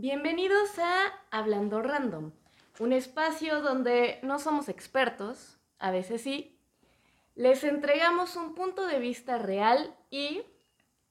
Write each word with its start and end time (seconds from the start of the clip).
Bienvenidos 0.00 0.78
a 0.78 1.12
Hablando 1.32 1.82
Random, 1.82 2.30
un 2.78 2.92
espacio 2.92 3.60
donde 3.62 4.20
no 4.22 4.38
somos 4.38 4.68
expertos, 4.68 5.58
a 5.80 5.90
veces 5.90 6.22
sí. 6.22 6.56
Les 7.34 7.64
entregamos 7.64 8.36
un 8.36 8.54
punto 8.54 8.86
de 8.86 9.00
vista 9.00 9.38
real 9.38 9.92
y 10.08 10.44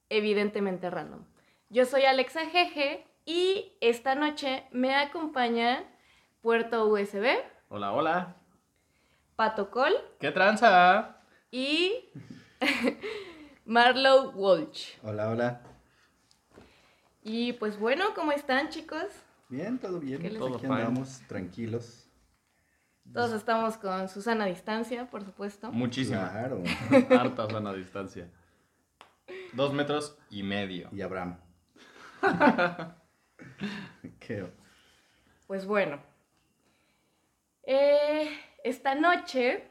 evidentemente 0.07 0.89
random. 0.89 1.25
Yo 1.67 1.83
soy 1.85 2.05
Alexa 2.05 2.45
Jeje 2.45 3.05
y 3.25 3.73
esta 3.81 4.15
noche 4.15 4.63
me 4.71 4.95
acompaña 4.95 5.83
Puerto 6.39 6.85
USB, 6.87 7.25
Hola, 7.67 7.91
hola. 7.91 8.35
Pato 9.35 9.69
Col 9.69 9.95
¿Qué 10.17 10.31
tranza? 10.31 11.17
y 11.51 12.09
Marlow 13.65 14.31
Walsh. 14.33 14.95
Hola, 15.03 15.27
hola. 15.29 15.61
Y 17.29 17.51
pues 17.53 17.77
bueno, 17.77 18.05
¿cómo 18.15 18.31
están 18.31 18.69
chicos? 18.69 19.03
Bien, 19.49 19.77
todo 19.79 19.99
bien. 19.99 20.21
¿Qué 20.21 20.29
les- 20.29 20.39
Todo 20.39 20.55
Aquí 20.55 20.65
fine. 20.65 20.75
andamos 20.75 21.19
tranquilos. 21.27 22.09
Todos 23.13 23.33
estamos 23.33 23.75
con 23.75 24.07
Susana 24.07 24.45
a 24.45 24.47
distancia, 24.47 25.09
por 25.09 25.25
supuesto. 25.25 25.69
Muchísima. 25.73 26.29
Claro. 26.31 26.63
Harta 27.09 27.49
sana 27.49 27.73
distancia. 27.73 28.29
Dos 29.51 29.73
metros 29.73 30.17
y 30.29 30.41
medio. 30.41 30.87
Y 30.93 31.01
Abraham. 31.01 31.37
¿Qué? 34.19 34.49
Pues 35.47 35.65
bueno, 35.65 36.01
eh, 37.63 38.29
esta 38.63 38.95
noche 38.95 39.69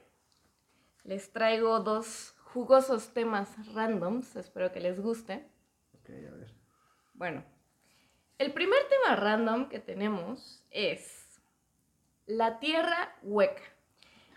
les 1.05 1.33
traigo 1.33 1.81
dos 1.81 2.35
jugosos 2.53 3.15
temas 3.15 3.49
randoms, 3.75 4.37
espero 4.37 4.73
que 4.73 4.81
les 4.81 5.01
guste. 5.01 5.47
Ok, 5.95 6.11
a 6.11 6.35
ver. 6.37 6.55
Bueno, 7.13 7.45
el 8.39 8.53
primer 8.53 8.79
tema 8.89 9.17
random 9.17 9.69
que 9.69 9.79
tenemos 9.79 10.63
es 10.71 11.41
la 12.27 12.59
tierra 12.59 13.15
hueca. 13.23 13.63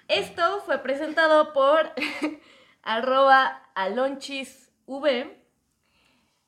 Esto 0.07 0.61
fue 0.65 0.79
presentado 0.79 1.53
por 1.53 1.91
arroba 2.81 3.69
alonchisv. 3.75 4.69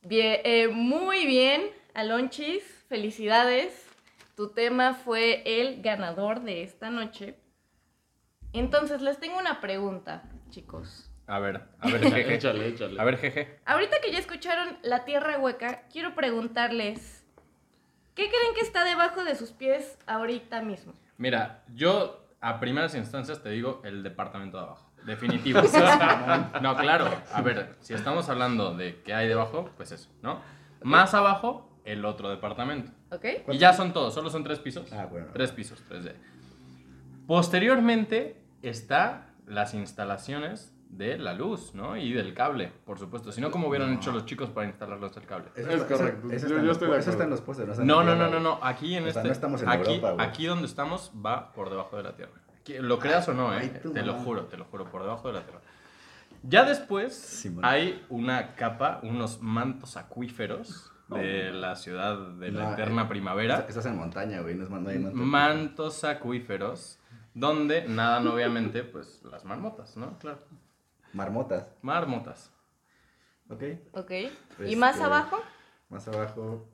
Bien, 0.04 0.42
eh, 0.44 0.68
muy 0.68 1.28
bien, 1.28 1.70
Alonchis, 1.94 2.64
felicidades. 2.90 3.88
Tu 4.36 4.50
tema 4.50 4.96
fue 4.96 5.44
el 5.46 5.84
ganador 5.84 6.42
de 6.42 6.64
esta 6.64 6.90
noche. 6.90 7.36
Entonces 8.52 9.02
les 9.02 9.20
tengo 9.20 9.38
una 9.38 9.62
pregunta, 9.62 10.24
chicos. 10.50 11.12
A 11.28 11.38
ver, 11.40 11.62
a 11.80 11.88
ver, 11.88 12.02
jeje. 12.14 12.34
Échale, 12.36 12.68
échale. 12.68 13.00
A 13.00 13.04
ver, 13.04 13.18
jeje. 13.18 13.60
Ahorita 13.66 13.98
que 14.02 14.12
ya 14.12 14.18
escucharon 14.18 14.80
La 14.82 15.06
Tierra 15.06 15.38
Hueca, 15.38 15.84
quiero 15.92 16.16
preguntarles, 16.16 17.21
¿qué 18.22 18.30
creen 18.30 18.54
que 18.54 18.62
está 18.62 18.84
debajo 18.84 19.24
de 19.24 19.34
sus 19.34 19.52
pies 19.52 19.98
ahorita 20.06 20.62
mismo? 20.62 20.94
Mira, 21.18 21.64
yo 21.74 22.24
a 22.40 22.60
primeras 22.60 22.94
instancias 22.94 23.42
te 23.42 23.50
digo 23.50 23.82
el 23.84 24.04
departamento 24.04 24.58
de 24.58 24.64
abajo. 24.64 24.92
Definitivo. 25.04 25.60
no, 26.62 26.78
claro. 26.78 27.10
A 27.34 27.42
ver, 27.42 27.78
si 27.80 27.96
estamos 27.96 28.30
hablando 28.30 28.76
de 28.76 29.02
qué 29.02 29.16
hay 29.16 29.28
debajo, 29.28 29.72
pues 29.76 29.92
eso, 29.92 30.12
¿no? 30.22 30.40
Más 30.84 31.16
abajo, 31.16 31.68
el 31.84 32.06
otro 32.06 32.30
departamento. 32.30 32.92
¿Ok? 33.10 33.26
Y 33.50 33.58
ya 33.58 33.74
son 33.74 33.92
todos, 33.92 34.14
solo 34.14 34.30
son 34.30 34.44
tres 34.44 34.60
pisos. 34.60 34.94
Ah, 34.94 35.08
bueno. 35.08 35.30
Tres 35.34 35.52
pisos, 35.52 35.84
3D. 35.90 36.14
Posteriormente 37.26 38.40
está 38.62 39.30
las 39.48 39.74
instalaciones 39.74 40.76
de 40.92 41.18
la 41.18 41.34
luz, 41.34 41.74
¿no? 41.74 41.96
Y 41.96 42.12
del 42.14 42.34
cable, 42.34 42.72
por 42.86 43.00
supuesto. 43.00 43.32
Si 43.32 43.40
no, 43.40 43.50
¿cómo 43.50 43.68
hubieran 43.70 43.90
No. 43.92 43.96
hecho 43.96 44.12
los 44.12 44.26
chicos 44.26 44.50
para 44.50 44.68
instalarlos 44.68 45.16
el 45.18 45.26
cable? 45.26 45.48
Eso 45.56 45.70
Es 45.70 45.82
está- 45.82 45.96
correcto. 45.98 46.28
Eso, 46.28 46.36
eso 46.36 46.48
Yo- 46.50 46.56
yo 46.58 46.62
los 46.64 46.72
estoy 46.74 46.90
de 46.90 46.94
eso 46.98 47.00
está 47.10 47.12
acuerdo. 47.12 47.24
en 47.24 47.30
los 47.32 47.42
postes. 47.42 47.80
No, 47.80 48.04
no, 48.04 48.16
no, 48.16 48.24
no, 48.26 48.30
güey. 48.30 48.44
no. 48.44 48.60
Aquí 48.62 48.96
en 48.96 49.04
O 49.04 49.12
sea, 49.12 49.22
este. 49.22 49.28
no 49.28 49.32
estamos 49.34 49.62
en 49.64 49.70
aquí, 49.70 49.94
Europa, 49.96 50.22
aquí 50.24 50.46
donde 50.46 50.66
estamos 50.68 51.12
va 51.26 51.54
por 51.54 51.70
debajo 51.70 51.96
de 51.98 52.04
la 52.04 52.16
tierra. 52.16 52.34
Lo 52.80 53.00
creas 53.00 53.28
o 53.30 53.34
no, 53.34 53.50
Ay, 53.50 53.72
eh. 53.74 53.80
tú, 53.82 53.92
Te 53.94 54.04
lo 54.04 54.14
juro, 54.16 54.46
te 54.46 54.58
lo 54.58 54.66
juro, 54.66 54.86
por 54.92 55.02
debajo 55.02 55.28
de 55.30 55.34
la 55.36 55.44
tierra. 55.44 55.62
Ya 56.44 56.64
después 56.66 57.16
Simón. 57.16 57.64
hay 57.66 58.06
una 58.10 58.56
capa, 58.56 59.00
unos 59.04 59.42
mantos 59.42 59.96
acuíferos 59.98 60.92
de 61.08 61.52
la 61.52 61.76
ciudad 61.76 62.18
de 62.18 62.52
la 62.52 62.64
No, 62.64 62.74
eterna 62.74 63.02
eh, 63.04 63.08
primavera. 63.10 63.66
Estás- 63.68 63.86
en 63.86 63.98
montaña, 63.98 64.42
güey. 64.42 64.56
No 64.56 64.64
es 64.64 64.70
no 64.70 64.90
hay- 64.90 65.00
no 65.00 65.12
mantos 65.14 66.04
acuíferos 66.04 67.00
donde 67.34 67.86
nadan 67.88 68.28
obviamente 68.28 68.84
pues 68.84 69.22
las 69.30 69.44
marmotas, 69.46 69.98
¿no? 69.98 70.18
Claro. 70.20 70.40
Marmotas. 71.14 71.68
Marmotas. 71.82 72.52
Ok. 73.50 73.64
¿Ok? 73.94 74.12
¿Y 74.12 74.26
Este, 74.60 74.76
más 74.76 75.00
abajo? 75.00 75.38
Más 75.90 76.08
abajo. 76.08 76.68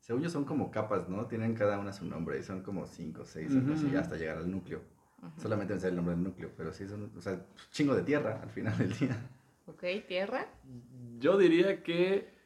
Según 0.00 0.22
yo 0.22 0.30
son 0.30 0.44
como 0.44 0.70
capas, 0.70 1.08
¿no? 1.08 1.26
Tienen 1.26 1.54
cada 1.54 1.78
una 1.78 1.92
su 1.92 2.06
nombre 2.06 2.38
y 2.38 2.42
son 2.42 2.62
como 2.62 2.86
cinco, 2.86 3.24
seis, 3.26 3.50
algo 3.50 3.74
así, 3.74 3.86
Ujú. 3.86 3.98
hasta 3.98 4.16
llegar 4.16 4.38
al 4.38 4.50
núcleo. 4.50 4.80
Solamente 5.36 5.74
me 5.74 5.80
sé 5.80 5.88
el 5.88 5.96
nombre 5.96 6.14
del 6.14 6.24
núcleo, 6.24 6.50
pero 6.56 6.72
sí 6.72 6.86
son, 6.86 7.12
o 7.16 7.20
sea, 7.20 7.44
chingo 7.72 7.94
de 7.94 8.02
tierra 8.02 8.40
al 8.42 8.50
final 8.50 8.78
del 8.78 8.96
día. 8.96 9.20
¿Ok? 9.66 9.84
¿Tierra? 10.06 10.46
Yo 11.18 11.36
diría 11.36 11.82
que. 11.82 12.37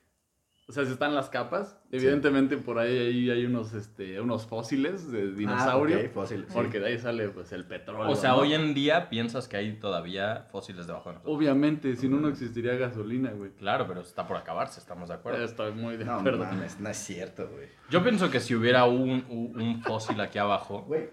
O 0.68 0.72
sea, 0.72 0.84
si 0.86 0.92
están 0.92 1.14
las 1.14 1.28
capas, 1.28 1.76
evidentemente 1.90 2.56
por 2.56 2.78
ahí, 2.78 2.96
ahí 2.96 3.30
hay 3.30 3.44
unos, 3.44 3.74
este, 3.74 4.20
unos 4.20 4.46
fósiles 4.46 5.10
de 5.10 5.32
dinosaurio. 5.32 5.98
Ah, 5.98 6.06
ok, 6.06 6.12
fósil, 6.14 6.44
sí. 6.46 6.52
Porque 6.54 6.78
de 6.80 6.86
ahí 6.86 6.98
sale 6.98 7.28
pues 7.30 7.52
el 7.52 7.64
petróleo. 7.66 8.08
O 8.10 8.14
sea, 8.16 8.30
¿no? 8.30 8.36
hoy 8.38 8.54
en 8.54 8.72
día 8.72 9.10
piensas 9.10 9.48
que 9.48 9.56
hay 9.56 9.72
todavía 9.74 10.46
fósiles 10.52 10.86
debajo 10.86 11.08
de 11.10 11.14
nosotros. 11.16 11.36
Obviamente, 11.36 11.96
si 11.96 12.08
no, 12.08 12.18
no 12.18 12.28
existiría 12.28 12.76
gasolina, 12.76 13.32
güey. 13.32 13.50
Claro, 13.50 13.86
pero 13.88 14.00
está 14.02 14.26
por 14.26 14.36
acabarse, 14.36 14.78
estamos 14.80 15.08
de 15.08 15.16
acuerdo. 15.16 15.42
Estoy 15.44 15.72
muy 15.72 15.96
de 15.96 16.04
No 16.04 16.14
acuerdo. 16.14 16.44
mames, 16.44 16.78
no 16.80 16.88
es 16.88 16.96
cierto, 16.96 17.48
güey. 17.52 17.66
Yo 17.90 18.02
pienso 18.02 18.30
que 18.30 18.38
si 18.40 18.54
hubiera 18.54 18.84
un, 18.84 19.24
un- 19.28 19.60
un 19.60 19.82
fósil 19.82 20.18
aquí 20.20 20.38
abajo, 20.38 20.82
Güey. 20.86 21.10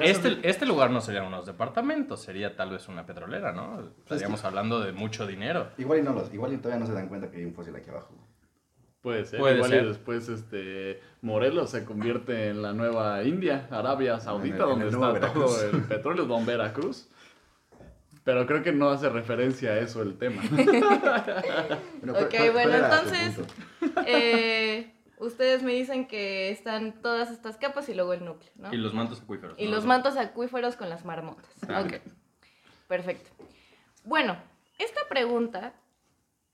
este, 0.00 0.38
este 0.48 0.64
lugar 0.64 0.90
no 0.90 1.00
serían 1.00 1.26
unos 1.26 1.44
departamentos, 1.44 2.22
sería 2.22 2.56
tal 2.56 2.70
vez 2.70 2.88
una 2.88 3.04
petrolera, 3.04 3.52
¿no? 3.52 3.80
Estaríamos 3.98 4.44
hablando 4.44 4.80
de 4.80 4.92
mucho 4.92 5.26
dinero. 5.26 5.68
Igual 5.76 5.98
y 5.98 6.02
no 6.02 6.12
los, 6.14 6.32
igual 6.32 6.52
y 6.54 6.58
todavía 6.58 6.80
no 6.80 6.86
se 6.86 6.94
dan 6.94 7.08
cuenta 7.08 7.30
que 7.30 7.38
hay 7.38 7.44
un 7.44 7.52
fósil 7.52 7.74
aquí 7.76 7.90
abajo. 7.90 8.14
Puede 9.02 9.24
ser. 9.24 9.40
Puede 9.40 9.56
Igual 9.56 9.70
ser. 9.70 9.84
y 9.84 9.88
después 9.88 10.28
este, 10.28 11.00
Morelos 11.22 11.70
se 11.70 11.84
convierte 11.84 12.48
en 12.48 12.62
la 12.62 12.72
nueva 12.72 13.22
India, 13.24 13.66
Arabia 13.70 14.20
Saudita, 14.20 14.64
En 14.72 14.80
el- 14.82 14.88
en 14.88 14.90
donde 15.00 15.18
está 15.18 15.32
todo 15.32 15.62
el 15.70 15.82
petróleo, 15.84 16.24
Don 16.26 16.46
Veracruz. 16.46 17.08
Pero 18.24 18.46
creo 18.46 18.62
que 18.62 18.70
no 18.70 18.90
hace 18.90 19.08
referencia 19.08 19.70
a 19.72 19.78
eso 19.80 20.00
el 20.02 20.16
tema. 20.16 20.40
Bueno, 20.52 22.12
¿cuál- 22.12 22.24
Ok, 22.24 22.30
cuál- 22.36 22.52
bueno, 22.52 22.76
entonces-? 22.76 23.40
Eh, 24.06 24.92
ustedes 25.18 25.62
me 25.64 25.72
dicen 25.72 26.06
que 26.06 26.50
están 26.50 27.00
todas 27.02 27.30
estas 27.32 27.56
capas 27.56 27.88
y 27.88 27.94
luego 27.94 28.12
el 28.12 28.24
núcleo, 28.24 28.50
¿no? 28.56 28.72
Y 28.72 28.76
los 28.76 28.94
mantos 28.94 29.20
acuíferos. 29.22 29.58
Y 29.58 29.64
¿no? 29.66 29.72
los 29.72 29.84
mantos 29.84 30.16
acuíferos 30.16 30.76
con 30.76 30.88
las 30.88 31.04
marmotas. 31.04 31.50
Ah. 31.68 31.82
Ok. 31.84 31.94
Perfecto. 32.86 33.30
Bueno, 34.04 34.36
esta 34.78 35.00
pregunta 35.08 35.72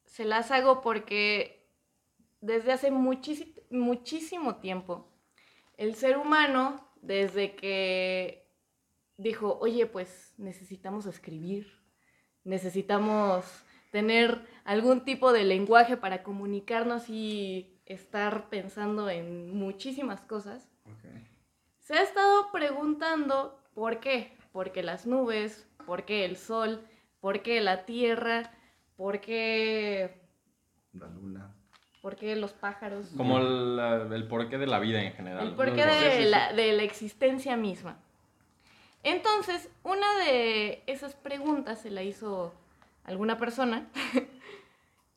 se 0.06 0.24
las 0.24 0.50
hago 0.50 0.80
porque 0.80 1.57
desde 2.40 2.72
hace 2.72 2.90
muchísimo, 2.90 4.56
tiempo, 4.56 5.08
el 5.76 5.94
ser 5.94 6.18
humano, 6.18 6.88
desde 7.00 7.54
que 7.54 8.48
dijo, 9.16 9.58
oye, 9.60 9.86
pues 9.86 10.34
necesitamos 10.36 11.06
escribir, 11.06 11.82
necesitamos 12.44 13.44
tener 13.90 14.46
algún 14.64 15.04
tipo 15.04 15.32
de 15.32 15.44
lenguaje 15.44 15.96
para 15.96 16.22
comunicarnos 16.22 17.08
y 17.08 17.80
estar 17.86 18.48
pensando 18.50 19.08
en 19.08 19.50
muchísimas 19.56 20.20
cosas, 20.22 20.68
se 21.78 21.94
ha 21.94 22.02
estado 22.02 22.52
preguntando 22.52 23.58
por 23.72 24.00
qué. 24.00 24.36
Porque 24.52 24.82
las 24.82 25.06
nubes, 25.06 25.68
por 25.86 26.04
qué 26.04 26.24
el 26.24 26.36
sol, 26.36 26.86
por 27.20 27.42
qué 27.42 27.60
la 27.60 27.84
tierra, 27.84 28.50
por 28.96 29.20
qué, 29.20 30.20
La 30.92 31.06
luna. 31.06 31.54
Por 32.02 32.16
qué 32.16 32.36
los 32.36 32.52
pájaros. 32.52 33.08
Como 33.16 33.38
la- 33.40 34.08
el 34.14 34.26
porqué 34.28 34.58
de 34.58 34.66
la 34.66 34.78
vida 34.78 35.02
en 35.02 35.12
general. 35.12 35.48
El 35.48 35.54
porqué 35.54 35.84
de 35.84 36.24
la, 36.26 36.52
de 36.52 36.72
la 36.72 36.82
existencia 36.82 37.56
misma. 37.56 37.98
Entonces, 39.02 39.68
una 39.84 40.18
de 40.24 40.82
esas 40.86 41.14
preguntas 41.14 41.80
se 41.80 41.90
la 41.90 42.02
hizo 42.02 42.52
alguna 43.04 43.38
persona 43.38 43.86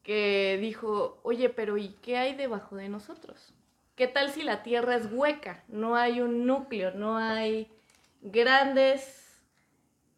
que 0.03 0.57
dijo, 0.61 1.19
oye, 1.23 1.49
pero 1.49 1.77
¿y 1.77 1.89
qué 2.01 2.17
hay 2.17 2.35
debajo 2.35 2.75
de 2.75 2.89
nosotros? 2.89 3.53
¿Qué 3.95 4.07
tal 4.07 4.31
si 4.31 4.43
la 4.43 4.63
Tierra 4.63 4.95
es 4.95 5.07
hueca? 5.11 5.63
No 5.67 5.95
hay 5.95 6.21
un 6.21 6.45
núcleo, 6.47 6.91
no 6.91 7.17
hay 7.17 7.69
grandes 8.21 9.39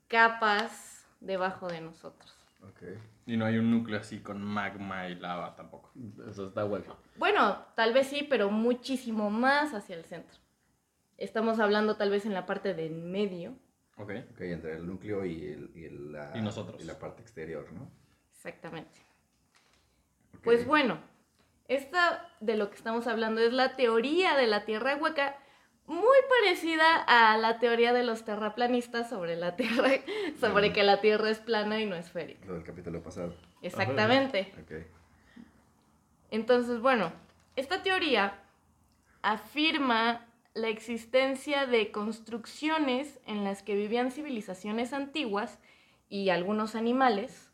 capas 0.08 1.06
debajo 1.20 1.68
de 1.68 1.82
nosotros. 1.82 2.34
Ok. 2.64 2.84
Y 3.26 3.38
no 3.38 3.46
hay 3.46 3.58
un 3.58 3.72
núcleo 3.72 4.00
así 4.00 4.20
con 4.20 4.42
magma 4.44 5.08
y 5.08 5.16
lava 5.16 5.56
tampoco. 5.56 5.92
Eso 6.30 6.48
está 6.48 6.64
bueno. 6.64 6.98
Bueno, 7.18 7.66
tal 7.76 7.94
vez 7.94 8.08
sí, 8.08 8.26
pero 8.30 8.50
muchísimo 8.52 9.30
más 9.30 9.74
hacia 9.74 9.96
el 9.96 10.04
centro. 10.04 10.38
Estamos 11.18 11.60
hablando 11.60 11.96
tal 11.96 12.10
vez 12.10 12.26
en 12.26 12.34
la 12.34 12.46
parte 12.46 12.74
del 12.74 12.94
medio. 12.96 13.56
Ok. 13.98 14.12
Ok, 14.32 14.42
entre 14.42 14.74
el 14.76 14.86
núcleo 14.86 15.24
y, 15.24 15.46
el, 15.46 15.72
y, 15.76 15.90
la, 16.12 16.32
Y 16.36 16.42
nosotros. 16.42 16.82
y 16.82 16.86
la 16.86 17.00
parte 17.00 17.22
exterior, 17.22 17.72
¿no? 17.72 17.90
Exactamente. 18.34 19.00
Pues 20.44 20.66
bueno, 20.66 21.00
esta 21.70 22.28
de 22.42 22.58
lo 22.58 22.70
que 22.70 22.76
estamos 22.76 23.08
hablando 23.08 23.40
es 23.40 23.54
la 23.54 23.76
teoría 23.78 24.36
de 24.36 24.48
la 24.48 24.66
Tierra 24.66 24.98
hueca, 24.98 25.38
muy 25.88 26.18
parecida 26.42 27.04
a 27.04 27.38
la 27.38 27.60
teoría 27.60 27.94
de 27.94 28.04
los 28.04 28.24
terraplanistas 28.24 29.10
sobre 29.10 29.36
la 29.36 29.56
Tierra, 29.56 29.90
sobre 30.40 30.74
que 30.74 30.84
la 30.84 31.02
Tierra 31.02 31.30
es 31.30 31.40
plana 31.40 31.80
y 31.82 31.86
no 31.86 31.96
esférica. 31.96 32.46
Lo 32.48 32.54
del 32.54 32.64
capítulo 32.64 33.02
pasado. 33.04 33.34
Exactamente. 33.62 34.54
Ok. 34.62 34.86
Entonces, 36.32 36.80
bueno, 36.80 37.12
esta 37.56 37.84
teoría 37.84 38.40
afirma 39.22 40.26
la 40.54 40.68
existencia 40.68 41.66
de 41.66 41.92
construcciones 41.92 43.20
en 43.26 43.44
las 43.44 43.64
que 43.64 43.76
vivían 43.76 44.12
civilizaciones 44.12 44.94
antiguas 44.94 45.60
y 46.10 46.30
algunos 46.30 46.76
animales 46.76 47.52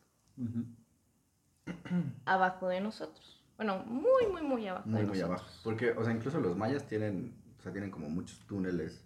abajo 2.24 2.68
de 2.68 2.80
nosotros. 2.80 3.42
Bueno, 3.56 3.78
muy, 3.86 4.26
muy, 4.26 4.42
muy 4.42 4.66
abajo 4.66 4.88
Muy, 4.88 5.00
de 5.02 5.06
muy 5.06 5.18
nosotros. 5.18 5.40
abajo. 5.42 5.60
Porque, 5.64 5.90
o 5.92 6.02
sea, 6.04 6.12
incluso 6.12 6.40
los 6.40 6.56
mayas 6.56 6.86
tienen, 6.86 7.34
o 7.60 7.62
sea, 7.62 7.72
tienen 7.72 7.90
como 7.90 8.08
muchos 8.08 8.38
túneles 8.46 9.04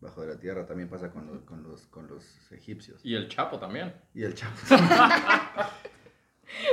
bajo 0.00 0.22
de 0.22 0.28
la 0.34 0.40
tierra. 0.40 0.66
También 0.66 0.88
pasa 0.88 1.10
con, 1.10 1.26
los- 1.26 1.42
con, 1.42 1.62
los, 1.62 1.82
con 1.88 2.08
los 2.08 2.50
egipcios. 2.52 3.00
Y 3.04 3.14
el 3.14 3.28
Chapo 3.28 3.58
también. 3.58 3.94
Y 4.14 4.24
el 4.24 4.34
Chapo. 4.34 4.56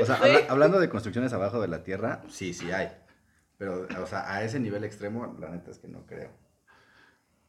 o 0.02 0.06
sea, 0.06 0.16
habla- 0.16 0.46
hablando 0.50 0.80
de 0.80 0.90
construcciones 0.90 1.34
abajo 1.34 1.62
de 1.62 1.68
la 1.68 1.84
tierra, 1.84 2.24
sí, 2.30 2.54
sí 2.54 2.72
hay. 2.72 2.90
Pero, 3.58 3.88
o 4.02 4.08
sea, 4.08 4.32
a 4.32 4.44
ese 4.44 4.60
nivel 4.60 4.84
extremo, 4.84 5.36
la 5.40 5.50
neta 5.50 5.72
es 5.72 5.80
que 5.80 5.88
no 5.88 6.06
creo. 6.06 6.30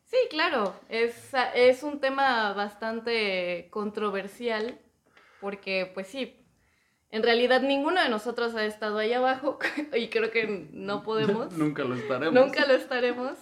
Sí, 0.05 0.17
claro, 0.31 0.75
es, 0.89 1.15
es 1.55 1.83
un 1.83 2.01
tema 2.01 2.55
bastante 2.55 3.69
controversial 3.71 4.79
porque, 5.41 5.91
pues 5.93 6.07
sí, 6.07 6.47
en 7.11 7.23
realidad 7.23 7.61
ninguno 7.61 8.03
de 8.03 8.09
nosotros 8.09 8.55
ha 8.55 8.65
estado 8.65 8.99
ahí 8.99 9.13
abajo 9.13 9.59
y 9.95 10.09
creo 10.09 10.31
que 10.31 10.69
no 10.73 11.03
podemos, 11.03 11.53
Nunca 11.59 11.85
lo 11.85 11.95
estaremos. 11.95 12.33
nunca 12.35 12.67
lo 12.67 12.73
estaremos 12.75 13.39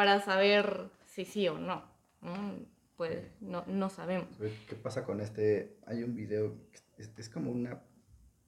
para 0.00 0.18
saber 0.18 0.88
si 1.04 1.26
sí 1.26 1.46
o 1.46 1.58
no. 1.58 1.84
¿no? 2.22 2.54
Pues 2.96 3.22
no, 3.42 3.66
no 3.66 3.90
sabemos. 3.90 4.34
¿Sabes 4.34 4.54
¿Qué 4.66 4.74
pasa 4.74 5.04
con 5.04 5.20
este? 5.20 5.76
Hay 5.84 6.02
un 6.02 6.14
video, 6.14 6.56
es, 6.96 7.10
es 7.18 7.28
como 7.28 7.50
una, 7.50 7.82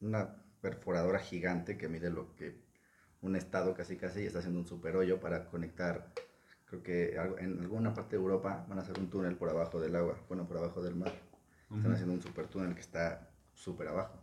una 0.01 0.35
perforadora 0.63 1.19
gigante 1.19 1.77
que 1.77 1.89
mide 1.89 2.09
lo 2.09 2.35
que 2.37 2.63
un 3.21 3.37
estado 3.37 3.75
casi 3.75 3.99
casi 3.99 4.23
y 4.23 4.27
está 4.29 4.39
haciendo 4.39 4.61
un 4.61 4.67
super 4.67 4.97
hoyo 4.97 5.21
para 5.21 5.45
conectar, 5.45 6.15
creo 6.65 6.83
que 6.83 7.19
algo- 7.19 7.37
en 7.37 7.61
alguna 7.61 7.93
parte 7.93 8.17
de 8.17 8.23
Europa 8.23 8.65
van 8.67 8.79
a 8.79 8.81
hacer 8.81 8.99
un 8.99 9.11
túnel 9.11 9.37
por 9.37 9.51
abajo 9.51 9.79
del 9.79 9.95
agua, 9.95 10.19
bueno, 10.29 10.49
por 10.49 10.57
abajo 10.57 10.81
del 10.83 10.97
mar. 10.97 11.13
Están 11.77 11.93
haciendo 11.93 12.15
un 12.15 12.23
super 12.23 12.47
túnel 12.47 12.75
que 12.75 12.81
está 12.81 13.29
súper 13.53 13.89
abajo. 13.89 14.19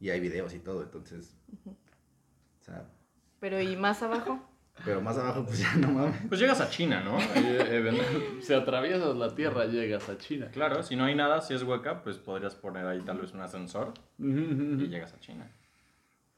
Y 0.00 0.10
hay 0.10 0.18
videos 0.18 0.52
y 0.52 0.58
todo, 0.58 0.82
entonces... 0.82 1.36
O 1.64 2.64
sea, 2.64 2.90
Pero 3.38 3.60
¿y 3.60 3.76
más 3.76 4.02
abajo? 4.02 4.49
Pero 4.84 5.00
más 5.00 5.16
abajo 5.18 5.44
pues 5.44 5.58
ya 5.60 5.74
no 5.76 5.88
mames. 5.92 6.16
Pues 6.28 6.40
llegas 6.40 6.60
a 6.60 6.68
China, 6.70 7.00
¿no? 7.04 7.18
Eh, 7.36 8.00
Si 8.42 8.52
atraviesas 8.54 9.16
la 9.16 9.34
tierra, 9.34 9.66
llegas 9.66 10.08
a 10.08 10.16
China. 10.18 10.48
Claro, 10.52 10.82
si 10.82 10.96
no 10.96 11.04
hay 11.04 11.14
nada, 11.14 11.40
si 11.40 11.54
es 11.54 11.62
hueca, 11.62 12.02
pues 12.02 12.18
podrías 12.18 12.54
poner 12.54 12.86
ahí 12.86 13.00
tal 13.02 13.18
vez 13.18 13.32
un 13.32 13.40
ascensor 13.40 13.92
y 14.18 14.86
llegas 14.88 15.12
a 15.14 15.20
China. 15.20 15.50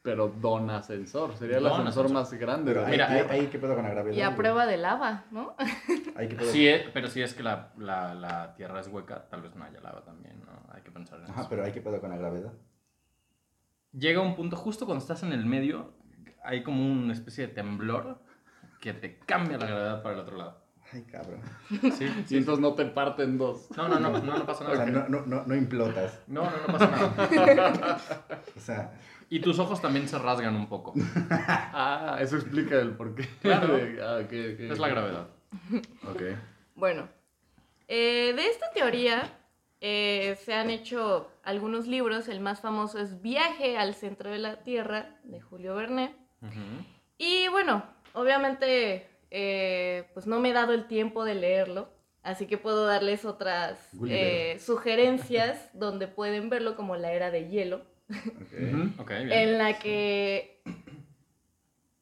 Pero 0.03 0.27
don 0.41 0.69
ascensor, 0.69 1.37
sería 1.37 1.59
el 1.59 1.63
Don 1.63 1.73
ascensor 1.73 2.07
ascensor. 2.07 2.13
más 2.13 2.33
grande. 2.41 2.73
Pero 2.75 2.85
Mira, 2.89 3.09
ahí, 3.09 3.25
ahí 3.31 3.47
qué 3.47 3.59
pedo 3.61 3.77
con 3.77 3.85
la 3.85 3.91
gravedad. 3.91 4.17
Y 4.17 4.21
a 4.21 4.35
prueba 4.35 4.67
de 4.67 4.77
lava, 4.77 5.27
¿no? 5.31 5.55
Ahí 6.17 6.27
qué 6.27 6.35
pedo. 6.35 6.51
Sí, 6.51 6.67
eh, 6.67 6.91
pero 6.93 7.07
si 7.09 7.23
es 7.23 7.35
que 7.35 7.45
la, 7.45 7.73
la, 7.79 8.13
la 8.13 8.53
tierra 8.57 8.81
es 8.81 8.89
hueca, 8.89 9.29
tal 9.29 9.43
vez 9.43 9.55
no 9.55 9.65
haya 9.65 9.81
lava 9.81 10.03
también, 10.03 10.41
¿no? 10.45 10.61
Hay 10.75 10.83
que 10.83 10.91
pensar 10.91 11.21
en 11.21 11.31
Ajá, 11.31 11.43
eso. 11.43 11.49
pero 11.51 11.65
ahí 11.65 11.71
qué 11.71 11.81
pedo 11.81 12.01
con 12.01 12.11
la 12.11 12.17
gravedad. 12.17 12.53
Llega 13.93 14.21
un 14.21 14.35
punto, 14.35 14.57
justo 14.57 14.87
cuando 14.87 15.03
estás 15.03 15.23
en 15.23 15.33
el 15.33 15.47
medio, 15.47 15.93
hay 16.43 16.65
como 16.65 16.85
una 16.85 17.13
especie 17.13 17.47
de 17.47 17.53
temblor 17.53 18.19
que 18.83 18.93
te 18.93 19.17
cambia 19.21 19.57
la 19.59 19.67
gravedad 19.67 20.03
para 20.03 20.17
el 20.17 20.21
otro 20.23 20.37
lado. 20.37 20.61
Ay, 20.93 21.05
cabrón. 21.05 21.41
Sí, 21.71 22.05
Y 22.25 22.25
sí. 22.27 22.37
entonces 22.37 22.61
no 22.61 22.75
te 22.75 22.85
parten 22.85 23.39
dos. 23.39 23.69
No, 23.77 23.89
no, 23.89 23.99
no, 24.01 24.11
no, 24.11 24.39
no 24.39 24.45
pasa 24.45 24.65
O 24.65 24.75
sea, 24.77 24.85
nada. 24.85 25.07
no, 25.09 25.21
no, 25.21 25.27
no, 25.27 25.45
no 25.47 25.55
implotas. 25.55 26.21
No, 26.27 26.43
no, 26.43 26.51
no 26.67 26.67
pasa 26.67 26.91
nada. 26.91 27.99
O 28.57 28.61
sea, 28.61 28.93
Y 29.31 29.39
tus 29.41 29.59
ojos 29.61 29.81
también 29.81 30.09
se 30.09 30.19
rasgan 30.19 30.55
un 30.57 30.69
poco. 30.69 30.93
Ah, 31.31 32.19
eso 32.21 32.37
explica 32.37 32.75
el 32.79 32.91
porqué. 32.97 33.27
Claro. 33.41 33.77
de- 33.77 34.03
ah, 34.03 34.17
ok, 34.17 34.25
ok, 34.55 34.61
Es 34.73 34.79
la 34.79 34.89
gravedad. 34.89 35.29
ok. 36.11 36.23
Bueno, 36.75 37.09
eh, 37.89 38.33
de 38.35 38.47
esta 38.49 38.71
teoría 38.75 39.23
eh, 39.81 40.37
se 40.45 40.53
han 40.55 40.69
hecho 40.71 41.31
algunos 41.45 41.87
libros. 41.87 42.27
El 42.29 42.41
más 42.41 42.61
famoso 42.61 42.99
es 42.99 43.23
Viaje 43.23 43.79
al 43.79 43.95
centro 43.95 44.31
de 44.31 44.39
la 44.39 44.57
Tierra, 44.63 45.17
de 45.25 45.41
Julio 45.41 45.75
Verne. 45.77 46.15
Y 47.19 47.47
bueno, 47.49 47.85
obviamente, 48.15 49.07
eh, 49.31 50.09
pues 50.15 50.27
no 50.27 50.41
me 50.41 50.51
he 50.51 50.53
dado 50.53 50.73
el 50.73 50.87
tiempo 50.87 51.25
de 51.25 51.35
leerlo. 51.35 51.89
Así 52.23 52.47
que 52.47 52.57
puedo 52.57 52.87
darles 52.87 53.25
otras 53.25 53.89
eh, 54.09 54.57
sugerencias 54.61 55.71
donde 55.75 56.07
pueden 56.07 56.51
verlo 56.51 56.77
como 56.77 56.95
la 56.97 57.13
era 57.13 57.33
de 57.33 57.49
hielo, 57.49 57.85
ok. 58.09 58.53
Ujú. 58.53 59.03
Ok, 59.03 59.09
bien. 59.11 59.33
en 59.33 59.59
la 59.59 59.79
que... 59.81 60.63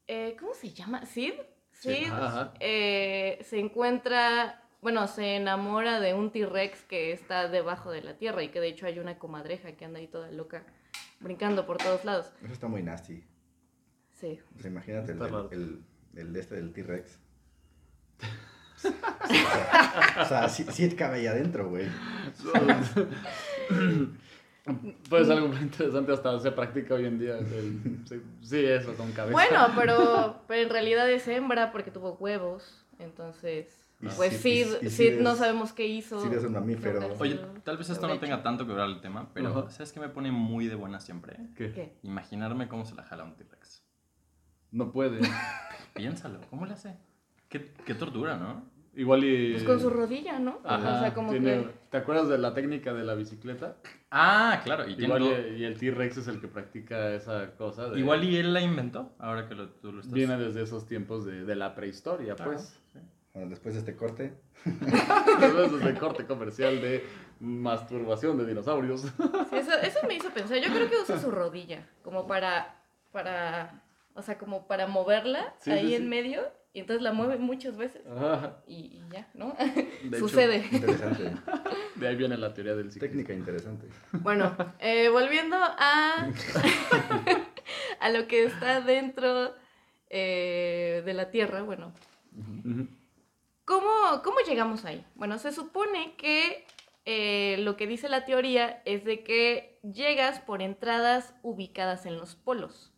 eh, 0.07 0.35
¿Cómo 0.39 0.53
se 0.53 0.71
llama? 0.73 1.05
¿Sid? 1.07 1.33
Sid 1.71 2.11
eh, 2.59 3.39
se 3.43 3.57
encuentra, 3.59 4.61
bueno, 4.81 5.07
se 5.07 5.37
enamora 5.37 5.99
de 5.99 6.13
un 6.13 6.29
T-Rex 6.31 6.83
que 6.83 7.13
está 7.13 7.47
debajo 7.47 7.89
de 7.89 8.03
la 8.03 8.15
tierra 8.17 8.43
y 8.43 8.49
que 8.49 8.59
de 8.59 8.67
hecho 8.67 8.85
hay 8.85 8.99
una 8.99 9.17
comadreja 9.17 9.71
que 9.71 9.85
anda 9.85 9.97
ahí 9.97 10.07
toda 10.07 10.29
loca 10.29 10.63
brincando 11.19 11.65
por 11.65 11.77
todos 11.77 12.05
lados. 12.05 12.31
Eso 12.43 12.53
está 12.53 12.67
muy 12.67 12.83
nasty. 12.83 13.23
Sí. 14.11 14.39
O 14.55 14.61
sea, 14.61 14.69
imagínate 14.69 15.13
el, 15.13 15.83
el 16.15 16.33
de 16.33 16.39
este 16.39 16.55
del 16.55 16.71
T-Rex. 16.73 17.19
o 20.21 20.25
sea, 20.25 20.49
sí, 20.49 20.65
sí 20.71 20.89
cabe 20.95 21.19
ahí 21.19 21.27
adentro, 21.27 21.69
güey. 21.69 21.87
Pues 25.09 25.29
algo 25.29 25.47
muy 25.47 25.57
interesante 25.57 26.11
hasta 26.13 26.39
se 26.39 26.51
practica 26.51 26.93
hoy 26.95 27.05
en 27.05 27.19
día. 27.19 27.37
el- 27.37 27.99
sí, 28.07 28.21
sí, 28.41 28.63
eso 28.63 28.93
con 28.95 29.11
cabeza. 29.11 29.33
Bueno, 29.33 29.67
pero, 29.75 30.41
pero 30.47 30.61
en 30.61 30.69
realidad 30.69 31.09
es 31.11 31.27
hembra 31.27 31.71
porque 31.71 31.91
tuvo 31.91 32.13
huevos. 32.13 32.85
Entonces, 32.99 33.87
pues 34.15 34.37
sí- 34.37 34.63
Sid 34.63 34.89
Sid 34.89 35.19
no 35.19 35.35
sabemos 35.35 35.73
qué 35.73 35.87
hizo. 35.87 36.21
Sid 36.21 36.33
es 36.33 36.43
un 36.43 36.53
mamífero. 36.53 37.11
Oye, 37.19 37.39
tal 37.63 37.77
vez 37.77 37.89
esto 37.89 38.07
no 38.07 38.19
tenga 38.19 38.43
tanto 38.43 38.67
que 38.67 38.73
ver 38.73 38.81
al 38.83 39.01
tema, 39.01 39.29
pero 39.33 39.49
Ajá. 39.49 39.69
¿sabes 39.71 39.91
qué 39.91 39.99
me 39.99 40.09
pone 40.09 40.31
muy 40.31 40.67
de 40.67 40.75
buena 40.75 40.99
siempre? 40.99 41.37
¿Qué? 41.55 41.71
¿Qué? 41.71 41.97
Imaginarme 42.03 42.67
cómo 42.67 42.85
se 42.85 42.93
la 42.95 43.03
jala 43.03 43.23
un 43.23 43.35
T-Rex. 43.35 43.83
No 44.71 44.91
puede. 44.91 45.19
Piénsalo, 45.93 46.39
¿cómo 46.49 46.65
le 46.65 46.73
hace? 46.73 46.95
Qué, 47.49 47.71
qué 47.85 47.93
tortura, 47.93 48.37
¿no? 48.37 48.63
Igual 48.93 49.23
y. 49.23 49.51
Pues 49.53 49.63
con 49.63 49.79
su 49.79 49.89
rodilla, 49.89 50.37
¿no? 50.39 50.59
Ajá, 50.65 50.95
o 50.97 50.99
sea, 50.99 51.13
como 51.13 51.31
tiene- 51.31 51.63
que... 51.63 51.69
¿Te 51.91 51.97
acuerdas 51.97 52.27
de 52.29 52.37
la 52.37 52.53
técnica 52.53 52.93
de 52.93 53.03
la 53.03 53.15
bicicleta? 53.15 53.77
Ah, 54.09 54.59
claro, 54.63 54.87
y, 54.87 55.01
Igual 55.01 55.23
y, 55.23 55.59
y 55.61 55.63
el 55.65 55.77
T-Rex 55.77 56.17
es 56.17 56.27
el 56.27 56.39
que 56.41 56.47
practica 56.47 57.13
esa 57.13 57.51
cosa. 57.55 57.89
de- 57.89 57.99
igual 57.99 58.23
y 58.25 58.35
él 58.37 58.53
la 58.53 58.61
inventó, 58.61 59.13
ahora 59.19 59.47
que 59.47 59.55
lo, 59.55 59.69
tú 59.69 59.91
lo 59.93 59.99
estás... 60.01 60.13
Viene 60.13 60.37
desde 60.37 60.61
esos 60.63 60.85
tiempos 60.87 61.25
de, 61.25 61.45
de 61.45 61.55
la 61.55 61.73
prehistoria, 61.75 62.35
Claro, 62.35 62.51
pues. 62.51 62.77
sí. 62.91 62.99
Bueno, 63.33 63.49
después 63.49 63.75
de 63.75 63.79
este 63.79 63.95
corte, 63.95 64.33
Desde 64.65 65.65
ese 65.77 65.93
corte 65.97 66.25
comercial 66.25 66.81
de 66.81 67.05
masturbación 67.39 68.37
de 68.37 68.45
dinosaurios. 68.45 69.01
Sí, 69.01 69.55
eso, 69.55 69.71
eso 69.81 69.99
me 70.07 70.15
hizo 70.15 70.29
pensar. 70.31 70.57
Yo 70.59 70.71
creo 70.73 70.89
que 70.89 70.97
usa 70.97 71.17
su 71.17 71.31
rodilla 71.31 71.87
como 72.03 72.27
para, 72.27 72.75
para, 73.13 73.81
o 74.15 74.21
sea, 74.21 74.37
como 74.37 74.67
para 74.67 74.87
moverla 74.87 75.53
Sí, 75.59 75.71
ahí 75.71 75.87
sí, 75.87 75.95
en 75.95 76.01
sí. 76.03 76.07
medio 76.07 76.41
y 76.73 76.79
entonces 76.79 77.01
la 77.03 77.11
mueve 77.11 77.37
muchas 77.37 77.75
veces 77.75 78.01
Ajá. 78.07 78.61
y, 78.65 78.75
y 78.75 79.03
ya, 79.11 79.29
¿no? 79.33 79.53
De 79.59 80.07
hecho, 80.07 80.19
Sucede. 80.19 80.65
interesante. 80.71 81.31
de 81.95 82.07
ahí 82.07 82.15
viene 82.15 82.37
la 82.37 82.53
teoría 82.53 82.75
del 82.75 82.91
ciclismo. 82.91 83.17
Técnica 83.17 83.33
interesante. 83.33 83.87
Bueno, 84.13 84.55
eh, 84.79 85.09
volviendo 85.09 85.57
a, 85.59 86.29
a 87.99 88.09
lo 88.09 88.27
que 88.27 88.45
está 88.45 88.81
dentro 88.81 89.53
eh, 90.09 91.01
de 91.05 91.13
la 91.13 91.29
Tierra, 91.31 91.61
bueno. 91.63 91.93
¿Cómo, 93.65 94.21
cómo 94.23 94.37
llegamos 94.47 94.85
ahí? 94.85 95.05
Bueno, 95.15 95.37
se 95.37 95.51
supone 95.51 96.15
que 96.17 96.65
eh, 97.05 97.57
lo 97.59 97.77
que 97.77 97.87
dice 97.87 98.09
la 98.09 98.25
teoría 98.25 98.81
es 98.85 99.03
de 99.05 99.23
que 99.23 99.79
llegas 99.83 100.39
por 100.39 100.61
entradas 100.61 101.33
ubicadas 101.41 102.05
en 102.05 102.17
los 102.17 102.35
polos. 102.35 102.90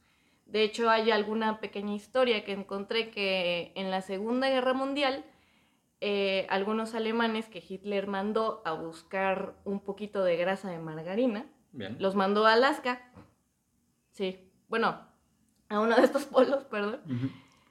De 0.53 0.62
hecho, 0.62 0.88
hay 0.91 1.10
alguna 1.10 1.60
pequeña 1.60 1.95
historia 1.95 2.45
que 2.45 2.51
encontré 2.51 3.10
que 3.10 3.72
en 3.74 3.89
la 3.89 4.01
Segunda 4.01 4.48
Guerra 4.50 4.74
Mundial, 4.74 5.25
eh, 6.00 6.45
algunos 6.48 6.93
alemanes 6.93 7.48
que 7.50 7.63
Hitler 7.67 8.05
mandó 8.05 8.62
a 8.63 8.74
buscar 8.74 9.55
un 9.63 9.79
poquito 9.79 10.24
de 10.24 10.38
grasa 10.38 10.69
de 10.69 10.77
margarina, 10.77 11.48
Bien. 11.72 11.98
los 12.00 12.13
mandó 12.13 12.45
a 12.45 12.53
Alaska. 12.53 13.01
Sí, 14.12 14.48
bueno, 14.67 15.00
a 15.69 15.79
uno 15.79 15.95
de 15.95 16.03
estos 16.03 16.25
polos, 16.27 16.65
perdón. 16.65 17.01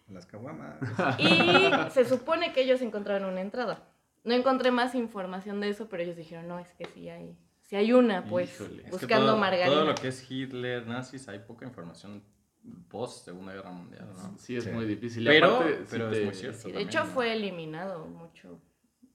Las 0.08 0.26
caguamas. 0.26 0.74
Y 1.18 1.70
se 1.92 2.04
supone 2.04 2.52
que 2.52 2.62
ellos 2.62 2.82
encontraron 2.82 3.30
una 3.30 3.42
entrada. 3.42 3.88
No 4.24 4.34
encontré 4.34 4.72
más 4.72 4.96
información 4.96 5.60
de 5.60 5.68
eso, 5.68 5.88
pero 5.88 6.02
ellos 6.02 6.16
dijeron, 6.16 6.48
no, 6.48 6.58
es 6.58 6.72
que 6.72 6.86
sí 6.86 7.08
hay, 7.08 7.38
sí 7.60 7.76
hay 7.76 7.92
una, 7.92 8.24
pues, 8.24 8.52
Híjole, 8.60 8.78
es 8.78 8.84
que 8.86 8.90
buscando 8.90 9.26
todo, 9.26 9.36
margarina. 9.36 9.72
Todo 9.72 9.84
lo 9.84 9.94
que 9.94 10.08
es 10.08 10.28
Hitler, 10.28 10.84
nazis, 10.88 11.28
hay 11.28 11.38
poca 11.38 11.64
información 11.64 12.24
post 12.88 13.24
Segunda 13.24 13.52
Guerra 13.54 13.70
Mundial, 13.72 14.08
¿no? 14.14 14.38
Sí, 14.38 14.56
es 14.56 14.64
Sí. 14.64 14.70
muy 14.70 14.84
difícil. 14.86 15.24
Pero- 15.24 15.56
aparte, 15.56 15.84
pero 15.90 16.10
es 16.10 16.18
te- 16.18 16.24
muy 16.24 16.34
cierto. 16.34 16.58
Sí, 16.58 16.64
de 16.68 16.72
también, 16.74 16.88
hecho 16.88 16.98
¿no? 17.04 17.06
fue 17.06 17.32
eliminado 17.32 18.06
mucho. 18.06 18.60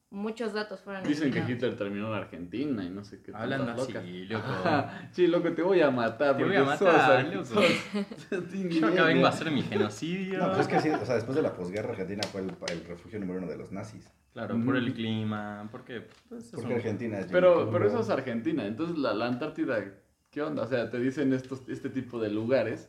Muchos 0.10 0.54
datos 0.54 0.80
fueron 0.80 1.04
Dicen 1.04 1.32
que 1.34 1.40
eliminados. 1.40 1.52
Hitler 1.52 1.78
terminó 1.78 2.08
en 2.08 2.14
Argentina 2.14 2.82
y 2.84 2.90
no 2.90 3.04
sé 3.04 3.22
qué. 3.22 3.32
Hablando 3.36 3.66
tantas 3.76 3.94
así, 3.96 4.26
loco. 4.26 4.46
Ajá. 4.48 5.10
Sí, 5.12 5.28
loco, 5.28 5.52
te 5.54 5.62
voy 5.62 5.82
a 5.82 5.92
matar. 5.92 6.38
Te 6.38 6.44
voy 6.46 6.54
porque 6.56 6.72
a 6.72 6.78
sos 6.78 6.88
matar, 6.88 7.12
ar- 7.12 7.34
loco. 7.34 7.46
sos- 7.46 7.64
Yo 8.80 8.88
acá 8.88 9.04
vengo 9.04 9.26
a 9.26 9.30
hacer 9.30 9.52
mi 9.52 9.62
genocidio. 9.64 10.40
No, 10.40 10.48
pues 10.48 10.60
es 10.60 10.68
que 10.70 10.80
sí, 10.80 10.90
o 10.90 11.06
sea, 11.06 11.16
después 11.16 11.36
de 11.36 11.42
la 11.42 11.54
posguerra 11.54 11.90
Argentina 11.90 12.24
fue 12.32 12.40
el, 12.42 12.52
el 12.72 12.86
refugio 12.86 13.20
número 13.20 13.40
uno 13.40 13.48
de 13.48 13.58
los 13.58 13.72
nazis. 13.74 14.10
Claro, 14.32 14.58
por 14.64 14.78
el 14.78 14.94
clima, 14.94 15.68
porque... 15.72 16.08
Pues, 16.30 16.46
es 16.46 16.52
Porque 16.52 16.68
un- 16.68 16.74
Argentina 16.74 17.20
es 17.20 17.26
Pero, 17.32 17.70
pero 17.72 17.88
eso 17.88 18.00
es 18.00 18.10
Argentina. 18.10 18.66
Entonces, 18.66 18.98
la, 18.98 19.14
la 19.14 19.26
Antártida, 19.28 19.84
¿qué 20.30 20.42
onda? 20.42 20.64
O 20.64 20.68
sea, 20.68 20.90
te 20.90 21.00
dicen 21.00 21.34
estos, 21.34 21.68
este 21.68 21.90
tipo 21.90 22.20
de 22.20 22.30
lugares, 22.30 22.88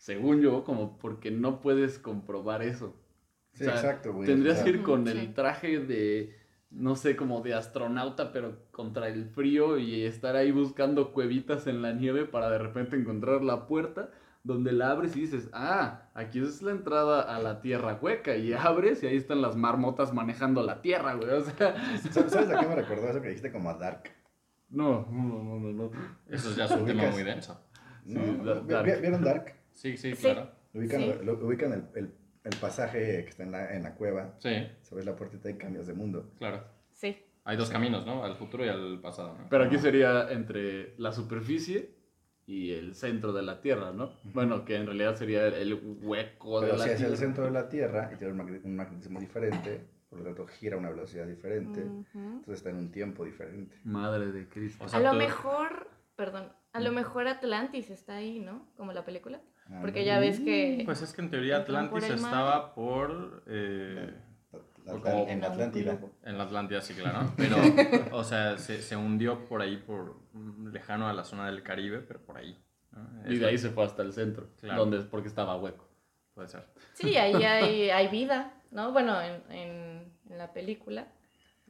según 0.00 0.40
yo, 0.40 0.64
como 0.64 0.96
porque 0.96 1.30
no 1.30 1.60
puedes 1.60 1.98
comprobar 1.98 2.62
eso. 2.62 2.96
Sí, 3.52 3.64
o 3.64 3.66
sea, 3.66 3.74
exacto, 3.74 4.14
güey. 4.14 4.26
Tendrías 4.26 4.62
que 4.62 4.70
ir 4.70 4.82
con 4.82 5.06
el 5.06 5.34
traje 5.34 5.78
de, 5.78 6.34
no 6.70 6.96
sé, 6.96 7.16
como 7.16 7.42
de 7.42 7.52
astronauta, 7.52 8.32
pero 8.32 8.56
contra 8.70 9.08
el 9.08 9.26
frío 9.26 9.76
y 9.76 10.04
estar 10.04 10.36
ahí 10.36 10.52
buscando 10.52 11.12
cuevitas 11.12 11.66
en 11.66 11.82
la 11.82 11.92
nieve 11.92 12.24
para 12.24 12.48
de 12.48 12.56
repente 12.58 12.96
encontrar 12.96 13.42
la 13.42 13.66
puerta 13.66 14.10
donde 14.42 14.72
la 14.72 14.90
abres 14.92 15.14
y 15.16 15.20
dices, 15.20 15.50
ah, 15.52 16.08
aquí 16.14 16.40
es 16.40 16.62
la 16.62 16.70
entrada 16.70 17.20
a 17.20 17.38
la 17.40 17.60
tierra 17.60 17.98
hueca. 18.00 18.36
Y 18.36 18.54
abres 18.54 19.02
y 19.02 19.06
ahí 19.06 19.16
están 19.16 19.42
las 19.42 19.54
marmotas 19.54 20.14
manejando 20.14 20.62
la 20.62 20.80
tierra, 20.80 21.12
güey. 21.12 21.28
O 21.28 21.42
sea, 21.42 21.74
¿Sabes 22.10 22.34
a 22.48 22.58
qué 22.58 22.66
me 22.66 22.74
recordó 22.74 23.06
eso 23.10 23.20
que 23.20 23.28
dijiste 23.28 23.52
como 23.52 23.68
a 23.68 23.74
Dark? 23.74 24.04
no, 24.70 25.06
no, 25.10 25.42
no, 25.42 25.58
no. 25.60 25.72
no. 25.72 25.90
Eso 26.26 26.56
ya 26.56 26.64
es 26.64 26.70
un 26.70 26.86
tema 26.86 27.10
muy 27.10 27.22
denso. 27.22 27.60
¿No? 28.06 28.24
Sí, 28.24 28.40
da- 28.44 28.60
¿Vi- 28.60 28.72
Dark. 28.72 29.00
¿Vieron 29.02 29.22
Dark? 29.24 29.59
Sí, 29.80 29.96
sí, 29.96 30.14
Sí. 30.14 30.22
claro. 30.22 30.50
Lo 30.74 30.80
ubican, 30.80 31.00
Sí. 31.00 31.12
lo- 31.24 31.32
ubican 31.46 31.72
el, 31.72 31.84
el, 31.94 32.14
el 32.44 32.56
pasaje 32.60 33.24
que 33.24 33.30
está 33.30 33.42
en 33.44 33.50
la, 33.52 33.74
en 33.74 33.82
la 33.82 33.94
cueva. 33.94 34.34
Sí, 34.38 34.50
Sabes 34.82 35.06
la 35.06 35.16
puertita 35.16 35.48
y 35.48 35.54
cambias 35.54 35.86
de 35.86 35.94
mundo. 35.94 36.30
claro. 36.36 36.62
Sí. 36.92 37.16
Hay 37.44 37.56
dos 37.56 37.70
caminos, 37.70 38.04
¿no? 38.04 38.22
Al 38.22 38.36
futuro 38.36 38.64
y 38.66 38.68
al 38.68 39.00
pasado, 39.00 39.36
¿no? 39.38 39.46
Pero 39.48 39.64
aquí 39.64 39.78
sería 39.78 40.30
entre 40.30 40.94
la 40.98 41.10
superficie 41.12 41.94
y 42.46 42.72
el 42.72 42.94
centro 42.94 43.32
de 43.32 43.40
la 43.42 43.62
Tierra, 43.62 43.92
¿no? 43.92 44.12
Bueno, 44.24 44.66
que 44.66 44.76
en 44.76 44.84
realidad 44.84 45.16
sería 45.16 45.46
el 45.46 45.72
hueco 46.02 46.60
de 46.60 46.66
Pero 46.66 46.78
la 46.78 46.84
si 46.84 46.90
es 46.90 46.96
Tierra. 46.98 47.12
el 47.12 47.18
centro 47.18 47.44
de 47.44 47.50
la 47.52 47.68
Tierra 47.70 48.10
y 48.12 48.16
tiene 48.18 48.34
un 48.34 48.38
magnet- 48.40 48.64
un 48.64 48.76
magnetismo 48.76 49.18
diferente, 49.18 49.80
por 50.10 50.18
lo 50.18 50.24
tanto 50.26 50.46
gira 50.46 50.76
a 50.76 50.78
una 50.78 50.90
velocidad 50.90 51.26
diferente, 51.26 51.80
entonces 51.80 52.58
está 52.58 52.68
en 52.70 52.76
un 52.76 52.92
tiempo 52.92 53.24
diferente. 53.24 53.74
Madre 53.84 54.30
de 54.32 54.46
Cristo. 54.46 54.84
O 54.84 54.88
sea, 54.88 54.98
A 54.98 55.02
lo 55.02 55.12
tú- 55.12 55.16
mejor, 55.16 55.88
perdón, 56.16 56.52
a 56.74 56.80
lo 56.80 56.92
mejor 56.92 57.26
Atlantis 57.26 57.88
está 57.88 58.16
ahí, 58.16 58.38
¿no? 58.40 58.68
Como 58.76 58.92
la 58.92 59.04
película. 59.06 59.40
Porque 59.80 60.04
ya 60.04 60.18
ves 60.18 60.40
que... 60.40 60.82
Pues 60.84 61.00
es 61.02 61.12
que 61.12 61.22
en 61.22 61.30
teoría 61.30 61.64
por 61.64 61.76
Atlantis 61.76 62.10
estaba 62.10 62.74
por... 62.74 63.42
eh, 63.46 64.12
La- 64.84 64.94
la- 64.94 65.00
como- 65.00 65.28
en 65.28 65.44
Atlántida. 65.44 65.98
en 66.24 66.38
la 66.38 66.44
Atlántida, 66.44 66.80
sí, 66.80 66.94
claro. 66.94 67.32
Pero, 67.36 67.56
o 68.12 68.24
sea, 68.24 68.58
se, 68.58 68.82
se 68.82 68.96
hundió 68.96 69.44
por 69.44 69.62
ahí, 69.62 69.76
por 69.76 70.16
mm, 70.32 70.68
lejano 70.72 71.08
a 71.08 71.12
la 71.12 71.22
zona 71.24 71.46
del 71.46 71.62
Caribe, 71.62 71.98
pero 72.00 72.20
por 72.20 72.36
ahí. 72.38 72.58
¿no? 72.92 73.30
Y 73.32 73.38
de 73.38 73.46
ahí 73.46 73.58
se 73.58 73.70
fue 73.70 73.84
hasta 73.84 74.02
el 74.02 74.12
centro, 74.12 74.48
Claro. 74.60 74.80
donde 74.80 74.98
porque 75.02 75.28
estaba 75.28 75.56
hueco. 75.56 75.86
Puede 76.34 76.48
ser. 76.48 76.64
Sí, 76.94 77.16
ahí 77.16 77.34
hay, 77.44 77.90
hay 77.90 78.08
vida, 78.08 78.52
¿no? 78.72 78.90
Bueno, 78.92 79.20
en, 79.20 79.42
en, 79.52 80.12
en 80.28 80.38
la 80.38 80.52
película. 80.52 81.06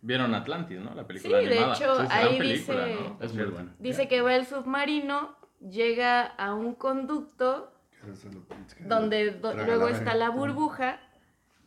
Vieron 0.02 0.34
Atlantis, 0.34 0.78
¿no? 0.80 0.94
La 0.94 1.06
película 1.06 1.40
Sí, 1.40 1.46
de 1.46 1.58
hecho, 1.58 2.00
Sí, 2.00 2.06
ahí 2.10 2.38
película, 2.38 2.86
dice- 2.86 3.00
¿no? 3.02 3.18
Es 3.24 3.34
muy 3.34 3.44
bueno. 3.44 3.70
Dice 3.78 4.08
que 4.08 4.22
va 4.22 4.34
el 4.36 4.46
submarino, 4.46 5.36
llega 5.60 6.22
a 6.24 6.54
un 6.54 6.74
conducto 6.74 7.74
Es 8.08 8.24
es 8.24 8.88
donde 8.88 9.30
do- 9.32 9.54
luego 9.54 9.88
está 9.88 10.14
la 10.14 10.30
burbuja 10.30 11.00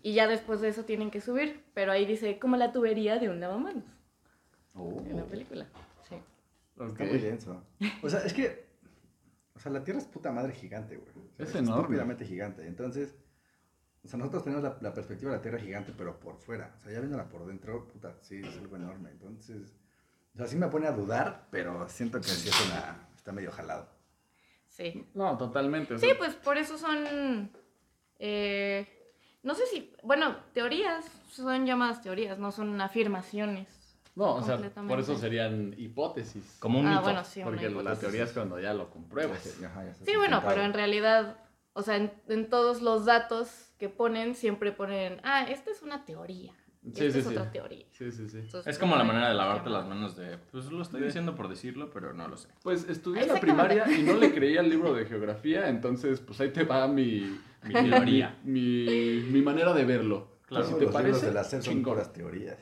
y 0.02 0.14
ya 0.14 0.28
después 0.28 0.62
de 0.62 0.70
eso 0.70 0.84
tienen 0.86 1.12
que 1.12 1.22
subir. 1.22 1.64
Pero 1.74 1.92
ahí 1.92 2.06
dice 2.06 2.40
como 2.40 2.58
la 2.58 2.72
tubería 2.72 3.20
de 3.20 3.30
un 3.30 3.40
lavamanos 3.40 3.84
Oh, 4.76 5.00
en 5.08 5.18
la 5.18 5.24
película. 5.26 5.68
Sí. 6.10 6.16
Está 6.86 7.04
muy 7.06 7.20
denso. 7.20 7.64
O 8.02 8.10
sea, 8.10 8.20
es 8.22 8.34
que. 8.34 8.66
O 9.56 9.60
sea, 9.60 9.72
la 9.72 9.84
Tierra 9.84 10.00
es 10.00 10.08
puta 10.08 10.32
madre 10.32 10.52
gigante, 10.54 10.98
güey. 10.98 11.10
O 11.10 11.36
sea, 11.38 11.46
Es 11.46 11.56
enorme. 11.56 11.82
Estúpidamente 11.82 12.26
gigante. 12.26 12.66
Entonces. 12.68 13.16
O 14.04 14.08
sea, 14.08 14.18
nosotros 14.18 14.44
tenemos 14.44 14.64
la, 14.64 14.78
la 14.82 14.94
perspectiva 14.94 15.30
de 15.32 15.38
la 15.38 15.42
Tierra 15.44 15.60
gigante, 15.60 15.94
pero 15.96 16.20
por 16.20 16.38
fuera. 16.38 16.74
O 16.78 16.80
sea, 16.82 16.92
ya 16.92 17.00
viéndola 17.00 17.30
por 17.30 17.46
dentro, 17.46 17.88
puta, 17.88 18.16
sí, 18.22 18.42
es 18.44 18.58
algo 18.58 18.76
enorme. 18.76 19.12
Entonces. 19.12 19.76
O 20.34 20.38
sea, 20.38 20.48
sí 20.48 20.56
me 20.58 20.68
pone 20.68 20.88
a 20.88 20.92
dudar, 20.92 21.48
pero 21.52 21.88
siento 21.88 22.20
que 22.20 22.28
sí 22.28 22.50
es 22.50 22.66
una. 22.66 23.08
Está 23.16 23.32
medio 23.32 23.52
jalado. 23.52 23.88
Sí. 24.76 25.06
No, 25.14 25.38
totalmente. 25.38 25.94
o 25.94 25.98
Sí, 26.00 26.10
pues 26.18 26.34
por 26.34 26.58
eso 26.58 26.78
son... 26.80 27.52
eh, 28.20 28.88
no 29.44 29.54
sé 29.54 29.66
si... 29.68 29.94
Bueno, 30.02 30.36
teorías 30.54 31.06
son 31.30 31.66
llamadas 31.66 32.02
teorías, 32.02 32.40
no 32.40 32.52
son 32.52 32.80
afirmaciones. 32.82 33.68
no, 34.16 34.36
o 34.36 34.42
sea, 34.42 34.58
por 34.88 35.00
eso 35.00 35.16
serían 35.18 35.76
hipótesis. 35.78 36.58
Como 36.60 36.80
un 36.80 36.88
Ah, 36.88 36.92
mito. 36.92 37.02
bueno, 37.04 37.24
sí, 37.24 37.42
porque 37.44 37.70
la 37.70 37.96
teoría 37.96 38.24
es 38.24 38.32
cuando 38.32 38.60
ya 38.60 38.74
lo 38.74 38.90
compruebas. 38.90 39.58
Ajá, 39.64 39.86
ya 39.86 39.94
Sí, 39.94 40.16
bueno, 40.16 40.42
pero 40.48 40.64
en 40.64 40.74
realidad, 40.74 41.38
o 41.74 41.82
sea, 41.84 41.98
en, 41.98 42.12
en 42.28 42.50
todos 42.50 42.82
los 42.82 43.06
datos 43.06 43.72
que 43.78 43.90
ponen, 43.90 44.34
siempre 44.36 44.72
ponen, 44.72 45.20
ah, 45.24 45.44
esta 45.50 45.70
es 45.72 45.82
una 45.84 46.04
teoría. 46.06 46.54
Sí, 46.84 47.06
esta 47.06 47.12
sí, 47.14 47.20
es 47.20 47.26
sí. 47.26 47.32
otra 47.32 47.52
teoría. 47.52 47.86
Sí, 47.92 48.12
sí, 48.12 48.28
sí. 48.30 48.40
Entonces, 48.40 48.74
Es 48.74 48.78
como 48.80 48.98
la 48.98 49.06
manera 49.06 49.30
de 49.30 49.36
lavarte 49.36 49.70
las 49.70 49.88
manos 49.88 50.18
de... 50.18 50.38
Pues 50.52 50.66
lo 50.70 50.82
estoy 50.82 51.02
diciendo 51.02 51.34
por 51.34 51.48
decirlo, 51.48 51.90
pero 51.92 52.14
no 52.14 52.28
lo 52.28 52.36
sé. 52.36 52.50
Pues 52.62 52.90
estudié 52.90 53.24
en 53.24 53.30
la 53.30 53.40
primaria 53.40 53.90
y 53.90 54.04
no 54.04 54.16
le 54.16 54.34
creía 54.34 54.60
al 54.60 54.70
libro 54.70 54.94
de 54.94 55.06
geografía, 55.08 55.70
entonces 55.70 56.20
pues 56.20 56.42
ahí 56.42 56.50
te 56.50 56.64
va 56.64 56.88
mi, 56.88 57.40
Mi 57.64 57.74
teoría. 57.74 58.38
mi, 58.44 59.24
mi 59.32 59.42
manera 59.42 59.74
de 59.74 59.86
verlo. 59.86 60.34
Claro. 60.46 60.66
si 60.66 60.74
te 60.74 60.82
los 60.82 60.90
libros 60.90 61.02
parece, 61.02 61.26
de 61.28 61.34
la 61.34 61.44
SEP 61.44 61.62
son 61.62 61.84
puras 61.84 62.12
teorías. 62.12 62.58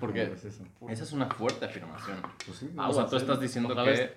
¿Por 0.00 0.12
qué? 0.12 0.24
¿Cómo 0.24 0.34
es 0.34 0.44
eso? 0.44 0.64
Esa 0.88 1.04
es 1.04 1.12
una 1.12 1.26
fuerte 1.26 1.64
afirmación. 1.64 2.18
Pues 2.44 2.58
sí. 2.58 2.70
Ah, 2.76 2.88
o 2.88 2.92
sea, 2.92 3.06
tú 3.06 3.16
estás 3.16 3.40
diciendo 3.40 3.74
que 3.84 4.12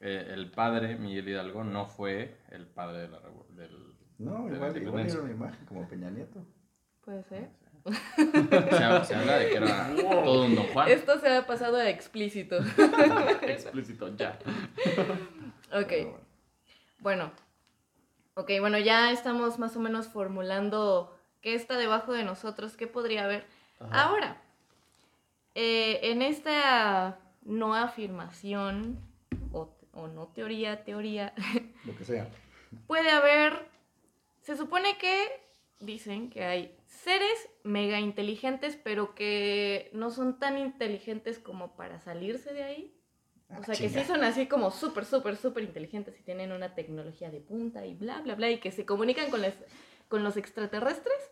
eh, 0.00 0.30
el 0.32 0.50
padre, 0.50 0.96
Miguel 0.96 1.28
Hidalgo, 1.28 1.62
no 1.64 1.86
fue 1.86 2.38
el 2.50 2.66
padre 2.66 3.02
de 3.02 3.08
la 3.08 3.20
del... 3.50 3.94
No, 4.18 4.46
de 4.46 4.50
la 4.50 4.56
igual, 4.56 4.82
igual 4.82 5.06
era 5.06 5.20
una 5.20 5.30
imagen 5.32 5.66
como 5.66 5.88
Peña 5.88 6.10
Nieto. 6.10 6.44
Puede 7.04 7.22
ser. 7.24 7.50
Se, 8.16 8.84
habla- 8.84 9.04
se 9.04 9.14
habla 9.14 9.38
de 9.38 9.48
que 9.50 9.56
era 9.56 9.90
todo 9.96 10.44
un 10.44 10.54
Don 10.54 10.66
Juan. 10.68 10.88
Esto 10.88 11.18
se 11.20 11.28
ha 11.28 11.46
pasado 11.46 11.76
a 11.76 11.88
explícito. 11.88 12.58
Explícito, 13.42 14.14
ya. 14.16 14.38
ok, 15.72 15.92
bueno. 17.00 17.30
Ok, 18.34 18.50
bueno, 18.60 18.78
ya 18.78 19.10
estamos 19.10 19.58
más 19.58 19.74
o 19.76 19.80
menos 19.80 20.06
formulando 20.08 21.16
qué 21.40 21.54
está 21.54 21.76
debajo 21.76 22.12
de 22.12 22.22
nosotros, 22.24 22.76
qué 22.76 22.86
podría 22.86 23.24
haber. 23.24 23.44
Ahora, 23.90 24.40
eh, 25.56 25.98
en 26.04 26.22
esta 26.22 27.18
no 27.42 27.74
afirmación, 27.74 29.00
o, 29.52 29.70
o 29.92 30.06
no 30.06 30.26
teoría, 30.28 30.84
teoría, 30.84 31.32
Lo 31.84 31.96
que 31.96 32.04
sea. 32.04 32.28
puede 32.86 33.10
haber, 33.10 33.66
se 34.42 34.56
supone 34.56 34.98
que 34.98 35.26
dicen 35.80 36.30
que 36.30 36.44
hay 36.44 36.76
seres 36.86 37.48
mega 37.62 38.00
inteligentes, 38.00 38.76
pero 38.82 39.14
que 39.14 39.90
no 39.92 40.10
son 40.10 40.38
tan 40.38 40.58
inteligentes 40.58 41.38
como 41.38 41.76
para 41.76 42.00
salirse 42.00 42.52
de 42.52 42.62
ahí. 42.64 42.94
O 43.58 43.62
sea, 43.64 43.74
que 43.74 43.88
sí 43.88 44.04
son 44.06 44.22
así 44.24 44.46
como 44.46 44.70
súper, 44.70 45.04
súper, 45.06 45.36
súper 45.36 45.64
inteligentes 45.64 46.18
y 46.20 46.22
tienen 46.22 46.52
una 46.52 46.74
tecnología 46.74 47.30
de 47.30 47.40
punta 47.40 47.86
y 47.86 47.94
bla, 47.94 48.20
bla, 48.20 48.34
bla, 48.34 48.50
y 48.50 48.58
que 48.58 48.70
se 48.70 48.84
comunican 48.84 49.30
con, 49.30 49.40
las- 49.40 49.56
con 50.08 50.22
los 50.22 50.36
extraterrestres, 50.36 51.30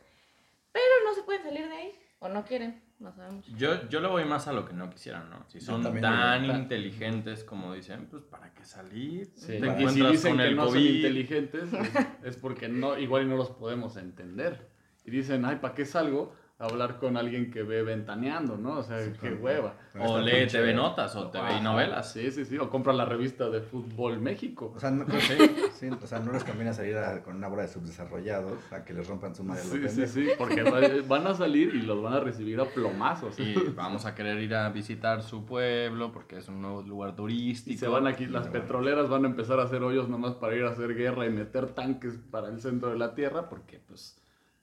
pero 0.73 0.87
no 1.05 1.15
se 1.15 1.23
pueden 1.25 1.43
salir 1.43 1.69
de 1.69 1.75
ahí, 1.77 1.93
o 2.21 2.29
no 2.29 2.45
quieren, 2.45 2.83
no 2.99 3.13
sabemos. 3.13 3.47
Yo, 3.57 3.89
yo 3.89 4.01
le 4.01 4.09
voy 4.09 4.25
más 4.25 4.49
a 4.49 4.53
lo 4.53 4.65
que 4.65 4.73
no 4.73 4.89
quisieran, 4.91 5.29
¿no? 5.31 5.45
Si 5.49 5.61
son 5.61 5.83
tan 6.01 6.45
inteligentes 6.47 7.45
como 7.45 7.75
dicen, 7.75 8.07
pues 8.11 8.23
¿para 8.25 8.53
qué 8.55 8.65
salir? 8.65 9.33
Sí. 9.37 9.47
Te 9.47 9.57
Y 9.57 9.61
si 9.61 9.67
encuentras 9.67 10.13
dicen 10.13 10.31
con 10.33 10.39
que 10.39 10.47
el 10.49 10.57
no 10.57 10.65
son 10.65 10.73
COVID. 10.75 10.95
inteligentes, 10.97 11.73
es, 11.73 11.91
es 12.25 12.37
porque 12.37 12.69
no, 12.69 12.99
igual 12.99 13.25
y 13.25 13.29
no 13.29 13.37
los 13.37 13.51
podemos 13.51 13.97
entender. 13.97 14.69
Y 15.05 15.11
dicen, 15.11 15.45
ay, 15.45 15.57
¿para 15.57 15.75
qué 15.75 15.85
salgo 15.85 16.35
hablar 16.59 16.99
con 16.99 17.19
alguien 17.19 17.51
que 17.51 17.63
ve 17.63 17.83
ventaneando, 17.83 18.57
no? 18.57 18.79
O 18.79 18.83
sea, 18.83 19.03
Sí, 19.05 19.13
qué 19.21 19.35
hueva. 19.35 19.75
O 19.99 20.19
lee 20.19 20.47
TV 20.47 20.73
Notas 20.75 21.15
o 21.17 21.29
TV 21.31 21.45
y 21.45 21.55
Ajá, 21.55 21.61
novelas. 21.63 22.13
Sí, 22.13 22.31
sí, 22.31 22.45
sí. 22.47 22.57
O 22.59 22.71
compra 22.71 22.93
la 22.95 23.05
revista 23.05 23.51
de 23.51 23.61
Fútbol 23.61 24.19
México. 24.21 24.73
O 24.75 24.81
sea, 24.81 24.91
no, 24.91 25.05
Sí. 25.21 25.37
sí, 25.75 25.89
o 25.91 26.07
sea, 26.07 26.19
no 26.21 26.33
les 26.33 26.45
conviene 26.45 26.73
salir 26.73 26.97
a- 26.97 27.23
con 27.23 27.37
una 27.37 27.49
bola 27.49 27.63
de 27.63 27.69
subdesarrollados 27.69 28.55
a 28.73 28.85
que 28.85 28.95
les 28.95 29.07
rompan 29.07 29.35
su 29.35 29.45
madre. 29.45 29.63
los 29.81 29.93
Sí, 29.93 30.07
sí, 30.07 30.07
sí, 30.07 30.29
porque 30.39 30.63
va- 30.63 30.81
van 31.07 31.27
a 31.27 31.35
salir 31.35 31.75
y 31.75 31.83
los 31.83 32.03
van 32.03 32.15
a 32.15 32.21
recibir 32.21 32.59
a 32.61 32.65
plomazos. 32.65 33.39
Y 33.39 33.55
vamos 33.75 34.07
a 34.07 34.15
querer 34.15 34.39
ir 34.41 34.55
a 34.55 34.69
visitar 34.71 35.23
su 35.23 35.45
pueblo 35.45 36.11
porque 36.13 36.39
es 36.39 36.49
un 36.49 36.63
nuevo 36.63 36.83
lugar 36.83 37.15
turístico. 37.17 37.75
Y 37.75 37.77
se 37.79 37.89
van 37.89 38.07
aquí, 38.07 38.27
las 38.27 38.47
No. 38.47 38.53
petroleras 38.53 39.09
van 39.11 39.25
a 39.25 39.29
empezar 39.29 39.61
a 39.61 39.65
hacer 39.65 39.83
hoyos 39.83 40.09
nomás 40.09 40.35
para 40.35 40.57
ir 40.57 40.65
a 40.65 40.71
hacer 40.71 40.95
guerra 40.95 41.27
y 41.27 41.31
meter 41.31 41.67
tanques 41.75 42.19
para 42.31 42.49
el 42.49 42.61
centro 42.61 42.91
de 42.91 42.99
la 42.99 43.15
Tierra, 43.15 43.49
porque 43.51 43.79
pues 43.87 44.19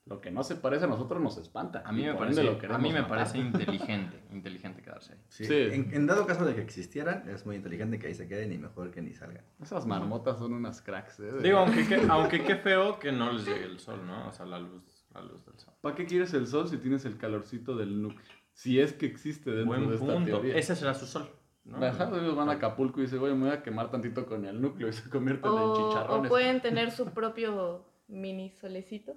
Lo 0.06 0.20
que 0.20 0.32
no 0.32 0.44
se 0.44 0.56
parece 0.58 0.84
a 0.84 0.88
nosotros 0.88 1.22
nos 1.22 1.38
espanta. 1.38 1.82
A 1.86 1.94
mí 1.94 2.04
me 2.04 2.14
parece, 2.14 2.44
lo 2.44 2.52
a 2.74 2.78
mí 2.78 2.90
me 2.92 3.02
matar. 3.02 3.08
parece 3.18 3.38
inteligente, 3.40 4.22
inteligente 4.32 4.82
quedarse 4.82 5.14
ahí. 5.14 5.20
Sí. 5.30 5.46
Sí. 5.46 5.54
En, 5.72 5.94
en 5.94 6.08
dado 6.08 6.26
caso 6.28 6.44
de 6.44 6.54
que 6.56 6.62
existieran, 6.62 7.30
es 7.30 7.46
muy 7.46 7.56
inteligente 7.56 7.98
que 8.00 8.08
ahí 8.08 8.14
se 8.14 8.28
queden 8.28 8.52
y 8.52 8.58
mejor 8.58 8.92
que 8.92 9.02
ni 9.02 9.14
salgan. 9.14 9.46
Esas 9.62 9.86
marmotas 9.86 10.40
son 10.40 10.54
unas 10.54 10.82
cracks, 10.82 11.22
¿eh? 11.22 11.32
Digo, 11.42 11.60
aunque 11.60 11.88
qué, 11.88 12.02
aunque 12.10 12.44
qué 12.44 12.56
feo 12.58 13.00
que 13.00 13.12
no 13.14 13.32
les 13.32 13.46
llegue 13.46 13.64
el 13.64 13.80
sol, 13.80 14.06
¿no? 14.06 14.28
O 14.28 14.32
sea, 14.34 14.46
la 14.46 14.60
luz, 14.60 15.06
la 15.14 15.22
luz 15.22 15.46
del 15.46 15.58
sol. 15.58 15.74
¿Para 15.80 15.96
qué 15.96 16.06
quieres 16.06 16.34
el 16.34 16.48
sol 16.48 16.68
si 16.68 16.78
tienes 16.78 17.06
el 17.06 17.18
calorcito 17.18 17.78
del 17.78 18.02
núcleo? 18.02 18.22
Si 18.52 18.82
es 18.82 18.92
que 18.94 19.06
existe 19.06 19.52
dentro 19.52 19.68
Buen 19.78 19.88
de 19.90 19.96
esta 19.96 20.06
punto. 20.14 20.26
teoría. 20.26 20.58
Ese 20.58 20.76
será 20.76 20.94
su 20.94 21.06
sol. 21.06 21.30
¿no? 21.64 21.78
Ajá, 21.84 22.10
ellos 22.14 22.36
van 22.36 22.50
a 22.50 22.54
Acapulco 22.54 23.00
y 23.00 23.04
dicen, 23.04 23.20
oye, 23.20 23.34
me 23.36 23.46
voy 23.48 23.56
a 23.56 23.64
quemar 23.64 23.90
tantito 23.90 24.26
con 24.26 24.44
el 24.44 24.62
núcleo 24.62 24.90
y 24.90 24.94
se 24.94 25.10
convierten 25.10 25.50
en 25.50 25.58
O, 25.58 25.72
o 25.72 25.90
chicharrones. 25.90 26.30
pueden 26.30 26.62
tener 26.62 26.92
su 26.92 27.06
propio 27.14 27.86
mini 28.10 28.52
solecito. 28.52 29.14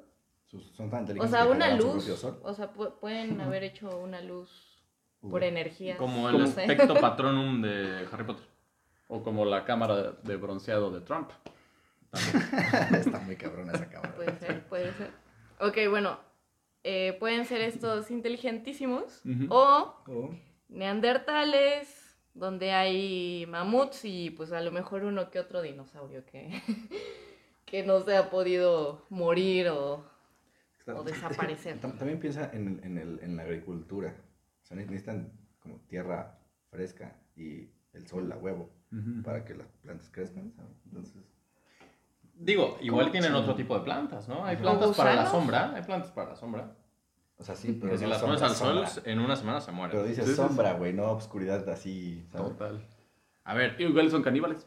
Son 0.76 0.90
tan 0.90 1.00
O 1.00 1.02
inteligentes 1.02 1.30
sea, 1.30 1.44
que 1.46 1.50
una 1.52 1.76
luz. 1.76 2.08
O 2.42 2.54
sea, 2.54 2.72
pu- 2.74 2.94
pueden 3.00 3.40
haber 3.40 3.64
hecho 3.64 3.96
una 3.98 4.20
luz 4.20 4.82
Uy. 5.22 5.30
por 5.30 5.44
energía. 5.44 5.96
Como 5.96 6.28
el 6.28 6.46
sé. 6.48 6.60
aspecto 6.62 6.94
patronum 7.00 7.62
de 7.62 8.06
Harry 8.12 8.24
Potter. 8.24 8.44
O 9.08 9.22
como 9.22 9.44
la 9.44 9.64
cámara 9.64 10.12
de 10.22 10.36
bronceado 10.36 10.90
de 10.90 11.00
Trump. 11.00 11.30
Está 12.92 13.20
muy 13.20 13.36
cabrona 13.36 13.72
esa 13.72 13.88
cámara. 13.88 14.14
Puede 14.16 14.36
ser, 14.38 14.64
puede 14.68 14.92
ser. 14.94 15.10
Ok, 15.60 15.76
bueno. 15.90 16.18
eh, 16.84 17.16
pueden 17.18 17.44
ser 17.44 17.60
estos 17.62 18.10
inteligentísimos 18.10 19.22
o 19.48 19.94
Oh, 20.06 20.30
neandertales, 20.68 22.16
donde 22.34 22.72
hay 22.72 23.46
mamuts 23.48 24.04
y 24.04 24.30
pues 24.30 24.52
a 24.52 24.60
lo 24.60 24.70
mejor 24.72 25.04
uno 25.04 25.30
que 25.30 25.38
otro 25.40 25.62
dinosaurio 25.62 26.24
que, 26.26 26.50
que 27.64 27.82
no 27.82 28.00
se 28.00 28.16
ha 28.16 28.30
podido 28.30 29.02
morir 29.10 29.68
o... 29.70 30.04
O 30.94 31.02
desaparecer. 31.02 31.80
tam- 31.80 31.96
también 31.98 32.18
piensa 32.20 32.50
en, 32.52 32.80
en, 32.84 32.98
el, 32.98 33.18
en 33.22 33.36
la 33.36 33.42
agricultura. 33.42 34.14
O 34.62 34.66
sea, 34.66 34.76
ne- 34.76 34.84
necesitan 34.86 35.32
como 35.60 35.76
tierra 35.88 36.38
fresca 36.70 37.16
y 37.36 37.68
el 37.92 38.06
sol 38.06 38.30
a 38.32 38.36
huevo 38.36 38.70
para 39.24 39.44
que 39.44 39.54
las 39.54 39.66
plantas 39.82 40.08
crezcan. 40.10 40.52
¿sabes? 40.54 40.72
Entonces, 40.86 41.22
Digo, 42.38 42.76
igual 42.82 43.10
tienen 43.10 43.30
Sí. 43.32 43.36
otro 43.38 43.54
tipo 43.54 43.78
de 43.78 43.82
plantas, 43.84 44.28
¿no? 44.28 44.44
Hay 44.44 44.56
plantas 44.58 44.94
para 44.94 45.14
la 45.14 45.26
sombra, 45.26 45.74
hay 45.74 45.82
plantas 45.82 46.10
para 46.12 46.30
la 46.30 46.36
sombra. 46.36 46.76
o 47.38 47.42
sea, 47.44 47.54
sí, 47.54 47.76
pero 47.80 47.92
Que 47.92 47.98
si 47.98 48.04
no 48.04 48.10
las 48.10 48.22
pones 48.22 48.42
al 48.42 48.50
sombra, 48.54 48.86
sol, 48.86 48.94
sombra. 48.94 49.12
en 49.12 49.18
una 49.20 49.36
semana 49.36 49.60
se 49.60 49.66
Pero 49.66 49.76
mueren. 49.76 50.06
dices 50.06 50.24
Sí, 50.24 50.30
sí, 50.32 50.36
sombra, 50.36 50.74
güey, 50.74 50.92
no 50.92 51.04
obscuridad 51.10 51.66
así. 51.68 52.26
¿sabes? 52.30 52.48
Total. 52.52 52.86
A 53.44 53.54
ver, 53.54 53.80
Igual 53.80 54.10
son 54.10 54.22
caníbales. 54.22 54.66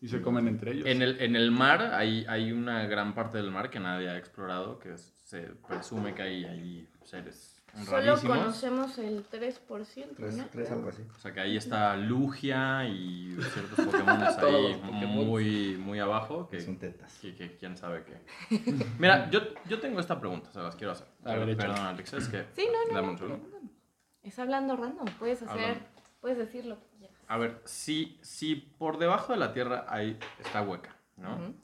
Y 0.00 0.08
se 0.08 0.20
comen 0.22 0.46
entre 0.48 0.72
ellos. 0.72 0.86
en 0.86 1.02
el, 1.02 1.20
en 1.20 1.34
el 1.36 1.50
mar 1.50 1.92
hay, 1.94 2.24
hay 2.28 2.52
una 2.52 2.86
gran 2.86 3.14
parte 3.14 3.38
del 3.38 3.50
mar 3.50 3.68
que 3.70 3.80
nadie 3.80 4.08
ha 4.08 4.16
explorado, 4.16 4.78
que 4.78 4.96
se 4.96 5.40
presume 5.66 6.14
que 6.14 6.22
hay, 6.22 6.44
hay 6.44 6.88
seres 7.04 7.54
Solo 7.84 7.90
rarísimos. 7.98 8.38
conocemos 8.38 8.98
el 8.98 9.28
3%, 9.28 10.06
Tres, 10.16 10.36
¿no? 10.36 10.46
tres, 10.50 10.70
algo 10.70 10.88
así. 10.88 11.02
O 11.14 11.18
sea 11.18 11.32
que 11.34 11.40
ahí 11.40 11.56
está 11.56 11.96
Lugia 11.96 12.86
y 12.88 13.36
ciertos 13.52 13.84
Pokémon 13.86 14.22
ahí 14.22 14.80
muy, 15.06 15.76
muy 15.76 15.98
abajo. 15.98 16.48
Que, 16.48 16.60
Son 16.60 16.78
tetas. 16.78 17.18
que- 17.18 17.34
que 17.34 17.56
quién 17.56 17.76
sabe 17.76 18.04
qué. 18.04 18.64
Mira, 18.98 19.28
yo, 19.30 19.40
yo 19.68 19.80
tengo 19.80 20.00
esta 20.00 20.18
pregunta, 20.18 20.50
se 20.50 20.60
las 20.60 20.76
quiero 20.76 20.92
hacer. 20.92 21.08
A 21.24 21.34
ver. 21.34 21.56
Perdón, 21.56 21.78
Alex, 21.78 22.12
es 22.14 22.28
que. 22.28 22.46
Sí, 22.54 22.66
no, 22.72 23.00
no, 23.02 23.12
no, 23.12 23.18
no, 23.28 23.36
no. 23.36 23.40
Es 24.22 24.38
hablando 24.38 24.76
random, 24.76 25.06
puedes 25.18 25.42
hacer, 25.42 25.60
Hablando. 25.62 25.84
puedes 26.20 26.38
decir 26.38 26.64
lo 26.66 26.76
que 26.76 26.86
quieras. 26.86 26.87
A 27.28 27.36
ver, 27.36 27.60
si, 27.64 28.18
si 28.22 28.56
por 28.56 28.98
debajo 28.98 29.32
de 29.32 29.38
la 29.38 29.52
Tierra 29.52 29.84
hay, 29.88 30.18
está 30.40 30.62
hueca, 30.62 30.96
¿no? 31.16 31.54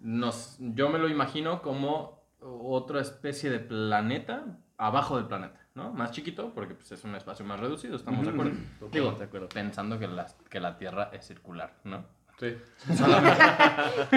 Nos, 0.00 0.56
yo 0.60 0.88
me 0.88 0.98
lo 0.98 1.08
imagino 1.08 1.60
como 1.60 2.22
otra 2.40 3.00
especie 3.00 3.50
de 3.50 3.60
planeta 3.60 4.44
abajo 4.76 5.16
del 5.16 5.26
planeta, 5.26 5.60
¿no? 5.74 5.92
Más 5.92 6.12
chiquito, 6.12 6.52
porque 6.54 6.74
pues, 6.74 6.90
es 6.92 7.04
un 7.04 7.14
espacio 7.14 7.44
más 7.44 7.60
reducido, 7.60 7.96
estamos 7.96 8.24
de 8.24 8.32
acuerdo. 8.32 8.52
Totalmente 8.52 8.98
Digo, 8.98 9.12
de 9.12 9.24
acuerdo. 9.24 9.48
pensando 9.48 9.98
que 9.98 10.06
la, 10.08 10.26
que 10.48 10.60
la 10.60 10.76
Tierra 10.78 11.10
es 11.12 11.26
circular, 11.26 11.74
¿no? 11.84 12.04
Sí. 12.38 12.56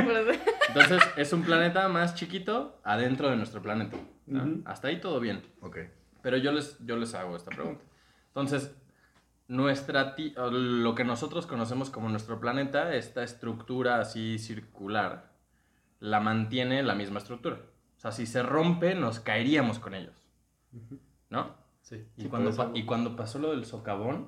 Entonces, 0.68 1.02
es 1.18 1.34
un 1.34 1.44
planeta 1.44 1.88
más 1.90 2.16
chiquito 2.16 2.80
adentro 2.84 3.30
de 3.30 3.36
nuestro 3.36 3.62
planeta. 3.62 3.98
¿no? 4.26 4.62
Hasta 4.66 4.88
ahí 4.88 5.00
todo 5.00 5.20
bien. 5.20 5.44
Ok. 5.62 5.78
Pero 6.22 6.38
yo 6.38 6.52
les, 6.52 6.78
yo 6.86 6.98
les 6.98 7.14
hago 7.14 7.36
esta 7.36 7.52
pregunta. 7.52 7.84
Entonces, 8.28 8.76
nuestra 9.48 10.16
lo 10.52 10.96
que 10.96 11.04
nosotros 11.04 11.46
conocemos 11.46 11.90
como 11.90 12.10
nuestro 12.10 12.40
planeta, 12.40 12.96
esta 12.96 13.24
estructura 13.24 14.00
así 14.00 14.40
circular, 14.40 15.32
la 16.00 16.20
mantiene 16.20 16.84
la 16.84 16.96
misma 16.96 17.20
estructura. 17.20 17.58
O 17.98 18.00
sea, 18.00 18.12
si 18.12 18.26
se 18.26 18.44
rompe, 18.44 18.96
nos 18.96 19.20
caeríamos 19.20 19.80
con 19.80 19.94
ellos. 19.96 20.16
¿No? 21.30 21.56
Sí. 21.82 22.06
Y, 22.18 22.24
Sí, 22.24 22.28
cuando, 22.30 22.72
y 22.74 22.84
cuando 22.86 23.16
pasó 23.16 23.40
lo 23.40 23.52
del 23.52 23.66
socavón, 23.66 24.28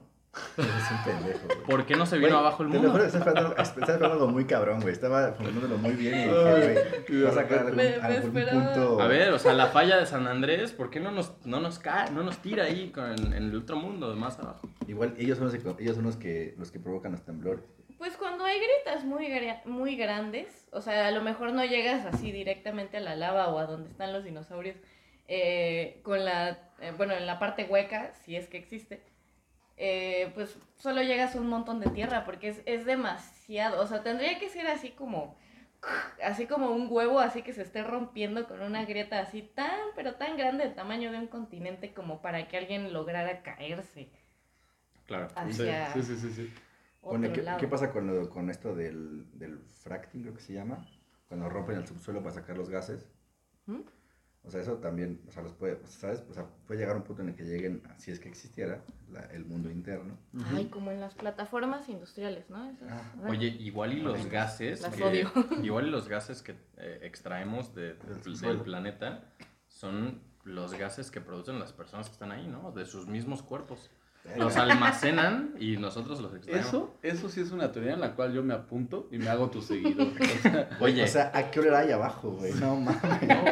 Eres 0.58 0.92
un 0.92 1.04
pendejo, 1.04 1.46
güey. 1.48 1.60
¿por 1.66 1.86
qué 1.86 1.96
no 1.96 2.06
se 2.06 2.18
vino 2.18 2.30
Güey, 2.30 2.40
abajo 2.40 2.64
el 2.64 2.70
te 2.70 2.76
lo 2.76 2.82
mundo? 2.84 2.92
juro, 2.98 3.06
estaba 3.06 3.56
esperando, 3.62 4.06
algo 4.06 4.28
muy 4.28 4.46
cabrón, 4.46 4.80
güey. 4.82 4.94
Estaba 4.94 5.32
formulándolo 5.34 5.78
muy 5.78 5.92
bien 5.92 6.16
y 6.16 6.24
dije, 6.24 7.04
güey, 7.10 7.22
va 7.24 7.30
a 7.30 7.34
sacar 7.34 7.60
algún, 7.60 7.76
Me- 7.76 7.98
me 7.98 8.04
algún 8.06 8.32
punto. 8.32 9.02
A 9.02 9.08
ver, 9.08 9.32
o 9.34 9.40
sea, 9.40 9.54
la 9.54 9.68
falla 9.68 9.98
de 9.98 10.06
San 10.06 10.28
Andrés, 10.28 10.72
¿por 10.72 10.90
qué 10.90 11.00
no 11.00 11.12
nos, 11.12 11.34
no 11.46 11.60
nos 11.60 11.80
cae, 11.80 12.12
no 12.12 12.24
nos 12.24 12.38
tira 12.38 12.64
ahí 12.66 12.90
con, 12.92 13.12
en 13.34 13.34
el 13.34 13.56
otro 13.56 13.76
mundo, 13.78 14.16
más 14.16 14.40
abajo? 14.40 14.68
Igual 14.88 15.14
ellos 15.18 15.38
son 15.38 15.48
los 15.52 15.56
que, 15.56 15.84
ellos 15.84 15.96
son 15.96 16.06
los 16.06 16.16
que, 16.18 16.56
los 16.58 16.72
que 16.72 16.80
provocan 16.80 17.12
los 17.12 17.24
temblores. 17.24 17.64
Pues 17.98 18.16
cuando 18.16 18.46
hay 18.46 18.58
grietas 18.60 19.04
muy, 19.06 19.28
muy 19.66 19.96
grandes, 19.96 20.68
o 20.72 20.82
sea, 20.82 21.08
a 21.08 21.12
lo 21.12 21.22
mejor 21.24 21.52
no 21.54 21.66
llegas 21.66 22.06
así 22.06 22.32
directamente 22.32 22.98
a 22.98 23.00
la 23.00 23.16
lava 23.16 23.48
o 23.48 23.58
a 23.58 23.66
donde 23.66 23.90
están 23.90 24.14
los 24.14 24.24
dinosaurios, 24.24 24.76
eh, 25.28 26.00
con 26.04 26.24
la, 26.24 26.60
eh, 26.80 26.94
bueno, 26.96 27.14
en 27.14 27.26
la 27.26 27.40
parte 27.40 27.66
hueca, 27.66 28.14
si 28.24 28.36
es 28.36 28.48
que 28.48 28.58
existe, 28.58 29.02
eh, 29.78 30.32
pues 30.36 30.58
solo 30.78 31.02
llegas 31.04 31.36
a 31.36 31.40
un 31.40 31.48
montón 31.50 31.80
de 31.80 31.90
tierra 31.92 32.26
porque 32.26 32.50
es, 32.50 32.62
es 32.66 32.86
demasiado, 32.86 33.82
o 33.82 33.88
sea, 33.88 34.04
tendría 34.04 34.40
que 34.40 34.50
ser 34.50 34.68
así 34.68 34.90
como, 34.92 35.38
así 36.24 36.48
como 36.48 36.72
un 36.72 36.88
huevo, 36.90 37.20
así 37.20 37.42
que 37.44 37.54
se 37.54 37.62
esté 37.62 37.84
rompiendo 37.84 38.48
con 38.48 38.62
una 38.62 38.86
grieta 38.86 39.20
así 39.20 39.42
tan, 39.44 39.80
pero 39.96 40.16
tan 40.16 40.36
grande, 40.38 40.64
del 40.66 40.76
tamaño 40.76 41.12
de 41.12 41.20
un 41.20 41.28
continente 41.28 41.94
como 41.94 42.22
para 42.22 42.48
que 42.48 42.58
alguien 42.58 42.92
lograra 42.94 43.44
caerse 43.44 44.10
Claro. 45.06 45.28
Sí, 45.30 45.36
hacia 45.36 45.94
sí, 45.94 46.04
sí, 46.04 46.16
sí, 46.18 46.34
sí. 46.34 46.54
otro 47.02 47.18
Bueno, 47.20 47.34
¿qué, 47.34 47.42
lado. 47.44 47.60
qué 47.60 47.68
pasa 47.68 47.92
con, 47.92 48.08
lo- 48.08 48.30
con 48.30 48.50
esto 48.50 48.76
del, 48.76 49.26
del 49.40 49.60
fracking, 49.60 50.22
creo 50.24 50.34
que 50.34 50.42
se 50.42 50.54
llama? 50.54 50.86
Cuando 51.30 51.48
rompen 51.50 51.78
el 51.78 51.88
subsuelo 51.88 52.22
para 52.22 52.34
sacar 52.36 52.58
los 52.58 52.70
gases. 52.70 53.08
¿Mm? 53.68 53.82
O 54.44 54.50
sea, 54.52 54.62
eso 54.62 54.78
también, 54.78 55.22
o 55.28 55.32
sea, 55.32 55.44
los 55.44 55.54
puede, 55.54 55.76
pues, 55.76 55.92
¿sabes? 55.92 56.24
O 56.30 56.34
sea, 56.34 56.46
puede 56.66 56.80
llegar 56.80 56.96
a 56.96 57.00
un 57.00 57.04
punto 57.04 57.22
en 57.22 57.30
el 57.30 57.36
que 57.36 57.44
lleguen, 57.44 57.84
si 57.98 58.12
es 58.12 58.20
que 58.20 58.30
existiera, 58.30 58.82
la- 59.12 59.26
el 59.34 59.44
mundo 59.46 59.70
interno. 59.70 60.18
Ay, 60.54 60.68
como 60.68 60.92
en 60.92 61.02
las 61.02 61.16
plataformas 61.16 61.90
industriales, 61.90 62.50
¿no? 62.50 62.70
Esas- 62.70 62.90
Ah. 62.92 63.28
Oye, 63.28 63.48
igual 63.48 63.92
y 63.94 64.00
los 64.00 64.26
gases 64.28 64.82
Las 64.82 64.96
que, 64.96 65.04
odio. 65.04 65.32
igual 65.70 65.88
y 65.88 65.92
los 65.92 66.08
gases 66.08 66.42
que 66.42 66.56
eh, 66.78 67.00
extraemos 67.02 67.76
de- 67.76 67.96
Del 67.96 68.40
del 68.40 68.62
planeta 68.62 69.34
son 69.68 70.22
los 70.46 70.74
gases 70.76 71.12
que 71.12 71.20
producen 71.20 71.60
las 71.60 71.74
personas 71.74 72.08
que 72.08 72.14
están 72.14 72.32
ahí, 72.32 72.48
¿no? 72.48 72.72
De 72.72 72.86
sus 72.86 73.06
mismos 73.06 73.44
cuerpos. 73.44 73.92
Los 74.36 74.58
almacenan 74.58 75.56
y 75.60 75.78
nosotros 75.78 76.20
los 76.20 76.34
extraemos. 76.34 76.68
Eso, 76.68 76.98
eso 77.02 77.30
sí 77.30 77.42
es 77.42 77.52
una 77.52 77.72
teoría 77.72 77.94
en 77.94 78.02
la 78.02 78.14
cual 78.14 78.34
yo 78.34 78.44
me 78.44 78.54
apunto 78.54 79.08
y 79.12 79.18
me 79.18 79.30
hago 79.30 79.50
tu 79.50 79.62
seguidor. 79.62 80.08
O 80.18 80.42
sea, 80.42 80.70
Oye, 80.80 81.04
O 81.04 81.08
sea, 81.08 81.32
¿a 81.34 81.50
qué 81.50 81.60
hora 81.60 81.80
hay 81.80 81.92
abajo, 81.92 82.32
güey? 82.32 82.54
No 82.54 82.76
mames. 82.76 83.28
no, 83.28 83.44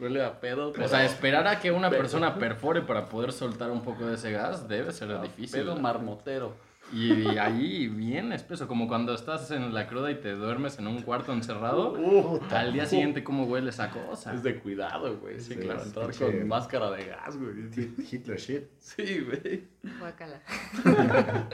huele 0.00 0.24
a 0.24 0.40
pedo. 0.40 0.72
o 0.72 0.88
sea, 0.88 1.04
esperar 1.04 1.46
a 1.46 1.60
que 1.60 1.70
una 1.70 1.90
persona 1.90 2.38
perfore 2.38 2.82
para 2.82 3.06
poder 3.06 3.32
soltar 3.32 3.70
un 3.70 3.82
poco 3.82 4.06
de 4.06 4.14
ese 4.14 4.32
gas 4.32 4.68
debe 4.68 4.92
ser 4.92 5.10
a 5.12 5.22
difícil. 5.22 5.60
Pedo 5.60 5.76
marmotero. 5.76 6.54
Y, 6.92 7.12
y 7.12 7.38
ahí 7.38 7.88
bien 7.88 8.32
espeso, 8.32 8.68
como 8.68 8.86
cuando 8.86 9.14
estás 9.14 9.50
en 9.50 9.72
la 9.74 9.88
cruda 9.88 10.10
y 10.10 10.16
te 10.16 10.32
duermes 10.32 10.78
en 10.78 10.86
un 10.86 11.02
cuarto 11.02 11.32
encerrado. 11.32 11.94
Puta. 11.94 12.60
Al 12.60 12.72
día 12.72 12.86
siguiente, 12.86 13.24
¿cómo 13.24 13.44
huele 13.44 13.70
esa 13.70 13.90
cosa? 13.90 14.32
Es 14.34 14.42
de 14.42 14.60
cuidado, 14.60 15.18
güey. 15.18 15.40
Sí, 15.40 15.54
Sí, 15.54 15.60
claro. 15.60 15.82
Entrar 15.82 16.14
con 16.14 16.46
máscara 16.48 16.90
de 16.90 17.04
gas, 17.06 17.36
güey. 17.36 17.54
Hi- 17.76 17.94
Hitler 18.12 18.38
shit. 18.38 18.64
Sí, 18.78 19.20
güey. 19.20 19.64
Guácala. 19.98 20.40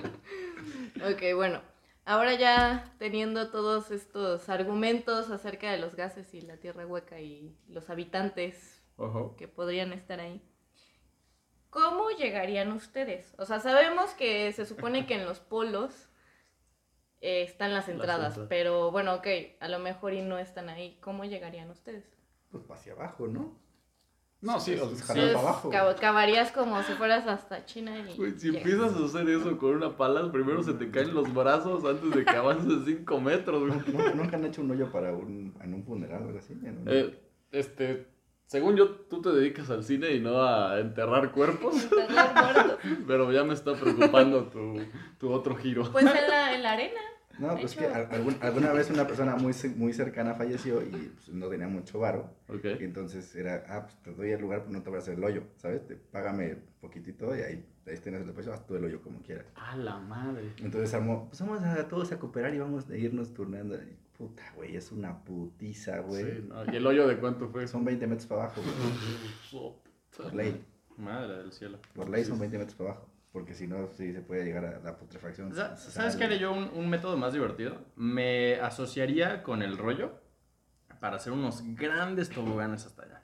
ok, 0.97 1.35
bueno. 1.35 1.61
Ahora 2.05 2.35
ya 2.35 2.93
teniendo 2.99 3.51
todos 3.51 3.91
estos 3.91 4.49
argumentos 4.49 5.31
acerca 5.31 5.71
de 5.71 5.79
los 5.79 5.95
gases 5.95 6.35
y 6.35 6.41
la 6.41 6.57
tierra 6.57 6.87
hueca 6.87 7.21
y 7.21 7.55
los 7.69 7.89
habitantes 7.89 8.83
que 9.39 9.49
podrían 9.49 9.93
estar 9.93 10.19
ahí, 10.21 10.43
¿cómo 11.71 12.11
llegarían 12.11 12.73
ustedes? 12.73 13.33
O 13.39 13.45
sea, 13.47 13.61
sabemos 13.61 14.11
que 14.13 14.53
se 14.53 14.67
supone 14.67 15.07
que 15.07 15.15
en 15.15 15.25
los 15.25 15.41
polos 15.41 16.09
eh, 17.21 17.43
están 17.43 17.73
las 17.75 17.87
Las 17.87 17.95
entradas, 17.97 18.41
pero 18.49 18.91
bueno, 18.91 19.15
ok, 19.15 19.27
a 19.61 19.69
lo 19.69 19.79
mejor 19.79 20.13
y 20.15 20.23
no 20.23 20.39
están 20.39 20.69
ahí. 20.69 20.99
¿Cómo 21.01 21.25
llegarían 21.25 21.71
ustedes? 21.71 22.05
Pues 22.51 22.69
hacia 22.71 22.93
abajo, 22.95 23.27
¿no? 23.27 23.59
No, 24.43 24.59
sí, 24.59 24.73
o 24.75 24.89
sea, 24.97 25.05
jalar 25.05 25.29
sí, 25.29 25.35
para 25.35 25.49
abajo. 25.49 25.69
cava- 25.71 25.95
cavarías 25.97 26.51
como 26.51 26.83
si 26.83 26.95
fueras 26.95 27.27
hasta 27.27 27.67
China 27.67 27.99
y... 27.99 28.17
Güey, 28.17 28.33
si 28.39 28.51
llegas. 28.51 28.63
empiezas 28.67 28.95
a 28.99 29.05
hacer 29.05 29.29
eso 29.29 29.59
con 29.59 29.77
una 29.77 29.99
pala, 29.99 30.33
primero 30.33 30.63
se 30.63 30.73
te 30.73 30.91
caen 30.91 31.13
los 31.13 31.33
brazos 31.35 31.85
antes 31.85 32.11
de 32.11 32.25
que 32.25 32.31
avances 32.31 32.87
5 32.87 33.21
metros, 33.21 33.61
güey. 33.69 33.79
¿Nunca, 33.95 34.15
nunca 34.15 34.37
han 34.39 34.47
hecho 34.47 34.63
un 34.63 34.71
hoyo 34.71 34.91
para 34.91 35.13
un, 35.13 35.55
en 35.63 35.75
un 35.75 35.85
funeral 35.85 36.23
o 36.23 36.27
algo 36.29 36.39
así? 36.39 36.55
En 36.55 36.79
un- 36.79 36.85
Eh, 36.89 37.21
este, 37.53 38.07
Según 38.51 38.75
yo, 38.77 38.91
tú 39.09 39.23
te 39.23 39.29
dedicas 39.31 39.71
al 39.71 39.85
cine 39.85 40.11
y 40.11 40.19
no 40.19 40.43
a 40.43 40.81
enterrar 40.81 41.31
cuerpos. 41.31 41.85
Enterrar. 41.93 42.79
Pero 43.07 43.31
ya 43.31 43.45
me 43.45 43.55
está 43.55 43.75
preocupando 43.75 44.47
tu, 44.49 44.75
tu 45.19 45.31
otro 45.33 45.55
giro. 45.55 45.89
Pues 45.93 46.05
en 46.05 46.13
la, 46.29 46.53
en 46.57 46.63
la 46.65 46.73
arena. 46.73 47.01
No, 47.39 47.57
pues 47.57 47.73
hecho. 47.75 47.83
que 47.83 47.87
al- 47.87 48.09
algún- 48.11 48.37
alguna 48.41 48.73
vez 48.73 48.91
una 48.91 49.07
persona 49.07 49.37
muy, 49.37 49.53
muy 49.77 49.93
cercana 49.93 50.35
falleció 50.35 50.83
y 50.83 50.87
pues, 51.15 51.29
no 51.29 51.47
tenía 51.47 51.69
mucho 51.69 52.01
varo. 52.01 52.35
Ok. 52.49 52.65
Y 52.81 52.85
entonces 52.85 53.33
era, 53.37 53.65
ah, 53.69 53.83
pues 53.85 53.97
te 54.03 54.11
doy 54.13 54.33
el 54.33 54.41
lugar, 54.41 54.63
pero 54.65 54.73
no 54.73 54.83
te 54.83 54.91
voy 54.91 54.97
a 54.99 55.03
hacer 55.03 55.15
el 55.15 55.23
hoyo, 55.23 55.45
¿sabes? 55.57 55.87
Te, 55.87 55.95
págame 55.95 56.57
poquitito 56.81 57.35
y 57.37 57.43
ahí, 57.43 57.65
ahí 57.87 57.97
tienes 57.99 58.27
el 58.27 58.33
precio, 58.33 58.53
haz 58.53 58.67
tú 58.67 58.77
el 58.77 58.85
hoyo 58.85 59.01
como 59.03 59.21
quieras. 59.23 59.47
A 59.57 59.77
la 59.77 59.99
madre. 59.99 60.53
Entonces 60.59 60.93
armó, 60.95 61.29
pues 61.29 61.41
vamos 61.41 61.63
a 61.63 61.89
todos 61.89 62.13
a 62.13 62.19
cooperar 62.19 62.55
y 62.55 62.59
vamos 62.59 62.89
a 62.89 62.97
irnos 62.97 63.33
turnando. 63.35 63.75
Y, 63.77 63.97
puta, 64.17 64.43
güey, 64.57 64.77
es 64.77 64.93
una 64.93 65.23
putiza, 65.25 66.01
güey. 66.01 66.25
Sí, 66.25 66.47
no, 66.49 66.73
¿Y 66.73 66.77
el 66.77 66.87
hoyo 66.87 67.07
de 67.09 67.19
cuánto 67.19 67.49
fue? 67.49 67.67
Son 67.67 67.85
20 67.85 68.07
metros 68.07 68.27
para 68.27 68.45
abajo, 68.45 68.61
güey. 68.63 69.75
Por 70.17 70.35
ley, 70.35 70.65
Madre 70.97 71.39
del 71.39 71.53
cielo. 71.53 71.79
por 71.95 72.09
ley 72.11 72.25
son 72.25 72.39
20 72.39 72.59
metros 72.59 72.75
para 72.77 72.91
abajo. 72.91 73.07
Porque 73.33 73.55
si 73.55 73.69
no, 73.69 73.89
sí 73.97 74.13
se 74.13 74.23
puede 74.23 74.45
llegar 74.45 74.65
a 74.65 74.81
la 74.81 74.97
putrefacción. 74.97 75.55
¿Sabes 75.55 76.17
qué 76.17 76.25
haría 76.25 76.39
yo 76.39 76.53
un, 76.53 76.65
un 76.75 76.91
método 76.91 77.17
más 77.17 77.33
divertido? 77.33 77.77
Me 77.95 78.57
asociaría 78.61 79.43
con 79.45 79.63
el 79.63 79.79
rollo 79.79 80.19
para 81.01 81.17
hacer 81.17 81.33
unos 81.33 81.63
grandes 81.77 82.29
toboganes 82.29 82.85
hasta 82.87 83.05
allá. 83.05 83.20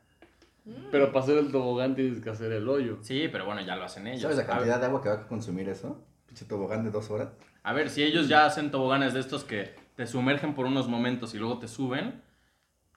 Pero 0.91 1.13
para 1.13 1.25
hacer 1.25 1.39
el 1.39 1.53
tobogán 1.53 1.95
tienes 1.95 2.21
que 2.21 2.31
hacer 2.31 2.51
el 2.53 2.69
hoyo. 2.69 2.99
Sí, 3.03 3.29
pero 3.31 3.45
bueno, 3.47 3.61
ya 3.61 3.77
lo 3.77 3.85
hacen 3.85 4.07
ellos. 4.07 4.23
¿Sabes 4.23 4.37
la 4.39 4.43
A 4.43 4.47
cantidad 4.47 4.81
de 4.81 4.87
agua 4.87 5.01
que 5.03 5.09
va 5.09 5.15
a 5.15 5.27
consumir 5.29 5.69
eso? 5.69 6.05
Pinche 6.27 6.45
tobogán 6.45 6.83
de 6.85 6.91
dos 6.91 7.11
horas. 7.11 7.29
A 7.63 7.73
ver, 7.73 7.89
si 7.91 8.03
ellos 8.03 8.29
ya 8.29 8.47
hacen 8.47 8.71
toboganes 8.71 9.15
de 9.15 9.21
estos 9.21 9.45
que 9.45 9.75
te 9.95 10.07
sumergen 10.07 10.55
por 10.55 10.67
unos 10.67 10.89
momentos 10.89 11.35
y 11.35 11.39
luego 11.39 11.59
te 11.59 11.69
suben, 11.69 12.21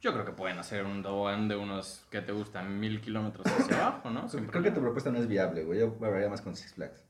yo 0.01 0.13
creo 0.13 0.25
que 0.25 0.32
pueden 0.32 0.58
hacer 0.58 0.86
un 0.86 1.03
tobogán 1.03 1.47
de 1.47 1.55
unos 1.58 2.05
que 2.10 2.21
te 2.21 2.32
gustan 2.32 2.79
mil 2.79 3.01
kilómetros 3.01 3.45
hacia 3.47 3.77
abajo, 3.88 4.10
¿no? 4.10 4.27
Sin 4.29 4.45
Creo, 4.47 4.63
que 4.63 4.71
tu 4.71 4.82
propuesta 4.82 5.12
no 5.12 5.19
es 5.19 5.27
viable, 5.27 5.63
güey. 5.63 5.79
Yo 5.79 5.95
hablaría 6.01 6.29
más 6.29 6.41
con 6.41 6.55
Six 6.55 6.73
Flags. 6.73 7.03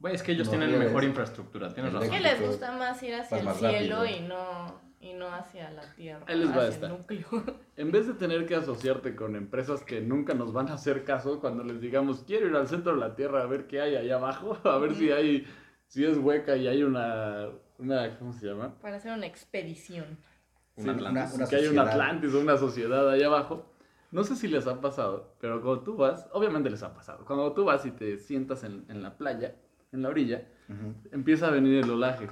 Güey, 0.00 0.14
es 0.14 0.22
que 0.22 0.32
ellos 0.32 0.46
No, 0.48 0.52
tienen 0.58 0.78
mejor 0.78 1.04
infraestructura, 1.04 1.72
tienes 1.72 1.92
El 1.92 2.02
Es 2.02 2.08
razón. 2.08 2.16
que 2.16 2.22
les 2.22 2.40
gusta 2.46 2.72
más 2.72 3.02
ir 3.02 3.14
hacia 3.14 3.38
el 3.38 3.48
cielo 3.54 4.02
rápido. 4.02 4.06
y 4.06 4.20
no, 4.20 4.80
y 5.00 5.12
no 5.14 5.28
hacia 5.28 5.70
la 5.70 5.82
tierra. 5.94 6.24
Ahí 6.26 6.38
les 6.38 6.48
va 6.50 6.54
hacia 6.62 6.68
esta. 6.68 6.86
el 6.86 6.92
núcleo. 6.92 7.26
En 7.76 7.92
vez 7.92 8.06
de 8.06 8.14
tener 8.14 8.46
que 8.46 8.54
asociarte 8.54 9.14
con 9.14 9.36
empresas 9.36 9.82
que 9.82 10.00
nunca 10.00 10.32
nos 10.34 10.52
van 10.52 10.68
a 10.68 10.74
hacer 10.74 11.04
caso 11.04 11.40
cuando 11.40 11.62
les 11.62 11.80
digamos, 11.80 12.24
quiero 12.24 12.46
ir 12.48 12.56
al 12.56 12.66
centro 12.68 12.94
de 12.94 13.00
la 13.00 13.14
Tierra 13.14 13.42
a 13.42 13.46
ver 13.46 13.66
qué 13.66 13.80
hay 13.82 13.96
allá 13.96 14.16
abajo, 14.16 14.56
a 14.64 14.78
ver 14.78 14.94
si 14.94 15.10
hay, 15.12 15.46
si 15.86 16.04
es 16.04 16.16
hueca 16.16 16.56
y 16.56 16.66
hay 16.68 16.82
una, 16.82 17.48
una 17.78 18.18
¿cómo 18.18 18.32
se 18.32 18.46
llama? 18.46 18.74
Para 18.80 18.96
hacer 18.96 19.12
una 19.12 19.26
expedición. 19.26 20.16
Sí, 20.76 20.88
Atlantis. 20.88 21.34
una- 21.34 21.46
que 21.48 21.56
hay 21.56 21.66
un. 21.68 21.78
Atlantis 21.78 22.34
o 22.34 22.40
una 22.40 22.56
sociedad 22.56 23.08
allá 23.10 23.26
abajo. 23.26 23.72
No 24.12 24.24
sé 24.24 24.36
si 24.36 24.48
les 24.48 24.66
ha 24.66 24.80
pasado, 24.80 25.34
pero 25.40 25.60
cuando 25.60 25.82
tú 25.82 25.96
vas, 25.96 26.26
obviamente 26.32 26.70
les 26.70 26.82
ha 26.82 26.94
pasado, 26.94 27.24
cuando 27.26 27.52
tú 27.52 27.64
vas 27.64 27.84
y 27.84 27.90
te 27.90 28.18
sientas 28.18 28.62
en, 28.64 28.84
en 28.88 29.02
la 29.02 29.16
playa, 29.18 29.54
en 29.92 30.00
la 30.02 30.08
orilla, 30.08 30.46
Empieza 31.12 31.48
a 31.48 31.50
venir 31.50 31.84
el 31.84 31.90
olaje. 31.90 32.28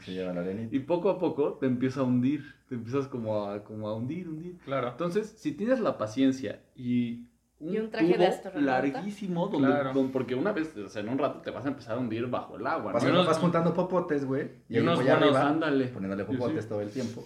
Se 0.00 0.12
lleva 0.12 0.32
la 0.32 0.40
arenita. 0.40 0.74
Y 0.74 0.80
poco 0.80 1.10
a 1.10 1.18
poco 1.18 1.54
te 1.54 1.66
empieza 1.66 2.00
a 2.00 2.02
hundir, 2.04 2.54
te 2.68 2.74
empiezas 2.76 3.08
como 3.08 3.44
a, 3.46 3.64
como 3.64 3.88
a 3.88 3.94
hundir, 3.96 4.28
hundir. 4.28 4.56
Claro. 4.64 4.88
Entonces, 4.88 5.34
si 5.36 5.52
tienes 5.52 5.80
la 5.80 5.96
paciencia 5.98 6.60
y 6.76 7.26
un, 7.60 7.74
Y 7.74 7.78
un 7.78 7.90
traje 7.90 8.06
de 8.08 8.14
tubo 8.14 8.26
astronauta. 8.26 8.60
larguísimo, 8.66 9.48
donde, 9.48 9.68
Claro. 9.68 9.92
donde- 9.94 10.12
porque 10.12 10.34
una 10.34 10.52
vez, 10.52 10.76
o 10.76 10.88
sea, 10.88 11.02
en 11.02 11.08
un 11.08 11.18
rato 11.18 11.40
te 11.40 11.50
vas 11.50 11.64
a 11.64 11.68
empezar 11.68 11.96
a 11.96 12.00
hundir 12.00 12.26
bajo 12.26 12.56
el 12.56 12.66
agua, 12.66 12.92
Vas, 12.92 13.02
¿no? 13.02 13.08
Y 13.08 13.12
unos- 13.12 13.26
vas 13.26 13.38
juntando 13.38 13.72
popotes, 13.72 14.24
güey. 14.24 14.50
y 14.68 14.76
Y, 14.76 14.80
unos 14.80 14.96
buenos- 15.02 15.16
arriba, 15.22 15.48
Ándale. 15.48 15.86
poniéndole 15.86 16.24
popotes 16.24 16.64
sí. 16.64 16.68
todo 16.68 16.80
el 16.82 16.90
tiempo. 16.90 17.24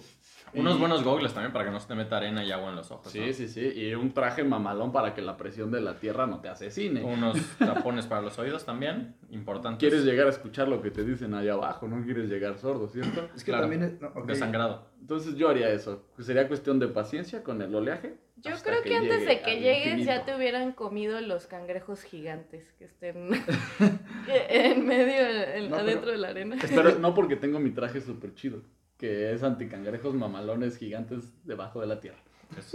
Unos 0.53 0.75
Y- 0.75 0.79
buenos 0.79 1.03
gogles 1.03 1.33
también 1.33 1.51
para 1.53 1.65
que 1.65 1.71
no 1.71 1.79
se 1.79 1.87
te 1.87 1.95
meta 1.95 2.17
arena 2.17 2.43
y 2.43 2.51
agua 2.51 2.69
en 2.69 2.75
los 2.75 2.89
ojos. 2.91 3.11
Sí, 3.11 3.19
¿no? 3.19 3.33
sí, 3.33 3.47
sí. 3.47 3.61
Y 3.75 3.93
un 3.95 4.11
traje 4.13 4.43
mamalón 4.43 4.91
para 4.91 5.13
que 5.13 5.21
la 5.21 5.37
presión 5.37 5.71
de 5.71 5.81
la 5.81 5.95
tierra 5.99 6.25
no 6.27 6.39
te 6.41 6.49
asesine. 6.49 7.03
Unos 7.03 7.37
tapones 7.59 8.07
para 8.07 8.21
los 8.21 8.37
oídos 8.39 8.65
también, 8.65 9.15
importantes. 9.29 9.79
Quieres 9.79 10.05
llegar 10.05 10.27
a 10.27 10.31
escuchar 10.31 10.67
lo 10.67 10.81
que 10.81 10.91
te 10.91 11.03
dicen 11.03 11.33
allá 11.33 11.53
abajo, 11.53 11.87
no 11.87 12.03
quieres 12.03 12.29
llegar 12.29 12.57
sordo, 12.57 12.87
¿cierto? 12.87 13.29
Es 13.35 13.43
que 13.43 13.51
Claro. 13.51 13.63
también 13.69 13.83
es. 13.83 14.01
No. 14.01 14.11
Desangrado. 14.25 14.89
Entonces 14.99 15.35
yo 15.35 15.49
haría 15.49 15.69
eso. 15.69 16.03
Pues 16.15 16.27
sería 16.27 16.47
cuestión 16.47 16.79
de 16.79 16.87
paciencia 16.87 17.43
con 17.43 17.61
el 17.61 17.73
oleaje. 17.73 18.17
Yo 18.41 18.53
hasta 18.53 18.69
creo 18.69 18.83
que, 18.83 18.95
antes 18.95 19.25
de 19.27 19.41
que 19.41 19.59
llegues 19.59 20.05
ya 20.05 20.23
te 20.23 20.33
hubieran 20.33 20.71
comido 20.71 21.19
los 21.19 21.45
cangrejos 21.47 22.03
gigantes 22.03 22.71
que 22.77 22.85
estén 22.85 23.29
en 24.49 24.85
medio, 24.85 25.27
en- 25.55 25.69
No, 25.69 25.77
pero- 25.77 25.87
adentro 25.89 26.11
de 26.11 26.17
la 26.17 26.27
arena. 26.29 26.55
Pero 26.67 26.99
no 26.99 27.13
porque 27.13 27.35
tengo 27.35 27.59
mi 27.59 27.71
traje 27.71 27.99
súper 28.01 28.33
chido, 28.35 28.61
que 28.99 29.33
es 29.33 29.41
anticangrejos 29.43 30.13
mamalones 30.13 30.77
gigantes 30.77 31.33
debajo 31.45 31.79
de 31.79 31.87
la 31.87 31.99
tierra. 32.01 32.19
Es, 32.57 32.73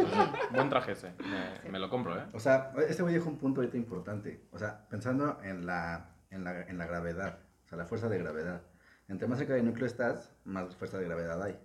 buen 0.52 0.70
traje 0.70 0.92
ese. 0.92 1.12
Me, 1.18 1.70
me 1.70 1.78
lo 1.78 1.90
compro, 1.90 2.18
¿eh? 2.18 2.24
O 2.32 2.40
sea, 2.40 2.72
este 2.88 3.02
güey 3.02 3.14
dijo 3.14 3.28
un 3.28 3.37
punto 3.37 3.60
ahorita 3.60 3.76
importante. 3.76 4.46
O 4.50 4.58
sea, 4.58 4.88
pensando 4.88 5.38
en 5.42 5.66
la, 5.66 6.16
en, 6.30 6.42
la, 6.42 6.62
en 6.62 6.78
la 6.78 6.87
gravedad, 6.87 7.40
o 7.64 7.68
sea, 7.68 7.76
la 7.76 7.84
fuerza 7.84 8.08
de 8.08 8.18
gravedad. 8.18 8.62
Entre 9.06 9.28
más 9.28 9.38
cerca 9.38 9.52
del 9.52 9.66
núcleo 9.66 9.87
estás, 9.87 10.32
más 10.44 10.74
fuerza 10.74 10.98
de 10.98 11.04
gravedad 11.04 11.42
hay. 11.42 11.58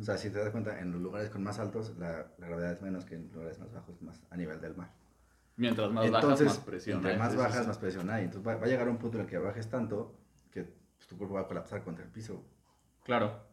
O 0.00 0.02
sea, 0.02 0.18
si 0.18 0.28
te 0.28 0.38
das 0.38 0.50
cuenta, 0.50 0.80
en 0.80 0.90
los 0.92 1.00
lugares 1.00 1.30
con 1.30 1.42
más 1.42 1.58
altos, 1.60 1.96
la, 1.98 2.26
la 2.36 2.46
gravedad 2.48 2.72
es 2.72 2.82
menos 2.82 3.04
que 3.04 3.14
en 3.14 3.30
lugares 3.32 3.58
más 3.60 3.72
bajos, 3.72 4.02
más 4.02 4.20
a 4.28 4.36
nivel 4.36 4.60
del 4.60 4.76
mar. 4.76 4.92
Mientras 5.56 5.90
más 5.92 6.04
Entonces, 6.04 6.46
bajas, 6.46 6.58
más 6.58 6.66
presión. 6.66 6.96
entre 6.96 7.12
hay. 7.12 7.18
más 7.18 7.36
bajas, 7.36 7.62
sí. 7.62 7.68
más 7.68 7.78
presión 7.78 8.10
hay. 8.10 8.24
Entonces 8.24 8.46
va, 8.46 8.56
va 8.56 8.66
a 8.66 8.68
llegar 8.68 8.88
un 8.88 8.98
punto 8.98 9.16
en 9.16 9.24
el 9.24 9.30
que 9.30 9.38
bajes 9.38 9.70
tanto 9.70 10.18
que 10.50 10.64
pues, 10.64 11.06
tu 11.08 11.16
cuerpo 11.16 11.36
va 11.36 11.42
a 11.42 11.46
colapsar 11.46 11.82
contra 11.84 12.04
el 12.04 12.10
piso. 12.10 12.44
Claro. 13.04 13.47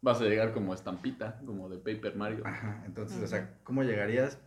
Vas 0.00 0.20
a 0.20 0.24
llegar 0.24 0.52
como 0.52 0.74
estampita, 0.74 1.40
como 1.44 1.68
de 1.68 1.78
Paper 1.78 2.14
Mario. 2.16 2.46
Ajá, 2.46 2.82
entonces, 2.86 3.22
o 3.22 3.26
sea, 3.26 3.58
¿cómo 3.64 3.82
llegarías? 3.82 4.38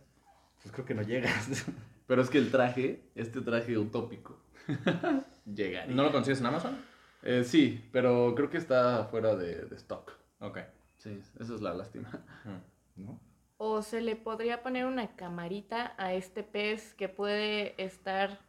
Pues 0.62 0.72
creo 0.72 0.86
que 0.86 0.94
no 0.94 1.02
llegas. 1.02 1.66
Pero 2.06 2.22
es 2.22 2.30
que 2.30 2.38
el 2.38 2.50
traje, 2.50 3.10
este 3.14 3.40
traje 3.40 3.76
utópico, 3.78 4.38
llegaría. 5.46 5.94
¿No 5.94 6.02
lo 6.02 6.12
consigues 6.12 6.40
en 6.40 6.46
Amazon? 6.46 6.76
Eh, 7.22 7.44
sí, 7.44 7.88
pero 7.92 8.34
creo 8.34 8.50
que 8.50 8.58
está 8.58 9.04
fuera 9.04 9.36
de, 9.36 9.64
de 9.66 9.76
stock. 9.76 10.12
Ok. 10.40 10.58
Sí, 10.98 11.20
esa 11.38 11.54
es 11.54 11.60
la 11.60 11.72
lástima. 11.72 12.10
¿No? 12.96 13.20
O 13.58 13.82
se 13.82 14.00
le 14.00 14.16
podría 14.16 14.62
poner 14.62 14.86
una 14.86 15.14
camarita 15.14 15.94
a 15.96 16.14
este 16.14 16.42
pez 16.42 16.94
que 16.94 17.08
puede 17.08 17.80
estar 17.82 18.40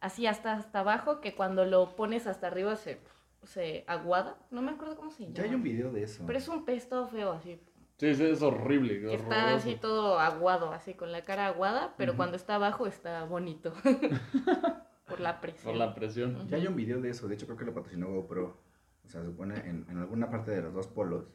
así 0.00 0.26
hasta, 0.26 0.54
hasta 0.54 0.80
abajo, 0.80 1.20
que 1.20 1.34
cuando 1.34 1.64
lo 1.64 1.94
pones 1.96 2.26
hasta 2.26 2.48
arriba 2.48 2.76
se, 2.76 3.00
se 3.44 3.84
aguada. 3.86 4.38
No 4.50 4.62
me 4.62 4.72
acuerdo 4.72 4.96
cómo 4.96 5.10
se 5.10 5.24
llama. 5.24 5.34
Ya 5.34 5.44
hay 5.44 5.54
un 5.54 5.62
video 5.62 5.92
de 5.92 6.02
eso. 6.02 6.24
Pero 6.26 6.38
es 6.38 6.48
un 6.48 6.64
pez 6.64 6.88
todo 6.88 7.06
feo 7.08 7.32
así. 7.32 7.60
Sí, 7.98 8.14
sí, 8.14 8.24
es 8.24 8.42
horrible. 8.42 9.00
Que 9.00 9.14
está 9.14 9.44
horroroso. 9.46 9.56
así 9.56 9.76
todo 9.76 10.18
aguado, 10.18 10.72
así 10.72 10.94
con 10.94 11.12
la 11.12 11.22
cara 11.22 11.46
aguada, 11.46 11.94
pero 11.96 12.12
Ujú. 12.12 12.18
cuando 12.18 12.36
está 12.36 12.56
abajo 12.56 12.86
está 12.86 13.24
bonito. 13.24 13.72
Por 15.06 15.20
la 15.20 15.40
presión. 15.40 15.64
Por 15.72 15.76
la 15.76 15.94
presión. 15.94 16.36
Ujú. 16.36 16.48
Ya 16.48 16.56
hay 16.56 16.66
un 16.66 16.76
video 16.76 17.00
de 17.00 17.10
eso, 17.10 17.28
de 17.28 17.34
hecho 17.34 17.46
creo 17.46 17.56
que 17.56 17.64
lo 17.64 17.74
patrocinó 17.74 18.08
GoPro. 18.08 18.60
O 19.04 19.08
sea, 19.08 19.20
se 19.22 19.28
supone 19.28 19.56
en, 19.60 19.86
en 19.88 19.98
alguna 19.98 20.28
parte 20.28 20.50
de 20.50 20.62
los 20.62 20.74
dos 20.74 20.88
polos 20.88 21.28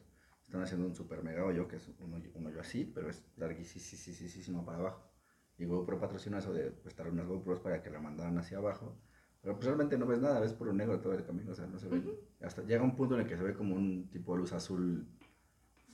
están 0.44 0.62
haciendo 0.62 0.86
un 0.86 0.94
super 0.94 1.22
mega 1.22 1.44
hoyo, 1.44 1.66
que 1.66 1.76
es 1.76 1.88
un 1.98 2.12
hoyo, 2.12 2.30
un 2.34 2.46
hoyo 2.46 2.60
así, 2.60 2.84
pero 2.84 3.08
es 3.08 3.24
larguísimo 3.36 4.64
para 4.66 4.78
abajo. 4.78 5.10
Y 5.56 5.64
GoPro 5.64 5.98
patrocinó 5.98 6.36
eso 6.38 6.52
de 6.52 6.70
prestar 6.70 7.08
unas 7.08 7.26
GoPros 7.26 7.60
para 7.60 7.82
que 7.82 7.88
la 7.90 7.98
mandaran 8.00 8.36
hacia 8.38 8.58
abajo. 8.58 8.98
Pero 9.42 9.54
pues 9.56 9.66
realmente 9.66 9.98
no 9.98 10.06
ves 10.06 10.20
nada, 10.20 10.38
ves 10.40 10.52
puro 10.52 10.72
negro 10.72 11.00
todo 11.00 11.14
el 11.14 11.24
camino, 11.24 11.50
o 11.50 11.54
sea, 11.54 11.66
no 11.66 11.78
se 11.78 11.88
ve. 11.88 12.00
Hasta 12.40 12.62
llega 12.62 12.82
un 12.82 12.94
punto 12.94 13.16
en 13.16 13.22
el 13.22 13.26
que 13.26 13.36
se 13.36 13.42
ve 13.42 13.54
como 13.54 13.74
un 13.74 14.08
tipo 14.08 14.32
de 14.32 14.38
luz 14.38 14.52
azul 14.52 15.04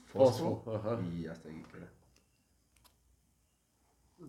fosfo, 0.05 0.61
Fosfo, 0.63 1.01
y 1.01 1.25
hasta 1.25 1.49
ahí 1.49 1.63
queda. 1.71 1.89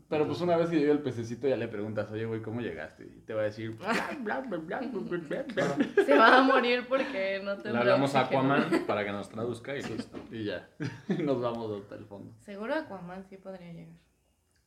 Pero 0.08 0.26
pues 0.26 0.40
una 0.40 0.56
vez 0.56 0.70
que 0.70 0.76
llega 0.76 0.92
el 0.92 1.02
pececito 1.02 1.48
ya 1.48 1.56
le 1.56 1.68
preguntas, 1.68 2.10
oye, 2.12 2.24
güey, 2.24 2.40
¿cómo 2.40 2.60
llegaste? 2.60 3.04
Y 3.04 3.20
te 3.20 3.34
va 3.34 3.42
a 3.42 3.44
decir, 3.44 3.76
bla, 3.76 3.92
bla, 4.22 4.40
bla, 4.40 4.58
bla, 4.58 4.80
bla, 4.80 5.42
bla, 5.42 5.74
bla. 5.74 6.04
Se 6.04 6.16
va 6.16 6.38
a 6.38 6.42
morir 6.42 6.86
porque 6.88 7.40
no 7.44 7.56
Le 7.56 7.62
tendrá 7.62 7.80
hablamos 7.80 8.14
a. 8.14 8.20
Aquaman 8.20 8.86
para 8.86 9.04
que 9.04 9.12
nos 9.12 9.28
traduzca 9.28 9.76
y 9.76 9.82
listo. 9.82 10.18
Y 10.30 10.44
ya, 10.44 10.68
nos 11.22 11.40
vamos 11.40 11.82
hasta 11.82 11.96
el 11.96 12.06
fondo. 12.06 12.32
Seguro 12.38 12.74
Aquaman 12.74 13.24
sí 13.28 13.36
podría 13.36 13.72
llegar. 13.72 13.96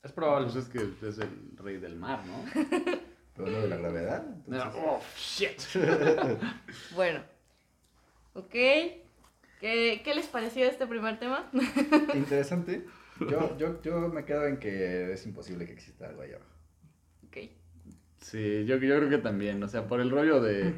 Es 0.03 0.11
probable. 0.11 0.51
Pues 0.51 0.57
es 0.57 0.69
que 0.69 1.07
es 1.07 1.17
el 1.17 1.57
rey 1.57 1.77
del 1.77 1.95
mar, 1.95 2.19
¿no? 2.25 2.61
Pero 3.35 3.49
no 3.49 3.61
de 3.61 3.67
la 3.67 3.77
gravedad. 3.77 4.25
entonces- 4.47 4.81
Oh, 4.85 5.01
shit. 5.17 5.59
Bueno. 6.95 7.21
Ok. 8.35 8.51
¿Qué, 8.51 10.01
qué 10.03 10.13
les 10.15 10.27
pareció 10.27 10.65
este 10.65 10.85
primer 10.87 11.19
tema? 11.19 11.49
Interesante. 12.15 12.85
Yo, 13.19 13.57
yo, 13.57 13.81
yo 13.81 14.09
me 14.09 14.25
quedo 14.25 14.45
en 14.47 14.57
que 14.57 15.13
es 15.13 15.25
imposible 15.25 15.65
que 15.65 15.73
exista 15.73 16.07
algo 16.07 16.21
allá 16.23 16.35
abajo. 16.37 16.51
ok. 17.27 17.37
Sí, 18.19 18.65
yo, 18.65 18.77
yo 18.77 18.97
creo 18.97 19.09
que 19.09 19.17
también, 19.19 19.61
o 19.63 19.67
sea, 19.67 19.87
por 19.87 19.99
el 19.99 20.09
rollo 20.09 20.41
de... 20.41 20.73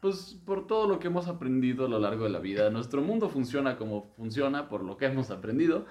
Pues 0.00 0.38
por 0.46 0.66
todo 0.68 0.86
lo 0.86 1.00
que 1.00 1.08
hemos 1.08 1.26
aprendido 1.26 1.86
a 1.86 1.88
lo 1.88 1.98
largo 1.98 2.24
de 2.24 2.30
la 2.30 2.38
vida, 2.38 2.70
nuestro 2.70 3.02
mundo 3.02 3.28
funciona 3.30 3.76
como 3.76 4.12
funciona 4.16 4.68
por 4.68 4.84
lo 4.84 4.96
que 4.96 5.06
hemos 5.06 5.30
aprendido. 5.32 5.86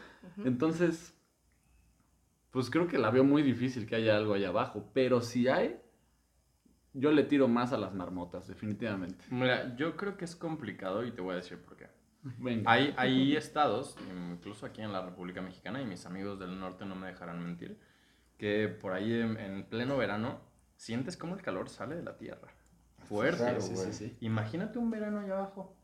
Entonces, 0.45 1.13
pues 2.51 2.69
creo 2.69 2.87
que 2.87 2.97
la 2.97 3.09
veo 3.11 3.23
muy 3.23 3.43
difícil 3.43 3.85
que 3.85 3.95
haya 3.95 4.15
algo 4.17 4.33
allá 4.33 4.49
abajo, 4.49 4.89
pero 4.93 5.21
si 5.21 5.47
hay, 5.47 5.79
yo 6.93 7.11
le 7.11 7.23
tiro 7.23 7.47
más 7.47 7.73
a 7.73 7.77
las 7.77 7.93
marmotas, 7.93 8.47
definitivamente. 8.47 9.23
Mira, 9.29 9.75
yo 9.75 9.95
creo 9.95 10.17
que 10.17 10.25
es 10.25 10.35
complicado 10.35 11.05
y 11.05 11.11
te 11.11 11.21
voy 11.21 11.33
a 11.33 11.35
decir 11.37 11.59
por 11.61 11.77
qué. 11.77 11.87
Venga. 12.39 12.69
Hay, 12.71 12.93
hay 12.97 13.35
estados, 13.35 13.95
incluso 14.31 14.65
aquí 14.65 14.81
en 14.81 14.91
la 14.91 15.01
República 15.05 15.41
Mexicana, 15.41 15.81
y 15.81 15.85
mis 15.85 16.05
amigos 16.05 16.39
del 16.39 16.59
norte 16.59 16.85
no 16.85 16.95
me 16.95 17.07
dejarán 17.07 17.43
mentir, 17.43 17.79
que 18.37 18.67
por 18.67 18.93
ahí 18.93 19.13
en, 19.13 19.37
en 19.37 19.63
pleno 19.65 19.95
verano 19.97 20.41
sientes 20.75 21.15
como 21.15 21.35
el 21.35 21.41
calor 21.41 21.69
sale 21.69 21.95
de 21.95 22.03
la 22.03 22.17
tierra. 22.17 22.51
Fuerte. 23.07 23.37
Claro, 23.37 23.61
Sí, 23.61 23.73
güey. 23.73 23.85
sí, 23.87 23.93
sí. 23.93 24.17
Imagínate 24.21 24.79
un 24.79 24.89
verano 24.89 25.19
allá 25.19 25.37
abajo. 25.37 25.76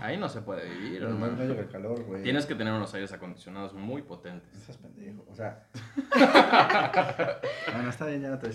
Ahí 0.00 0.16
no 0.16 0.28
se 0.28 0.40
puede 0.42 0.68
vivir. 0.68 1.02
No, 1.02 1.08
hermano. 1.08 1.36
no 1.36 1.44
llega 1.44 1.60
el 1.62 1.68
calor, 1.68 2.02
güey. 2.04 2.22
Tienes 2.22 2.46
que 2.46 2.54
tener 2.54 2.72
unos 2.72 2.92
aires 2.94 3.12
acondicionados 3.12 3.74
muy 3.74 4.02
No 4.02 4.08
potentes. 4.08 4.50
seas 4.64 4.78
pendejo. 4.78 5.24
O 5.28 5.34
sea. 5.34 5.66
bueno, 7.72 7.90
está 7.90 8.06
bien, 8.06 8.22
ya 8.22 8.30
no 8.30 8.38
te. 8.38 8.50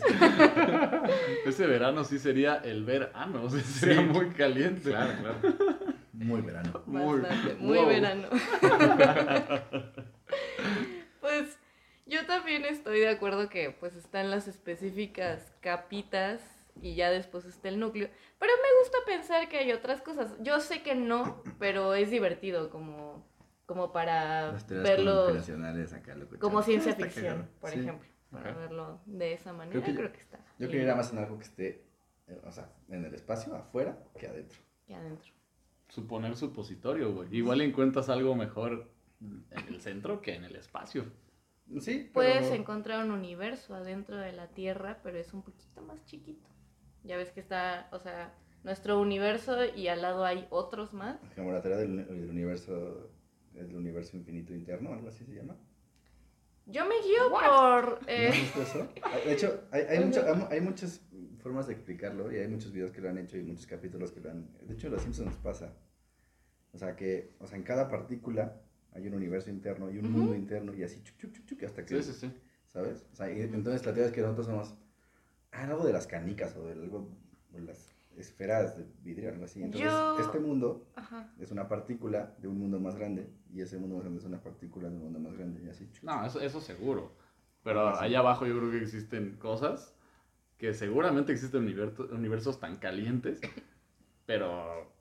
Ese 1.45 1.67
verano 1.67 2.03
sí 2.03 2.19
sería 2.19 2.55
el 2.55 2.83
verano, 2.85 3.43
o 3.43 3.49
sea, 3.49 3.61
sería 3.61 4.01
muy 4.01 4.29
caliente. 4.29 4.89
Claro, 4.89 5.13
claro. 5.21 5.37
Muy 6.13 6.41
verano. 6.41 6.81
Muy- 6.85 7.21
muy, 7.59 7.77
wow. 7.77 7.87
verano. 7.87 8.27
pues 11.21 11.57
yo 12.05 12.25
también 12.25 12.65
estoy 12.65 12.99
de 13.01 13.09
acuerdo 13.09 13.49
que 13.49 13.71
pues 13.79 13.95
están 13.95 14.31
las 14.31 14.47
específicas 14.47 15.53
capitas 15.61 16.41
y 16.81 16.95
ya 16.95 17.09
después 17.09 17.45
está 17.45 17.69
el 17.69 17.79
núcleo. 17.79 18.09
Pero 18.39 18.51
me 18.55 18.79
gusta 18.81 18.97
pensar 19.05 19.49
que 19.49 19.57
hay 19.57 19.71
otras 19.71 20.01
cosas. 20.01 20.35
Yo 20.41 20.59
sé 20.59 20.81
que 20.83 20.95
no, 20.95 21.43
pero 21.59 21.93
es 21.93 22.09
divertido 22.11 22.69
como, 22.69 23.25
como 23.65 23.91
para 23.91 24.57
verlo 24.69 25.27
como 26.39 26.61
ciencia 26.61 26.93
ficción, 26.95 27.49
por 27.59 27.69
Sí. 27.71 27.79
ejemplo. 27.79 28.07
Para 28.29 28.53
verlo 28.53 28.99
de 29.05 29.33
esa 29.33 29.53
manera, 29.53 29.81
que 29.81 29.95
creo 29.95 30.11
que, 30.11 30.19
está. 30.19 30.39
Yo 30.59 30.67
quería 30.67 30.89
ir 30.89 30.95
más 30.95 31.13
en 31.13 31.19
algo 31.19 31.37
que 31.37 31.45
esté, 31.45 31.85
eh, 32.27 32.41
o 32.43 32.51
sea, 32.51 32.69
en 32.89 33.05
el 33.05 33.13
espacio, 33.13 33.55
afuera, 33.55 33.97
que 34.19 34.27
adentro. 34.27 34.59
Y 34.85 34.93
adentro. 34.93 35.31
Suponer 35.87 36.35
supositorio, 36.35 37.13
güey. 37.13 37.29
Igual 37.31 37.61
encuentras 37.61 38.09
algo 38.09 38.35
mejor 38.35 38.91
en 39.21 39.67
el 39.69 39.79
centro 39.79 40.21
que 40.21 40.35
en 40.35 40.43
el 40.43 40.57
espacio. 40.57 41.05
Sí, 41.79 41.99
pero... 41.99 42.13
Puedes 42.13 42.51
encontrar 42.51 43.03
un 43.05 43.11
universo 43.11 43.75
adentro 43.75 44.17
de 44.17 44.33
la 44.33 44.47
Tierra, 44.47 44.99
pero 45.03 45.17
es 45.17 45.33
un 45.33 45.43
poquito 45.43 45.81
más 45.81 46.03
chiquito. 46.05 46.47
Ya 47.07 47.17
ves 47.17 47.31
que 47.31 47.39
está, 47.39 47.87
o 47.91 47.99
sea, 47.99 48.33
nuestro 48.63 48.99
universo 48.99 49.57
y 49.75 49.87
al 49.87 50.01
lado 50.01 50.25
hay 50.25 50.45
otros 50.49 50.93
más. 50.93 51.17
Como 51.35 51.51
la 51.53 51.61
teoría 51.61 51.79
del, 51.79 52.05
del 52.05 52.29
universo, 52.29 53.09
el 53.55 53.73
universo 53.75 54.17
infinito 54.17 54.53
interno, 54.53 54.93
algo 54.93 55.07
así 55.07 55.23
se 55.25 55.33
llama. 55.33 55.55
Yo 56.65 56.85
me 56.85 56.95
guío 57.01 57.29
por... 57.29 58.01
¿No 58.01 58.07
eh, 58.09 58.27
has 58.27 58.35
visto 58.41 58.61
eso? 58.61 58.87
De 59.25 59.31
hecho, 59.33 59.63
hay, 59.71 59.83
hay, 59.83 60.03
mucho- 60.03 60.21
hay- 60.25 60.47
hay 60.57 60.61
muchas 60.61 61.01
formas 61.41 61.67
de 61.67 61.73
explicarlo 61.73 62.29
y 62.29 62.35
hay 62.35 62.47
muchos 62.49 62.73
videos 62.73 62.91
que 62.91 62.99
lo 62.99 63.09
han 63.09 63.17
hecho 63.17 63.37
y 63.37 63.43
muchos 63.43 63.65
capítulos 63.67 64.11
que 64.11 64.19
lo 64.19 64.31
han... 64.31 64.49
De 64.67 64.73
hecho, 64.73 64.89
Los 64.89 65.01
Simpsons 65.01 65.37
pasa. 65.37 65.73
O 66.73 66.77
sea, 66.77 66.95
que 66.97 67.35
o 67.39 67.47
sea, 67.47 67.57
en 67.57 67.63
cada 67.63 67.87
partícula 67.87 68.59
hay 68.91 69.07
un 69.07 69.13
universo 69.13 69.49
interno 69.49 69.89
y 69.89 69.97
un 69.97 70.07
Ujú. 70.07 70.17
mundo 70.17 70.35
interno 70.35 70.73
y 70.73 70.83
así, 70.83 71.01
chuc, 71.03 71.17
chuc, 71.17 71.45
chuc, 71.45 71.63
hasta 71.63 71.85
que... 71.85 72.01
Sí, 72.03 72.11
sí, 72.11 72.19
sí. 72.27 72.33
¿Sabes? 72.73 73.05
O 73.13 73.15
sea, 73.15 73.31
y 73.31 73.39
entonces 73.39 73.85
la 73.85 73.93
teoría 73.93 74.07
es 74.07 74.11
que 74.11 74.21
nosotros 74.21 74.47
somos 74.47 74.75
ah, 75.51 75.63
algo 75.63 75.85
de 75.85 75.93
las 75.93 76.07
canicas 76.07 76.55
o 76.55 76.65
de 76.65 76.73
algo, 76.73 77.09
o 77.53 77.59
las 77.59 77.93
esferas 78.17 78.77
de 78.77 78.85
vidrio, 79.03 79.29
algo 79.29 79.45
así. 79.45 79.61
Entonces, 79.61 79.91
Yo- 79.91 80.17
este 80.19 80.39
mundo 80.39 80.87
ajá. 80.95 81.31
es 81.39 81.51
una 81.51 81.67
partícula 81.67 82.35
de 82.39 82.47
un 82.47 82.57
mundo 82.59 82.79
más 82.79 82.95
grande 82.95 83.29
y 83.53 83.61
ese 83.61 83.77
mundo 83.77 83.95
más 83.95 84.03
grande 84.05 84.19
es 84.19 84.25
una 84.25 84.41
partícula 84.41 84.89
de 84.89 84.95
un 84.95 85.03
mundo 85.03 85.19
más 85.19 85.33
grande 85.37 85.61
y 85.63 85.69
así. 85.69 85.87
No, 86.01 86.25
eso, 86.25 86.39
eso 86.41 86.59
seguro. 86.61 87.11
Pero 87.63 87.87
allá 87.99 88.19
abajo 88.19 88.45
yo 88.47 88.57
creo 88.57 88.71
que 88.71 88.77
existen 88.81 89.35
cosas 89.37 89.93
que 90.57 90.73
seguramente 90.73 91.31
existen 91.31 91.61
universo- 91.63 92.07
universos 92.11 92.59
tan 92.59 92.77
calientes, 92.77 93.39
pero 94.25 94.91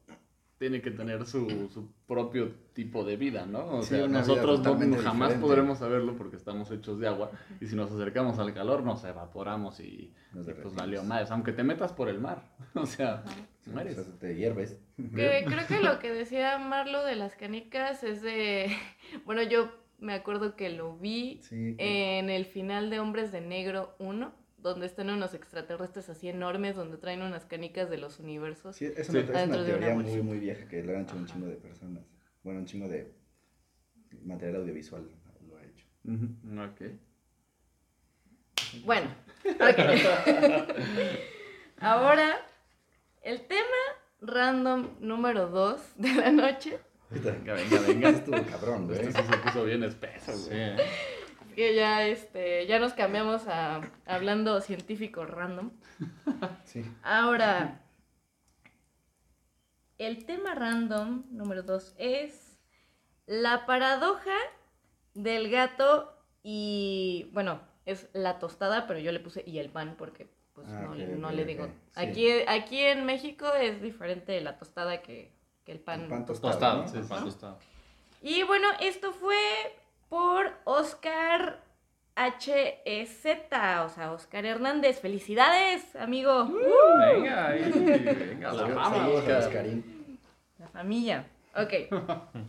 tiene 0.59 0.81
que 0.81 0.91
tener 0.91 1.27
su, 1.27 1.69
su 1.73 1.93
propio 2.07 2.51
tipo 2.73 3.05
de 3.05 3.17
vida, 3.17 3.45
¿no? 3.47 3.67
O 3.67 3.83
Sí, 3.83 3.97
sea, 3.97 4.07
nosotros 4.09 4.61
no- 4.61 4.75
jamás 4.75 5.29
diferente. 5.29 5.39
podremos 5.41 5.79
saberlo 5.79 6.17
porque 6.17 6.37
estamos 6.37 6.71
hechos 6.71 6.99
de 6.99 7.09
agua 7.09 7.31
y 7.61 7.67
si 7.67 7.77
nos 7.77 7.93
acercamos 7.93 8.39
al 8.39 8.55
calor 8.55 8.83
nos 8.83 9.05
evaporamos 9.05 9.81
y, 9.81 10.15
Nos 10.33 10.49
y 10.49 10.53
pues 10.53 10.75
valió 10.75 11.03
más, 11.05 11.31
aunque 11.31 11.53
te 11.53 11.63
metas 11.63 11.93
por 11.93 12.09
el 12.09 12.21
mar, 12.21 12.43
o 12.75 12.87
sea. 12.87 13.23
Sí, 13.61 13.71
mueres. 13.71 13.99
o 13.99 14.05
sea, 14.05 14.15
te 14.19 14.35
hierves. 14.37 14.79
Que 14.97 15.45
creo 15.47 15.67
que 15.67 15.81
lo 15.81 15.99
que 15.99 16.13
decía 16.13 16.57
Marlo 16.59 17.05
de 17.05 17.17
las 17.17 17.35
canicas 17.35 18.03
es 18.05 18.23
de... 18.23 18.71
Bueno, 19.25 19.43
yo 19.43 19.71
me 19.99 20.15
acuerdo 20.15 20.57
que 20.57 20.71
lo 20.71 20.97
vi 20.97 21.41
Sí, 21.43 21.75
que- 21.77 22.19
en 22.19 22.31
el 22.31 22.45
final 22.47 22.91
de 22.91 23.01
Hombres 23.01 23.33
de 23.33 23.41
Negro 23.41 23.95
1, 23.99 24.33
donde 24.67 24.87
están 24.87 25.11
unos 25.11 25.35
extraterrestres 25.35 26.09
así 26.09 26.29
enormes, 26.29 26.77
donde 26.77 26.97
traen 26.99 27.23
unas 27.23 27.45
canicas 27.45 27.89
de 27.91 27.99
los 27.99 28.19
universos. 28.21 28.77
sí, 28.77 28.87
es 28.97 29.07
Sí. 29.07 29.13
una, 29.13 29.21
es 29.21 29.29
una 29.31 29.41
Dentro 29.41 29.65
de 29.65 29.71
una 29.75 29.81
teoría 29.87 29.95
muy, 29.95 30.23
muy 30.23 30.39
vieja 30.39 30.67
que 30.69 30.83
lo 30.83 30.93
han 30.97 31.03
hecho 31.03 31.17
un 31.17 31.27
chingo 31.27 31.47
de 31.47 31.57
personas. 31.57 32.05
Bueno, 32.43 32.61
un 32.61 32.67
chingo 32.67 32.89
de 32.89 33.13
material 34.25 34.57
audiovisual 34.63 35.09
lo 35.49 35.57
ha 35.57 35.63
hecho. 35.65 35.87
Ok. 36.71 36.81
Bueno, 38.85 39.09
ok. 39.45 39.57
Ahora, 41.81 42.37
el 43.23 43.47
tema 43.47 43.63
random 44.21 44.97
número 45.01 45.49
2 45.49 45.81
de 45.97 46.15
la 46.15 46.31
noche, 46.33 46.79
Venga, 47.09 47.55
venga, 47.55 47.81
venga. 47.87 48.09
Estuvo 48.11 48.43
cabrón, 48.47 48.89
güey. 48.89 49.05
Sí 49.07 49.13
se 49.13 49.23
puso 49.39 49.65
bien 49.65 49.85
espeso, 49.85 50.33
Sí, 50.33 50.49
güey. 50.49 50.61
¿eh? 50.61 50.77
Que 51.57 51.75
ya, 51.75 52.07
este, 52.07 52.67
ya 52.67 52.79
nos 52.79 52.93
cambiamos 52.93 53.49
a 53.49 53.81
hablando 54.05 54.61
científico 54.61 55.25
random. 55.25 55.71
Sí. 56.67 56.85
Ahora, 57.03 57.81
el 59.99 60.27
tema 60.27 60.55
random 60.55 61.25
número 61.31 61.63
2 61.63 61.95
es 61.97 62.59
la 63.25 63.65
paradoja 63.65 64.37
del 65.15 65.49
gato 65.51 66.13
y, 66.43 67.31
bueno, 67.33 67.61
es 67.87 68.09
la 68.13 68.39
tostada, 68.39 68.87
pero 68.87 68.99
yo 69.01 69.11
le 69.11 69.21
puse 69.21 69.43
y 69.47 69.59
el 69.59 69.71
pan 69.71 69.95
porque 69.97 70.29
pues 70.53 70.69
Ah, 70.69 70.83
no, 70.83 70.95
no 70.95 71.31
le 71.31 71.45
digo. 71.45 71.69
Aquí, 71.95 72.29
aquí 72.47 72.81
en 72.81 73.07
México 73.07 73.47
es 73.55 73.81
diferente 73.81 74.39
la 74.43 74.59
tostada 74.59 75.01
que, 75.01 75.33
que 75.65 75.73
el 75.73 75.81
pan. 75.81 76.03
El 76.03 76.09
pan 76.09 76.27
tostado. 76.27 76.53
Tostado, 76.53 76.83
¿no? 76.83 76.89
sí, 76.89 76.99
Ajá. 76.99 77.09
pan 77.09 77.25
tostado. 77.25 77.59
Y 78.23 78.43
bueno, 78.43 78.69
esto 78.81 79.13
fue 79.13 79.39
por 80.09 80.53
Oscar 80.65 81.63
HEZ, 82.17 83.25
o 83.85 83.89
sea, 83.89 84.13
Oscar 84.13 84.47
Hernández. 84.47 85.01
¡Felicidades, 85.01 85.95
amigo! 85.97 86.47
Venga, 86.47 87.49
ahí, 87.49 87.71
venga. 87.75 88.53
La 88.53 88.69
fama, 88.69 89.09
Oscar. 89.09 89.39
Oscarín. 89.43 90.19
La 90.59 90.69
familia. 90.69 91.27
Ok. 91.55 91.73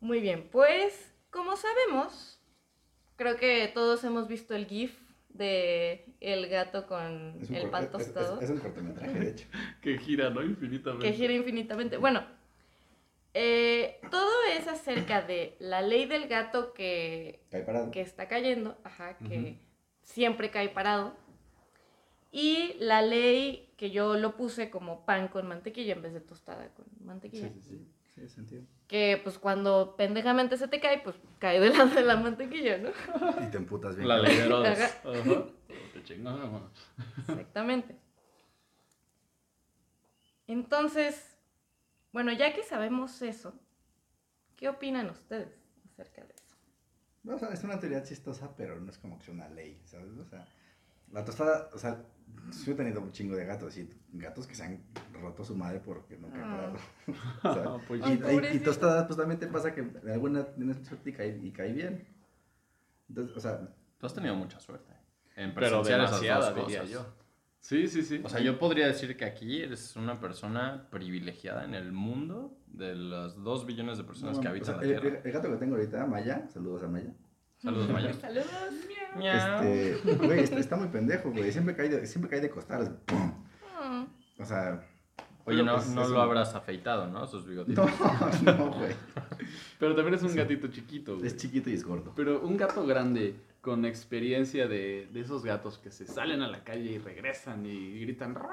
Muy 0.00 0.20
bien, 0.20 0.48
pues 0.52 1.12
como 1.30 1.56
sabemos, 1.56 2.40
creo 3.16 3.36
que 3.36 3.68
todos 3.74 4.04
hemos 4.04 4.28
visto 4.28 4.54
el 4.54 4.66
GIF 4.66 4.96
de 5.30 6.06
el 6.20 6.48
gato 6.48 6.86
con 6.86 7.38
el 7.50 7.68
pan 7.70 7.84
es- 7.84 7.86
es- 7.86 7.92
tostado. 7.92 8.40
es 8.40 8.50
un 8.50 8.58
cortometraje, 8.58 9.18
de 9.18 9.30
hecho. 9.30 9.46
Que 9.82 9.98
gira, 9.98 10.30
¿no? 10.30 10.42
Infinitamente. 10.42 11.06
que 11.06 11.12
gira 11.16 11.32
infinitamente. 11.32 11.96
Bueno, 11.96 12.22
eh, 13.40 14.00
todo 14.10 14.28
es 14.52 14.66
acerca 14.66 15.22
de 15.22 15.54
la 15.60 15.80
ley 15.80 16.06
del 16.06 16.26
gato 16.26 16.72
que, 16.74 17.44
Cae 17.52 17.62
parado. 17.62 17.92
que 17.92 18.00
está 18.00 18.26
cayendo, 18.26 18.76
ajá, 18.82 19.16
que 19.18 19.60
siempre 20.02 20.50
cae 20.50 20.68
parado. 20.70 21.14
Y 22.32 22.74
la 22.80 23.00
ley 23.00 23.72
que 23.76 23.92
yo 23.92 24.16
lo 24.16 24.36
puse 24.36 24.70
como 24.70 25.06
pan 25.06 25.28
con 25.28 25.46
mantequilla 25.46 25.92
en 25.92 26.02
vez 26.02 26.14
de 26.14 26.20
tostada 26.20 26.68
con 26.74 26.86
mantequilla. 27.04 27.48
Sí, 27.48 27.60
sí, 27.62 27.76
sí. 27.76 27.88
Sí, 28.16 28.28
sentido. 28.28 28.62
Que 28.88 29.20
pues 29.22 29.38
cuando 29.38 29.94
pendejamente 29.96 30.56
se 30.56 30.66
te 30.66 30.80
cae, 30.80 30.98
pues 30.98 31.14
cae 31.38 31.60
del 31.60 31.78
lado 31.78 31.94
de 31.94 32.02
la 32.02 32.16
mantequilla, 32.16 32.78
¿no? 32.78 32.90
Y 33.40 33.50
te 33.52 33.58
emputas 33.58 33.94
bien. 33.94 34.08
La 34.08 34.18
ley 34.18 34.34
de 34.34 34.42
Herodes. 34.46 34.80
Ajá. 34.80 35.44
Exactamente. 37.28 37.94
Entonces, 40.48 41.27
bueno, 42.12 42.32
ya 42.32 42.52
que 42.54 42.62
sabemos 42.62 43.20
eso, 43.22 43.54
¿qué 44.56 44.68
opinan 44.68 45.08
ustedes 45.10 45.54
acerca 45.92 46.22
de 46.24 46.34
eso? 46.34 46.56
No, 47.24 47.36
o 47.36 47.38
sea, 47.38 47.48
es 47.50 47.62
una 47.64 47.78
teoría 47.78 48.02
chistosa, 48.02 48.54
pero 48.56 48.80
no 48.80 48.90
es 48.90 48.98
como 48.98 49.18
que 49.18 49.24
sea 49.26 49.34
una 49.34 49.48
ley, 49.48 49.80
¿sabes? 49.84 50.16
O 50.18 50.24
sea, 50.24 50.46
la 51.12 51.24
tostada, 51.24 51.70
o 51.72 51.78
sea, 51.78 52.02
yo 52.64 52.72
he 52.72 52.74
tenido 52.74 53.00
un 53.00 53.12
chingo 53.12 53.34
de 53.36 53.44
gatos 53.44 53.76
y 53.76 53.88
gatos 54.12 54.46
que 54.46 54.54
se 54.54 54.62
han 54.62 54.82
roto 55.12 55.44
su 55.44 55.54
madre 55.56 55.80
porque 55.84 56.16
cae 56.16 56.30
Ah. 56.42 56.50
parado. 56.50 56.76
O 57.44 57.54
sea, 57.80 57.86
pues, 57.88 58.02
y, 58.06 58.56
y- 58.56 58.60
tostadas, 58.60 59.06
pues 59.06 59.16
también 59.18 59.38
te 59.40 59.46
pasa 59.48 59.74
que 59.74 59.80
alguna 60.10 60.44
tienes 60.44 60.86
suerte 60.86 61.10
y 61.10 61.12
cae, 61.12 61.38
y 61.42 61.50
cae 61.50 61.72
bien. 61.72 62.06
Entonces, 63.08 63.36
o 63.36 63.40
sea, 63.40 63.74
Tú 63.98 64.06
has 64.06 64.14
tenido 64.14 64.34
mucha 64.36 64.60
suerte 64.60 64.92
en 65.34 65.52
pero 65.54 65.82
presenciar 65.82 66.00
esas 66.02 66.20
demasiada, 66.20 66.52
diría 66.52 66.84
yo. 66.84 67.06
Sí, 67.68 67.86
sí, 67.86 68.02
sí. 68.02 68.22
O 68.24 68.28
sea, 68.30 68.40
yo 68.40 68.58
podría 68.58 68.86
decir 68.86 69.14
que 69.14 69.26
aquí 69.26 69.60
eres 69.60 69.94
una 69.96 70.18
persona 70.18 70.86
privilegiada 70.90 71.64
en 71.66 71.74
el 71.74 71.92
mundo 71.92 72.56
de 72.66 72.94
las 72.94 73.42
dos 73.42 73.66
billones 73.66 73.98
de 73.98 74.04
personas 74.04 74.36
no, 74.36 74.40
que 74.42 74.48
o 74.48 74.50
habitan 74.52 74.66
sea, 74.66 74.76
la 74.76 74.82
el, 74.84 74.88
Tierra. 75.02 75.18
el- 75.18 75.26
el 75.26 75.32
gato 75.32 75.50
que 75.50 75.56
tengo 75.58 75.74
ahorita, 75.76 76.06
Maya, 76.06 76.48
saludos 76.48 76.82
a 76.84 76.88
Maya. 76.88 77.12
Saludos, 77.58 77.90
Maya. 77.90 78.12
Saludos. 78.20 78.46
Miau. 79.16 79.62
Este, 79.64 80.14
güey, 80.16 80.40
está, 80.40 80.58
está 80.58 80.76
muy 80.76 80.88
pendejo, 80.88 81.30
güey. 81.30 81.52
Siempre 81.52 81.76
cae 81.76 81.90
de, 81.90 82.06
siempre 82.06 82.30
cae 82.30 82.40
de 82.40 82.48
costar. 82.48 83.00
¡pum! 83.04 83.32
Mm, 83.84 84.06
O 84.40 84.44
sea, 84.46 84.82
Oye, 85.44 85.62
no, 85.62 85.74
pues, 85.74 85.88
no 85.90 86.08
lo 86.08 86.14
un- 86.16 86.20
habrás 86.22 86.54
afeitado, 86.54 87.06
¿no? 87.08 87.26
Sus 87.26 87.46
bigotitos. 87.46 87.86
No, 88.44 88.52
no, 88.56 88.70
güey. 88.78 88.94
Pero 89.78 89.94
también 89.94 90.14
es 90.14 90.22
un 90.22 90.34
gatito 90.34 90.68
chiquito, 90.68 91.16
güey. 91.16 91.26
Es 91.26 91.36
chiquito 91.36 91.68
y 91.68 91.74
es 91.74 91.84
gordo. 91.84 92.12
Pero 92.16 92.40
un 92.40 92.56
gato 92.56 92.86
grande 92.86 93.34
con 93.60 93.84
experiencia 93.84 94.68
de, 94.68 95.08
de 95.12 95.20
esos 95.20 95.44
gatos 95.44 95.78
que 95.78 95.90
se 95.90 96.06
salen 96.06 96.42
a 96.42 96.48
la 96.48 96.64
calle 96.64 96.92
y 96.92 96.98
regresan 96.98 97.66
y 97.66 98.00
gritan 98.00 98.34
Raúl, 98.34 98.48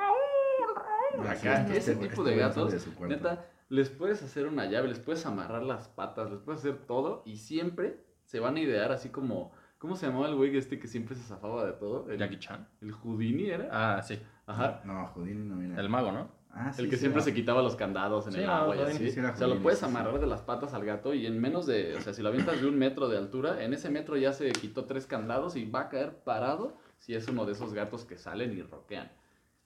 Raúl. 0.76 1.28
Así 1.28 1.48
Acá, 1.48 1.64
es, 1.64 1.70
ese 1.72 1.92
este- 1.94 2.08
tipo 2.10 2.22
este 2.24 2.36
de 2.36 2.38
gatos, 2.38 3.00
de 3.00 3.08
neta, 3.08 3.46
les 3.70 3.90
puedes 3.90 4.22
hacer 4.24 4.48
una 4.48 4.66
llave, 4.66 4.88
les 4.90 5.00
puedes 5.00 5.26
amarrar 5.26 5.64
las 5.64 5.88
patas, 5.88 6.30
les 6.32 6.40
puedes 6.40 6.62
hacer 6.62 6.78
todo 6.86 7.24
y 7.26 7.38
siempre 7.38 8.00
se 8.24 8.40
van 8.40 8.56
a 8.58 8.60
idear 8.60 8.92
así 8.92 9.10
como, 9.10 9.52
¿cómo 9.78 9.96
se 9.96 10.08
llamaba 10.08 10.28
el 10.28 10.36
güey 10.36 10.56
este 10.58 10.80
que 10.80 10.88
siempre 10.88 11.16
se 11.16 11.24
zafaba 11.24 11.66
de 11.66 11.74
todo? 11.74 12.10
El, 12.10 12.18
Jackie 12.20 12.40
Chan. 12.40 12.68
el 12.82 12.92
Houdini 12.92 13.50
era. 13.50 13.70
Ah, 13.72 14.02
sí. 14.02 14.20
Ajá. 14.48 14.82
No, 14.86 15.08
Houdini 15.08 15.48
no 15.48 15.58
viene. 15.58 15.80
El 15.80 15.90
mago, 15.90 16.12
¿no? 16.12 16.30
Ah, 16.58 16.72
sí, 16.72 16.84
El 16.84 16.90
que 16.90 16.96
sí, 16.96 17.02
siempre 17.02 17.22
se 17.22 17.34
quitaba 17.34 17.62
los 17.62 17.76
candados 17.76 18.28
en 18.28 18.34
Sí, 18.34 18.40
el 18.40 18.50
agua 18.50 18.78
y 18.78 18.80
así. 18.80 19.20
o 19.20 19.36
sea, 19.36 19.48
lo 19.48 19.62
puedes 19.62 19.84
amarrar 19.84 20.20
de 20.20 20.26
las 20.26 20.42
patas 20.42 20.74
al 20.74 20.86
gato 20.86 21.14
y 21.14 21.26
en 21.26 21.38
menos 21.42 21.66
de, 21.66 21.96
o 21.96 22.02
sea, 22.02 22.14
si 22.14 22.22
lo 22.22 22.30
avientas 22.30 22.62
de 22.62 22.68
un 22.68 22.78
metro 22.78 23.10
de 23.10 23.18
altura, 23.18 23.62
en 23.62 23.74
ese 23.74 23.90
metro 23.90 24.16
ya 24.16 24.32
se 24.32 24.50
quitó 24.54 24.86
tres 24.86 25.06
candados 25.06 25.58
y 25.58 25.66
va 25.70 25.82
a 25.82 25.90
caer 25.90 26.16
parado 26.24 26.78
si 26.98 27.14
es 27.14 27.28
uno 27.28 27.46
de 27.46 27.52
esos 27.52 27.74
gatos 27.74 28.06
que 28.06 28.18
salen 28.18 28.58
y 28.58 28.62
roquean. 28.62 29.12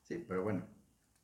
Sí, 0.02 0.25
pero 0.28 0.41
bueno. 0.43 0.63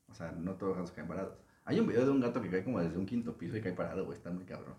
O 0.07 0.13
sea, 0.13 0.31
no 0.33 0.51
todos 0.53 0.69
los 0.69 0.77
gatos 0.77 0.91
caen 0.91 1.07
parados. 1.07 1.33
Hay 1.65 1.79
un 1.79 1.87
video 1.87 2.05
de 2.05 2.11
un 2.11 2.19
gato 2.21 2.39
que 2.43 2.49
cae 2.51 2.63
como 2.63 2.79
desde 2.79 2.99
un 2.99 3.07
quinto 3.07 3.35
piso 3.35 3.57
y 3.57 3.61
cae 3.61 3.73
parado, 3.73 4.05
güey. 4.05 4.15
Está 4.17 4.29
muy 4.29 4.45
cabrón. 4.45 4.75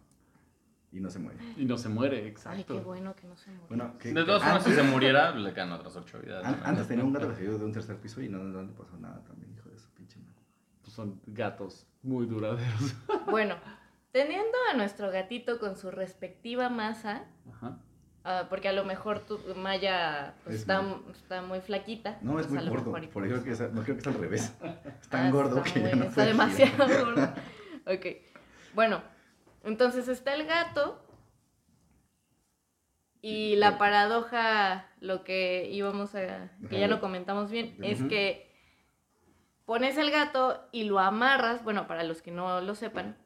Y 0.92 1.00
no 1.00 1.10
se 1.10 1.18
muere. 1.18 1.40
Y 1.56 1.64
no 1.64 1.76
se 1.76 1.88
muere, 1.88 2.18
Ay, 2.18 2.26
exacto. 2.28 2.74
qué 2.78 2.80
bueno 2.84 3.14
que 3.16 3.26
no 3.26 3.36
se. 3.36 3.50
Bueno, 3.68 3.98
que, 3.98 4.12
De 4.14 4.24
todas 4.24 4.40
formas, 4.40 4.62
si 4.62 4.70
se 4.70 4.78
antes- 4.80 4.92
muriera, 4.92 5.32
le 5.34 5.52
quedan 5.52 5.72
otras 5.72 5.96
ocho 5.96 6.20
vidas. 6.20 6.44
an- 6.44 6.60
¿no? 6.60 6.64
antes 6.66 6.86
tenía 6.86 7.02
un 7.04 7.12
gato 7.12 7.28
que 7.28 7.34
se 7.34 7.40
cayó 7.44 7.58
de 7.58 7.64
un 7.64 7.72
tercer 7.72 7.96
piso 7.96 8.22
y 8.22 8.28
no, 8.28 8.38
no 8.38 8.62
le 8.62 8.68
pasó 8.72 8.96
nada 8.98 9.20
también, 9.24 9.52
hijo 9.52 9.68
de 9.68 9.76
su 9.80 9.90
pinche 9.90 10.20
madre. 10.20 10.32
Pues 10.82 10.85
son 10.96 11.20
gatos 11.26 11.86
muy 12.02 12.26
duraderos. 12.26 12.94
Bueno, 13.30 13.56
teniendo 14.12 14.56
a 14.72 14.76
nuestro 14.76 15.10
gatito 15.10 15.58
con 15.58 15.76
su 15.76 15.90
respectiva 15.90 16.68
masa, 16.70 17.24
Ajá. 17.52 17.78
ah, 18.24 18.46
porque 18.48 18.68
a 18.68 18.72
lo 18.72 18.84
mejor 18.84 19.20
tu 19.20 19.38
Maya 19.56 20.34
pues, 20.44 20.54
Es 20.56 20.60
está, 20.62 20.80
muy- 20.80 21.12
está 21.12 21.42
muy 21.42 21.60
flaquita. 21.60 22.18
No, 22.22 22.40
es 22.40 22.46
pues, 22.46 22.62
muy 22.62 22.70
gordo. 22.70 22.92
Por 22.92 23.02
eso 23.26 23.34
creo 23.34 23.44
que 23.44 23.50
es, 23.50 23.60
no 23.72 23.82
creo 23.82 23.96
que 23.96 24.00
es 24.00 24.06
al 24.06 24.14
revés. 24.14 24.54
Es 24.62 25.06
Ah, 25.06 25.10
tan 25.10 25.30
gordo 25.30 25.58
está 25.58 25.72
que 25.72 25.80
muy- 25.80 25.90
ya 25.90 25.96
no 25.96 26.02
Está 26.04 26.14
puede 26.14 26.26
demasiado 26.28 26.86
girar. 26.86 27.04
gordo. 27.04 27.34
Ok. 27.86 28.06
Bueno, 28.74 29.02
entonces 29.64 30.08
está 30.08 30.34
el 30.34 30.46
gato. 30.46 31.02
Y 33.22 33.56
la 33.56 33.76
paradoja, 33.78 34.86
lo 35.00 35.24
que 35.24 35.68
íbamos 35.72 36.14
a. 36.14 36.50
que 36.70 36.78
ya 36.78 36.86
lo 36.86 37.00
comentamos 37.00 37.50
bien, 37.50 37.76
es 37.82 38.02
que 38.04 38.45
pones 39.66 39.98
el 39.98 40.10
gato 40.10 40.66
y 40.72 40.84
lo 40.84 40.98
amarras. 40.98 41.62
Bueno, 41.62 41.86
para 41.86 42.02
los 42.04 42.22
que 42.22 42.30
no 42.30 42.60
lo 42.62 42.74
sepan, 42.74 43.16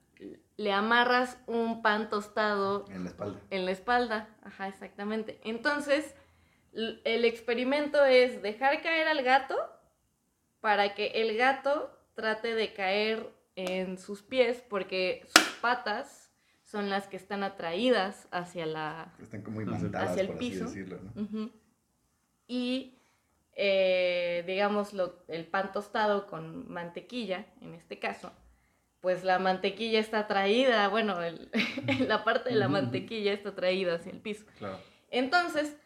le 0.57 0.73
amarras 0.73 1.39
un 1.47 1.81
pan 1.83 2.11
tostado 2.11 2.85
En 2.91 3.05
la 3.05 3.11
espalda. 3.11 3.41
en 3.51 3.65
la 3.65 3.71
espalda. 3.71 4.29
Ajá, 4.43 4.67
exactamente. 4.69 5.41
Entonces, 5.45 6.15
el 6.73 7.25
experimento 7.25 8.05
es 8.05 8.43
dejar 8.43 8.83
caer 8.83 9.07
al 9.09 9.23
gato 9.23 9.57
para 10.61 10.95
que 10.95 11.07
el 11.23 11.37
gato 11.37 11.97
trate 12.15 12.55
de 12.55 12.73
caer 12.75 13.31
en 13.57 13.97
sus 13.99 14.23
pies 14.23 14.63
porque 14.69 15.27
sus 15.35 15.49
patas 15.61 16.31
son 16.63 16.89
las 16.91 17.09
que 17.09 17.17
están 17.17 17.43
atraídas 17.43 18.29
hacia 18.31 18.65
la... 18.67 19.13
Están 19.21 19.43
como 19.43 19.61
Hacia- 19.61 19.77
imantadas, 19.79 20.11
hacia 20.11 20.21
el 20.23 20.29
por 20.29 20.39
piso. 20.39 20.65
así 20.67 20.79
decirlo, 20.81 21.01
¿no? 21.15 21.51
Y, 22.47 23.00
eh, 23.63 24.43
digamos, 24.47 24.95
lo- 24.95 25.23
el 25.29 25.45
pan 25.47 25.71
tostado 25.71 26.27
con 26.27 26.67
mantequilla, 26.73 27.45
en 27.61 27.75
este 27.75 27.99
caso, 27.99 28.33
pues 29.03 29.23
la 29.23 29.39
mantequilla 29.39 29.99
está 30.01 30.21
atraída, 30.21 30.89
bueno, 30.89 31.23
el- 31.23 31.51
la 32.09 32.25
parte 32.25 32.49
de 32.51 32.57
la 32.57 32.69
mantequilla 32.69 33.35
está 33.35 33.51
atraída 33.51 33.97
hacia 33.97 34.13
el 34.13 34.21
piso. 34.21 34.47
Claro. 34.59 34.79
Entonces, 35.11 35.77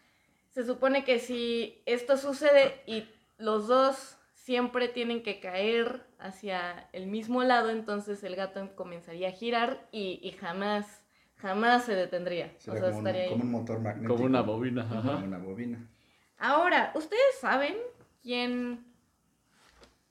se 0.53 0.65
supone 0.65 1.05
que 1.05 1.19
si 1.19 1.83
esto 1.85 2.17
sucede 2.17 2.81
y 2.87 3.09
los 3.39 3.67
dos 3.67 4.19
siempre 4.35 4.87
tienen 4.87 5.25
que 5.25 5.41
caer 5.41 6.07
hacia 6.21 6.89
el 6.93 7.07
mismo 7.09 7.43
lado, 7.43 7.71
entonces 7.71 8.23
el 8.23 8.37
gato 8.37 8.77
comenzaría 8.77 9.29
a 9.31 9.33
girar 9.33 9.89
y, 9.91 10.21
y 10.23 10.31
jamás, 10.33 11.03
jamás 11.39 11.85
se 11.87 11.97
detendría. 11.97 12.53
Será 12.59 12.77
o 12.77 12.81
sea, 12.81 12.87
como, 12.91 12.99
un, 13.01 13.07
estaría 13.07 13.23
ahí. 13.25 13.31
como 13.31 13.43
un 13.45 13.51
motor 13.51 13.81
magnético. 13.81 14.15
Como 14.15 14.27
una 14.27 14.43
bobina. 14.43 14.89
Como 14.89 15.25
una 15.25 15.39
bobina. 15.39 15.89
Ahora, 16.39 16.93
¿ustedes 16.95 17.39
saben 17.41 17.77
quién, 18.23 18.85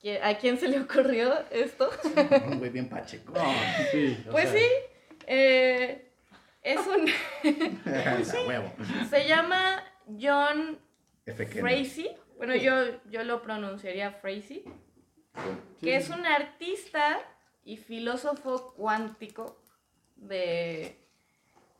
quién- 0.00 0.22
a 0.22 0.36
quién 0.38 0.58
se 0.58 0.68
le 0.68 0.80
ocurrió 0.80 1.34
esto? 1.50 1.90
Un 2.46 2.58
güey 2.58 2.70
bien 2.70 2.88
pacheco. 2.88 3.32
Sí, 3.92 4.24
Pues 4.30 4.50
sea, 4.50 4.58
sí, 4.60 4.66
eh, 5.26 6.10
es 6.62 6.80
un, 6.86 7.06
se 9.10 9.26
llama 9.28 9.82
John. 10.20 10.78
Frazee. 11.26 12.16
Bueno, 12.36 12.54
yo, 12.56 13.00
yo 13.10 13.22
lo 13.24 13.40
pronunciaría 13.42 14.10
Frazee. 14.12 14.64
que 15.80 15.96
es 15.96 16.08
un 16.10 16.26
artista 16.26 17.18
y 17.64 17.76
filósofo 17.78 18.74
cuántico 18.76 19.58
de 20.16 20.98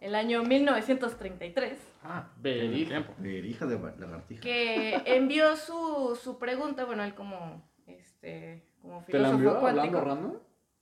el 0.01 0.15
año 0.15 0.43
1933 0.43 1.79
Ah, 2.05 2.29
Verija. 2.37 2.71
tiene 2.71 2.87
tiempo. 2.87 3.15
De 3.19 3.39
hija 3.39 3.67
de 3.67 3.79
la- 3.79 3.95
lagartija. 3.97 4.41
que 4.43 5.03
envió 5.07 5.57
su, 5.57 6.19
su 6.23 6.39
pregunta, 6.39 6.85
bueno, 6.85 7.03
él 7.03 7.15
como 7.15 7.63
este 7.87 8.63
como 8.83 9.03
¿Te 9.05 9.19
la 9.19 9.31
filósofo 9.31 9.35
envió 9.37 9.61
cuántico. 9.61 9.99
hablando 9.99 10.01
random? 10.03 10.39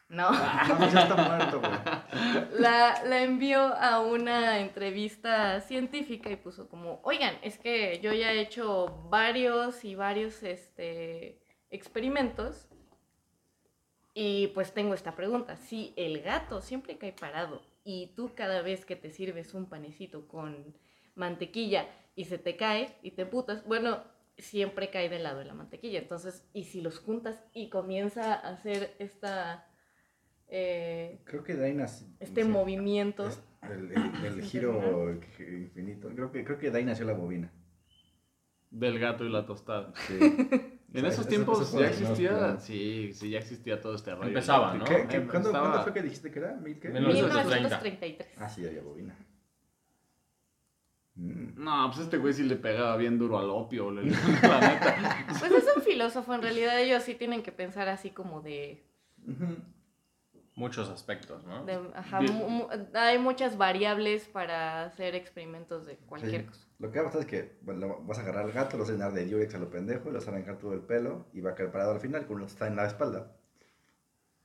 No, 0.09 0.31
No, 0.31 0.77
pues 0.79 0.93
ya 0.93 1.03
está 1.05 1.15
muerto, 1.17 1.61
güey. 1.61 2.61
la, 2.61 3.03
la 3.05 3.23
envió 3.23 3.61
a 3.63 4.01
una 4.01 4.59
entrevista 4.59 5.61
científica 5.63 6.29
y 6.31 6.37
puso 6.37 6.69
como, 6.69 7.01
oigan, 7.05 7.35
es 7.43 7.57
que 7.59 7.99
yo 8.03 8.13
ya 8.13 8.31
he 8.33 8.41
hecho 8.41 9.07
varios 9.09 9.85
y 9.87 9.95
varios 9.95 10.43
este, 10.43 11.41
experimentos 11.71 12.69
y 14.15 14.49
pues 14.49 14.75
tengo 14.75 14.93
esta 14.95 15.15
pregunta. 15.15 15.57
Si 15.57 15.95
el 15.97 16.21
gato 16.21 16.61
siempre 16.61 16.99
cae 16.99 17.13
parado 17.13 17.63
y 17.85 18.09
tú 18.15 18.33
cada 18.35 18.61
vez 18.61 18.85
que 18.85 18.97
te 18.97 19.11
sirves 19.11 19.55
un 19.55 19.67
panecito 19.67 20.29
con 20.29 20.77
mantequilla 21.15 21.87
y 22.15 22.25
se 22.27 22.39
te 22.39 22.57
cae 22.57 22.97
y 23.03 23.13
te 23.13 23.27
putas, 23.27 23.65
bueno, 23.67 24.03
siempre 24.39 24.91
cae 24.91 25.09
del 25.09 25.23
lado 25.23 25.39
de 25.39 25.45
la 25.47 25.55
mantequilla. 25.55 25.99
Entonces, 25.99 26.47
y 26.53 26.65
si 26.65 26.81
los 26.81 26.99
juntas 26.99 27.43
y 27.53 27.69
comienza 27.69 28.35
a 28.35 28.51
hacer 28.51 28.95
esta... 28.99 29.67
eh, 30.49 31.21
Creo 31.25 31.43
que 31.45 31.55
Daina. 31.55 31.85
este 32.21 32.43
sí, 32.43 32.49
movimiento. 32.49 33.27
es 33.29 33.41
El, 33.63 33.93
el- 33.93 34.25
el 34.25 34.43
giro 34.51 35.13
infinito. 35.39 36.09
Creo 36.09 36.33
que, 36.33 36.45
creo 36.45 36.59
que 36.59 36.71
de 36.71 36.79
ahí 36.79 36.85
nació 36.85 37.05
la 37.07 37.13
bobina. 37.15 37.53
Del 38.71 38.99
gato 38.99 39.25
y 39.25 39.31
la 39.31 39.45
tostada. 39.47 39.93
Sí. 40.07 40.19
En 40.95 40.99
O 40.99 41.01
sea, 41.01 41.09
esos 41.09 41.21
eso- 41.21 41.29
tiempos 41.31 41.63
eso 41.63 41.81
ya 41.81 41.87
existía, 41.89 42.59
sí, 42.59 43.15
sí, 43.15 43.31
ya 43.31 43.39
existía 43.39 43.81
todo 43.81 43.95
este 43.95 44.15
rollo. 44.15 44.29
Empezaba, 44.29 44.75
¿no? 44.75 44.85
¿Qué, 44.85 45.07
qué- 45.09 45.23
cuándo, 45.27 45.49
estaba- 45.49 45.69
cuándo 45.71 45.83
fue 45.85 45.95
que 45.95 46.03
dijiste 46.03 46.31
que 46.31 46.39
era? 46.39 46.53
¿Mil 46.57 46.79
qué? 46.79 46.91
1930. 46.91 47.49
1933. 47.81 48.29
Ah, 48.37 48.47
sí, 48.51 48.67
había 48.67 48.83
bobina. 48.83 49.17
Mm. 51.15 51.63
No, 51.63 51.91
pues 51.91 52.01
este 52.05 52.17
güey 52.19 52.33
sí 52.33 52.43
le 52.43 52.57
pegaba 52.57 52.97
bien 52.97 53.19
duro 53.19 53.39
al 53.39 53.51
opio, 53.51 53.91
le- 53.91 54.03
la 54.43 54.61
neta. 54.61 55.27
Pues 55.39 55.53
es 55.53 55.65
un 55.77 55.83
filósofo, 55.83 56.35
en 56.35 56.43
realidad 56.43 56.81
ellos 56.81 57.03
sí 57.03 57.15
tienen 57.15 57.43
que 57.43 57.53
pensar 57.53 57.89
así 57.89 58.11
como 58.11 58.41
de... 58.41 58.83
Muchos 60.55 60.91
aspectos, 60.91 61.45
¿no? 61.47 61.65
de- 61.65 61.81
ajá, 61.95 62.19
Bien. 62.21 62.35
mu- 62.35 62.49
mu- 62.49 62.69
hay 62.95 63.19
muchas 63.19 63.57
variables 63.57 64.29
para 64.29 64.85
hacer 64.85 65.15
experimentos 65.15 65.87
de 65.87 65.97
cualquier 65.97 66.43
Sí. 66.43 66.47
cosa. 66.49 66.67
Lo 66.79 66.91
que 66.91 66.99
va 66.99 67.05
a 67.05 67.09
pasar 67.09 67.21
es 67.23 67.27
que 67.27 67.57
bueno, 67.63 67.87
lo- 67.87 68.03
vas 68.03 68.19
a 68.19 68.21
agarrar 68.23 68.45
al 68.45 68.53
gato, 68.53 68.77
lo 68.77 68.83
vas 68.83 68.91
a 68.91 68.93
llenar 68.93 69.13
de 69.15 69.25
Durex 69.25 69.55
a 69.55 69.59
lo 69.59 69.71
pendejo, 69.71 70.11
le 70.11 70.17
vas 70.19 70.27
a 70.29 70.31
arrancar 70.31 70.59
todo 70.59 70.75
el 70.75 70.81
pelo 70.81 71.27
y 71.33 71.41
va 71.41 71.53
a 71.53 71.55
caer 71.55 71.71
parado 71.73 71.93
al 71.93 72.01
final 72.01 72.27
con 72.27 72.37
una 72.37 72.47
tostada 72.47 72.71
en 72.71 72.77
la 72.77 72.87
espalda. 72.87 73.33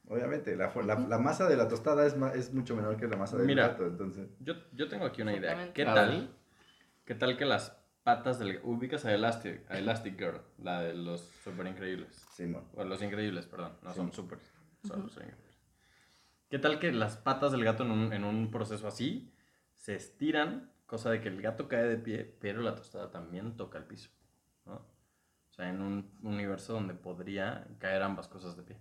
Obviamente, 0.08 0.56
la, 0.56 0.70
fu- 0.70 0.82
la, 0.82 0.96
la 0.98 1.18
masa 1.18 1.50
de 1.50 1.58
la 1.58 1.68
tostada 1.68 2.06
es, 2.06 2.16
ma- 2.16 2.32
es 2.34 2.54
mucho 2.54 2.74
menor 2.78 2.96
que 2.96 3.06
la 3.08 3.18
masa 3.18 3.36
del 3.36 3.46
Mira. 3.46 3.68
gato, 3.70 3.86
entonces... 3.86 4.30
Yo, 4.40 4.54
yo 4.72 4.88
tengo 4.88 5.06
aquí 5.06 5.22
una 5.22 5.36
idea. 5.36 5.74
¿Qué 5.74 5.84
tal? 5.84 6.34
¿Qué 7.08 7.16
tal 7.16 7.38
que 7.38 7.46
las 7.46 7.72
patas 8.04 8.38
del... 8.38 8.60
Ubicas 8.64 9.06
a 9.06 9.14
Elastic, 9.14 9.62
a 9.72 9.78
Elastic 9.78 10.18
Girl, 10.20 10.42
la 10.60 10.82
de 10.82 10.94
los 10.94 11.22
super 11.42 11.66
increíbles. 11.66 12.14
Simón. 12.34 12.68
O 12.76 12.84
los 12.84 13.02
increíbles, 13.02 13.46
perdón. 13.46 13.78
No 13.82 13.92
Sí. 13.92 13.96
son 13.96 14.12
super, 14.12 14.40
son 14.86 15.04
los 15.04 15.14
increíbles. 15.14 15.58
¿Qué 16.50 16.60
tal 16.60 16.80
que 16.80 16.92
las 16.92 17.16
patas 17.16 17.54
del 17.54 17.64
gato 17.64 17.84
en 17.84 17.92
un, 17.92 18.12
en 18.12 18.26
un 18.26 18.52
proceso 18.52 18.90
así 18.90 19.34
se 19.74 19.96
estiran, 19.96 20.70
cosa 20.86 21.10
de 21.10 21.22
que 21.22 21.30
el 21.30 21.42
gato 21.42 21.70
cae 21.70 21.84
de 21.84 21.98
pie, 21.98 22.38
pero 22.42 22.62
la 22.62 22.76
tostada 22.76 23.10
también 23.10 23.56
toca 23.56 23.78
el 23.78 23.86
piso? 23.86 24.10
¿no? 24.66 24.76
O 24.76 25.54
sea, 25.54 25.70
en 25.70 25.82
un 25.82 26.12
universo 26.24 26.74
donde 26.74 26.94
podría 26.94 27.68
caer 27.80 28.04
ambas 28.04 28.28
cosas 28.28 28.58
de 28.58 28.64
pie. 28.64 28.78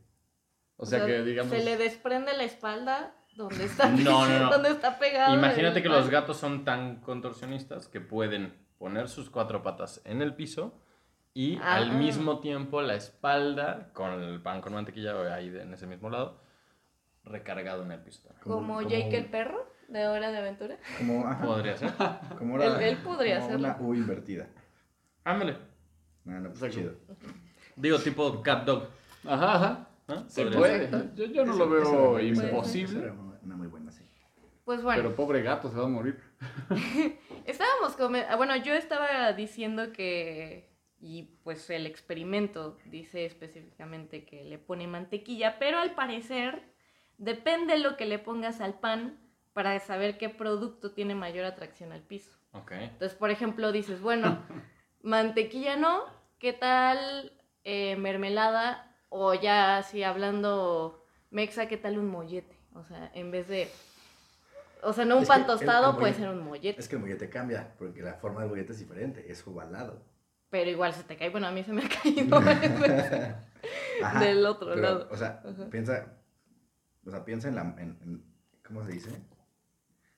O 0.77 0.85
sea 0.85 1.07
que, 1.07 1.23
digamos, 1.23 1.53
Se 1.53 1.65
le 1.65 1.77
desprende 1.77 2.37
la 2.37 2.43
espalda 2.45 3.15
donde 3.37 3.65
está, 3.65 3.89
No, 3.91 4.27
no, 4.27 4.39
no. 4.39 4.51
donde 4.51 4.71
está 4.71 4.99
pegado. 4.99 5.35
Imagínate 5.35 5.83
que 5.83 5.89
los 5.89 6.09
gatos 6.11 6.37
son 6.39 6.65
tan 6.65 6.97
contorsionistas 7.01 7.89
que 7.89 8.01
pueden 8.01 8.55
poner 8.79 9.09
sus 9.09 9.31
cuatro 9.31 9.63
patas 9.63 10.01
en 10.05 10.23
el 10.23 10.35
piso 10.35 10.75
y 11.35 11.57
Ah. 11.63 11.77
al 11.77 11.93
mismo 11.93 12.41
tiempo 12.41 12.81
la 12.83 12.95
espalda 12.95 13.91
con 13.93 14.11
el 14.23 14.41
pan 14.41 14.61
con 14.61 14.73
mantequilla 14.75 15.35
ahí 15.35 15.51
de- 15.51 15.63
en 15.63 15.73
ese 15.75 15.87
mismo 15.87 16.09
lado 16.11 16.41
recargado 17.25 17.83
en 17.85 17.93
el 17.93 18.01
piso. 18.01 18.23
Como- 18.43 18.83
Jake 18.83 19.17
el 19.19 19.27
perro 19.27 19.67
de 19.89 20.07
Hora 20.07 20.31
de 20.31 20.39
Aventura. 20.39 20.77
Como, 20.99 21.27
ajá, 21.27 21.45
Podría 21.47 21.77
ser. 21.77 21.93
como 22.39 22.61
Él- 22.61 22.81
él 22.83 22.97
podría 22.99 23.39
hacerlo. 23.39 23.69
una 23.69 23.77
U 23.81 23.95
invertida. 23.95 24.47
Ándale. 25.25 25.57
No, 26.25 26.41
no, 26.41 26.51
pues 26.53 26.75
chido. 26.75 26.93
Digo, 27.77 27.99
tipo 27.99 28.43
cat 28.43 28.65
dog. 28.65 28.89
Ajá, 29.25 29.55
ajá. 30.09 30.25
Se 30.29 30.47
puede. 30.47 30.89
ser. 30.89 31.15
Yo, 31.15 31.25
yo 31.27 31.45
no 31.45 31.53
Eso- 31.55 31.67
lo 31.67 31.71
veo 31.71 32.21
imposible. 32.21 33.03
era 33.05 33.13
una 33.43 33.57
muy 33.57 33.67
buena, 33.69 33.91
sí. 33.93 34.03
Pues 34.67 34.83
bueno, 34.83 35.01
Pero 35.01 35.15
pobre 35.15 35.43
gato, 35.43 35.71
se 35.71 35.77
va 35.77 35.85
a 35.85 35.89
morir. 35.89 36.21
estábamos 37.47 37.97
ah, 38.29 38.35
bueno, 38.35 38.57
yo 38.57 38.75
estaba 38.75 39.33
diciendo 39.33 39.93
que 39.93 40.69
y 40.99 41.23
pues 41.45 41.71
el 41.71 41.87
experimento 41.87 42.77
dice 42.87 43.27
específicamente 43.27 44.25
que 44.25 44.45
le 44.45 44.59
pone 44.59 44.89
mantequilla, 44.89 45.61
pero 45.61 45.79
al 45.79 45.95
parecer 45.95 46.65
depende 47.17 47.79
lo 47.79 47.97
que 47.97 48.07
le 48.07 48.19
pongas 48.19 48.61
al 48.61 48.81
pan 48.81 49.21
para 49.53 49.79
saber 49.79 50.19
qué 50.19 50.31
producto 50.31 50.91
tiene 50.91 51.15
mayor 51.15 51.45
atracción 51.45 51.93
al 51.93 52.03
piso. 52.03 52.37
Ok. 52.51 52.73
Entonces, 52.73 53.17
por 53.17 53.31
ejemplo, 53.31 53.71
dices, 53.71 54.01
bueno, 54.01 54.43
mantequilla 55.03 55.77
no, 55.77 56.07
¿qué 56.41 56.53
tal 56.53 57.33
eh, 57.63 57.95
mermelada? 57.95 58.97
O 59.11 59.33
ya 59.33 59.79
así 59.79 60.03
hablando 60.03 61.05
mexa, 61.31 61.69
¿qué 61.69 61.77
tal 61.77 61.99
un 61.99 62.11
mollete? 62.11 62.59
O 62.75 62.83
sea, 62.83 63.13
en 63.15 63.31
vez 63.31 63.47
de... 63.47 63.69
O 64.83 64.93
sea, 64.93 65.05
no 65.05 65.17
un 65.17 65.23
Es 65.23 65.29
pan 65.29 65.45
que 65.47 65.53
el- 65.53 65.59
tostado, 65.59 65.91
el 65.93 65.97
puede 65.97 66.13
mollete- 66.13 66.19
ser 66.21 66.29
un 66.29 66.45
mollete. 66.45 66.81
Es 66.81 66.89
que 66.89 66.97
el 66.97 67.03
mollete 67.03 67.29
cambia, 67.29 67.75
porque 67.79 68.03
la 68.03 68.15
forma 68.15 68.41
del 68.41 68.51
mollete 68.51 68.73
es 68.73 68.79
diferente, 68.79 69.31
es 69.31 69.47
ovalado. 69.47 70.03
Pero 70.51 70.71
igual 70.71 70.93
se 70.95 71.03
te 71.05 71.17
cae. 71.17 71.31
Bueno, 71.31 71.47
a 71.49 71.51
mí 71.51 71.65
se 71.65 71.73
me 71.73 71.83
ha 71.85 71.89
caído. 72.03 72.37
Ajá, 74.03 74.21
Del 74.21 74.45
otro 74.47 74.69
pero, 74.75 74.81
lado. 74.83 75.09
O 75.11 75.17
sea, 75.17 75.43
Ajá. 75.45 75.71
piensa, 75.71 76.07
o 77.05 77.11
sea, 77.11 77.25
piensa 77.25 77.49
en 77.49 77.55
la, 77.57 77.63
en, 77.79 77.99
en- 78.03 78.25
¿cómo 78.65 78.85
se 78.85 78.93
dice? 78.93 79.11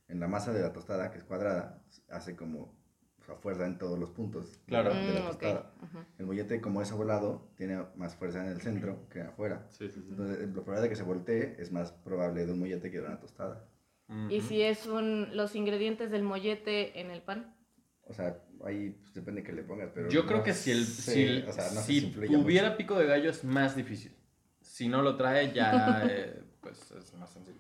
En 0.09 0.21
la 0.21 0.27
masa 0.29 0.53
de 0.53 0.61
la 0.61 0.73
tostada, 0.73 1.11
que 1.11 1.19
es 1.19 1.25
cuadrada, 1.25 1.83
hace 2.11 2.35
como, 2.37 2.75
o 3.21 3.25
sea, 3.25 3.37
fuerza 3.37 3.67
en 3.67 3.79
todos 3.79 3.99
los 3.99 4.11
puntos 4.11 4.59
Claro. 4.67 4.93
de 4.95 5.15
la 5.15 5.21
Mm, 5.21 5.27
tostada. 5.27 5.73
Ujú. 5.83 5.99
El 6.19 6.27
mollete, 6.27 6.61
como 6.61 6.83
es 6.83 6.91
ovalado, 6.93 7.49
tiene 7.57 7.85
más 7.97 8.15
fuerza 8.17 8.43
en 8.45 8.51
el 8.51 8.61
centro 8.61 9.09
que 9.11 9.21
afuera. 9.23 9.67
Sí, 9.71 9.89
sí, 9.89 10.01
sí. 10.03 10.09
Entonces, 10.11 10.39
la 10.41 10.53
probabilidad 10.53 10.83
de 10.83 10.89
que 10.89 10.97
se 10.97 11.03
voltee 11.03 11.57
es 11.59 11.71
más 11.73 11.93
probable 11.93 12.45
de 12.47 12.53
un 12.53 12.59
mollete 12.59 12.91
que 12.91 13.01
de 13.01 13.07
una 13.07 13.21
tostada. 13.21 13.65
Y 14.31 14.39
Ujú. 14.39 14.49
si 14.49 14.63
es 14.63 14.87
un, 14.87 15.29
los 15.37 15.55
ingredientes 15.55 16.11
del 16.11 16.23
mollete 16.23 16.99
en 17.01 17.11
el 17.11 17.21
pan. 17.23 17.55
O 18.07 18.13
sea, 18.15 18.39
ahí 18.65 18.91
pues, 19.01 19.13
depende 19.13 19.43
que 19.43 19.53
le 19.53 19.63
pongas, 19.63 19.91
pero... 19.95 20.09
Yo 20.09 20.25
creo 20.25 20.39
no 20.39 20.45
que 20.45 20.55
si 20.55 20.71
el 20.71 20.87
sé, 20.87 21.13
si, 21.13 21.23
el- 21.25 21.45
o 21.47 21.53
sea, 21.53 21.65
no 21.75 21.81
sé 21.83 21.87
si 21.87 22.01
tuviera 22.11 22.69
mucho. 22.69 22.77
pico 22.79 22.99
de 22.99 23.05
gallo 23.07 23.29
es 23.31 23.45
más 23.45 23.77
difícil. 23.77 24.15
Si 24.63 24.89
no 24.89 25.03
lo 25.03 25.17
trae 25.17 25.53
ya 25.53 26.03
eh, 26.09 26.43
pues 26.63 26.91
es 26.93 27.13
más 27.15 27.29
sencillo. 27.31 27.59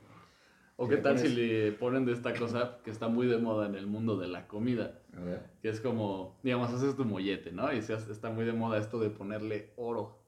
O 0.76 0.84
Si 0.86 0.90
qué 0.94 0.96
tal 1.02 1.16
pones- 1.16 1.28
si 1.28 1.34
le 1.36 1.72
ponen 1.72 2.06
de 2.06 2.12
esta 2.12 2.32
cosa 2.32 2.78
que 2.82 2.90
está 2.90 3.08
muy 3.08 3.26
de 3.26 3.36
moda 3.36 3.66
en 3.66 3.74
el 3.74 3.86
mundo 3.86 4.16
de 4.16 4.28
la 4.28 4.46
comida. 4.46 5.02
A 5.14 5.20
ver. 5.20 5.42
Que 5.60 5.68
es 5.68 5.80
como, 5.80 6.38
digamos, 6.42 6.72
haces 6.72 6.96
tu 6.96 7.04
mollete, 7.04 7.52
¿no? 7.52 7.70
Y 7.72 7.82
se 7.82 7.92
hace- 7.92 8.10
está 8.12 8.30
muy 8.30 8.46
de 8.46 8.52
moda 8.54 8.78
esto 8.78 8.98
de 9.00 9.10
ponerle 9.10 9.72
oro 9.76 10.24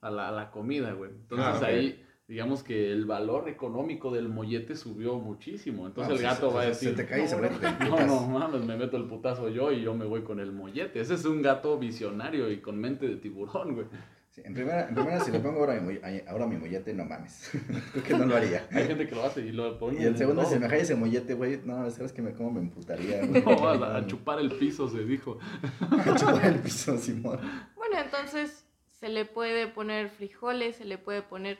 a 0.00 0.10
la, 0.10 0.28
a 0.28 0.32
la 0.32 0.50
comida, 0.52 0.92
güey. 0.92 1.10
Entonces 1.10 1.46
Ah, 1.46 1.58
ok. 1.58 1.64
ahí, 1.64 2.06
digamos 2.30 2.62
que 2.62 2.92
el 2.92 3.06
valor 3.06 3.48
económico 3.48 4.12
del 4.12 4.28
mollete 4.28 4.76
subió 4.76 5.16
muchísimo. 5.18 5.86
Entonces 5.88 6.12
Ah, 6.12 6.16
el 6.16 6.22
gato 6.22 6.48
se- 6.50 6.56
va 6.56 6.62
a 6.62 6.66
decir... 6.66 6.90
Se 6.90 6.94
te 6.94 7.06
cae 7.06 7.24
y 7.24 7.28
se 7.28 7.36
"No, 7.36 7.42
No, 7.42 7.48
putas". 7.50 8.06
no 8.06 8.20
mames, 8.28 8.64
me 8.64 8.76
meto 8.76 8.96
el 8.96 9.04
putazo 9.04 9.48
yo 9.48 9.72
y 9.72 9.82
yo 9.82 9.94
me 9.94 10.04
voy 10.04 10.22
con 10.22 10.38
el 10.38 10.52
mollete. 10.52 11.00
Ese 11.00 11.14
es 11.14 11.24
un 11.24 11.42
gato 11.42 11.76
visionario 11.78 12.50
y 12.50 12.60
con 12.60 12.78
mente 12.78 13.08
de 13.08 13.16
tiburón, 13.16 13.74
güey. 13.74 13.86
Sí, 14.30 14.42
en, 14.44 14.54
primera, 14.54 14.88
en 14.88 14.94
primera, 14.94 15.18
si 15.18 15.32
le 15.32 15.40
pongo 15.40 15.58
ahora 15.58 15.80
mi, 15.80 15.98
ahora 16.28 16.46
mi 16.46 16.56
mollete, 16.56 16.94
no 16.94 17.04
mames. 17.04 17.50
Creo 17.92 18.04
que 18.04 18.14
no 18.16 18.26
lo 18.26 18.36
haría. 18.36 18.64
Hay 18.70 18.86
gente 18.86 19.08
que 19.08 19.14
lo 19.16 19.24
hace 19.24 19.40
y 19.44 19.50
lo 19.50 19.76
pone 19.76 20.00
Y 20.00 20.06
en 20.06 20.16
segundo, 20.16 20.44
si 20.44 20.56
me 20.56 20.68
cae 20.68 20.82
ese 20.82 20.94
mollete, 20.94 21.34
güey, 21.34 21.58
no, 21.64 21.90
sabes 21.90 22.12
que 22.12 22.22
me, 22.22 22.32
cómo 22.32 22.52
me 22.52 22.60
emputaría. 22.60 23.22
güey? 23.26 23.42
No, 23.42 23.68
a, 23.68 23.74
la- 23.76 23.96
a 23.96 24.06
chupar 24.06 24.38
el 24.38 24.52
piso, 24.52 24.88
se 24.88 25.02
dijo. 25.02 25.36
A 25.80 26.14
chupar 26.14 26.46
el 26.46 26.60
piso, 26.60 26.96
Simón. 26.96 27.40
Bueno, 27.74 27.98
entonces 28.04 28.64
se 29.00 29.08
le 29.08 29.24
puede 29.24 29.66
poner 29.66 30.10
frijoles, 30.10 30.76
se 30.76 30.84
le 30.84 30.96
puede 30.96 31.22
poner, 31.22 31.58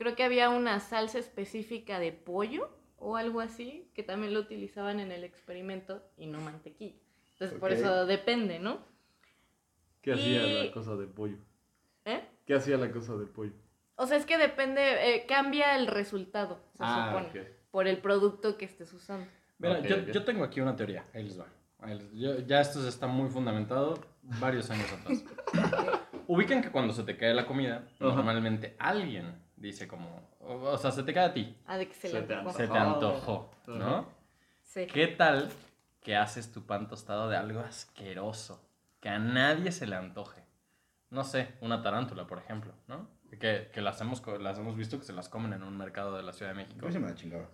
creo 0.00 0.16
que 0.16 0.24
había 0.24 0.48
una 0.48 0.80
salsa 0.80 1.18
específica 1.18 2.00
de 2.00 2.10
pollo 2.12 2.70
o 2.96 3.16
algo 3.18 3.40
así, 3.40 3.86
que 3.94 4.02
también 4.02 4.32
lo 4.32 4.40
utilizaban 4.40 4.98
en 4.98 5.12
el 5.12 5.24
experimento 5.24 6.02
y 6.16 6.26
no 6.26 6.40
mantequilla. 6.40 6.96
Entonces 7.32 7.58
por 7.58 7.70
eso 7.70 8.06
depende, 8.06 8.58
¿no? 8.58 8.78
¿Qué 10.00 10.14
hacía 10.14 10.46
la 10.46 10.72
cosa 10.72 10.96
de 10.96 11.06
pollo? 11.06 11.36
¿Eh? 12.06 12.22
¿Qué 12.46 12.54
hacía 12.54 12.78
la 12.78 12.90
cosa 12.90 13.14
de 13.16 13.26
pollo? 13.26 13.52
O 13.96 14.06
sea, 14.06 14.16
es 14.16 14.24
que 14.24 14.38
depende, 14.38 15.14
eh, 15.16 15.26
cambia 15.26 15.76
el 15.76 15.86
resultado, 15.86 16.58
se 16.72 16.82
Ah, 16.82 17.10
supone, 17.22 17.46
por 17.70 17.86
el 17.86 17.98
producto 17.98 18.56
que 18.56 18.64
estés 18.64 18.90
usando. 18.94 19.26
Mira, 19.58 19.80
yo, 19.82 20.24
tengo 20.24 20.44
aquí 20.44 20.62
una 20.62 20.74
teoría. 20.74 21.04
Ahí 21.12 21.24
les 21.24 21.38
va. 21.38 21.46
Ahí 21.80 21.98
les- 21.98 22.12
yo- 22.14 22.38
ya 22.46 22.62
esto 22.62 22.86
está 22.88 23.06
muy 23.06 23.28
fundamentado 23.28 24.00
varios 24.22 24.70
años 24.70 24.90
atrás. 24.90 25.22
Ubican 26.26 26.62
que 26.62 26.70
cuando 26.70 26.94
se 26.94 27.02
te 27.02 27.18
cae 27.18 27.34
la 27.34 27.44
comida, 27.44 27.86
normalmente 27.98 28.74
alguien 28.78 29.34
dice 29.60 29.86
como, 29.86 30.28
o, 30.40 30.54
o 30.54 30.76
sea, 30.78 30.90
se 30.90 31.02
te 31.04 31.14
cae 31.14 31.26
a 31.26 31.32
ti, 31.32 31.56
Ah, 31.66 31.78
de 31.78 31.86
que 31.86 31.94
se, 31.94 32.08
Se 32.08 32.14
le 32.20 32.22
te 32.26 32.34
antojó. 32.34 32.56
se 32.56 32.66
te 32.68 32.78
antojó, 32.78 33.50
¿no? 33.68 34.06
Sí. 34.64 34.86
¿Qué 34.86 35.06
tal 35.06 35.50
que 36.00 36.16
haces 36.16 36.50
tu 36.50 36.66
pan 36.66 36.88
tostado 36.88 37.28
de 37.28 37.36
algo 37.36 37.60
asqueroso? 37.60 38.60
Que 39.00 39.08
a 39.08 39.18
nadie 39.18 39.70
se 39.72 39.86
le 39.86 39.96
antoje. 39.96 40.42
No 41.10 41.24
sé, 41.24 41.54
una 41.60 41.82
tarántula, 41.82 42.26
por 42.26 42.38
ejemplo, 42.38 42.72
¿no? 42.88 43.08
Que, 43.38 43.70
que 43.72 43.80
las, 43.80 44.00
hemos, 44.00 44.20
co- 44.20 44.38
las 44.38 44.58
hemos 44.58 44.76
visto 44.76 44.98
que 44.98 45.04
se 45.04 45.12
las 45.12 45.28
comen 45.28 45.52
en 45.52 45.62
un 45.62 45.76
mercado 45.76 46.16
de 46.16 46.22
la 46.22 46.32
Ciudad 46.32 46.52
de 46.52 46.56
México. 46.56 46.86
Yo 46.86 46.92
se 46.92 46.98
me 46.98 47.08
la 47.08 47.14
chingaba. 47.14 47.48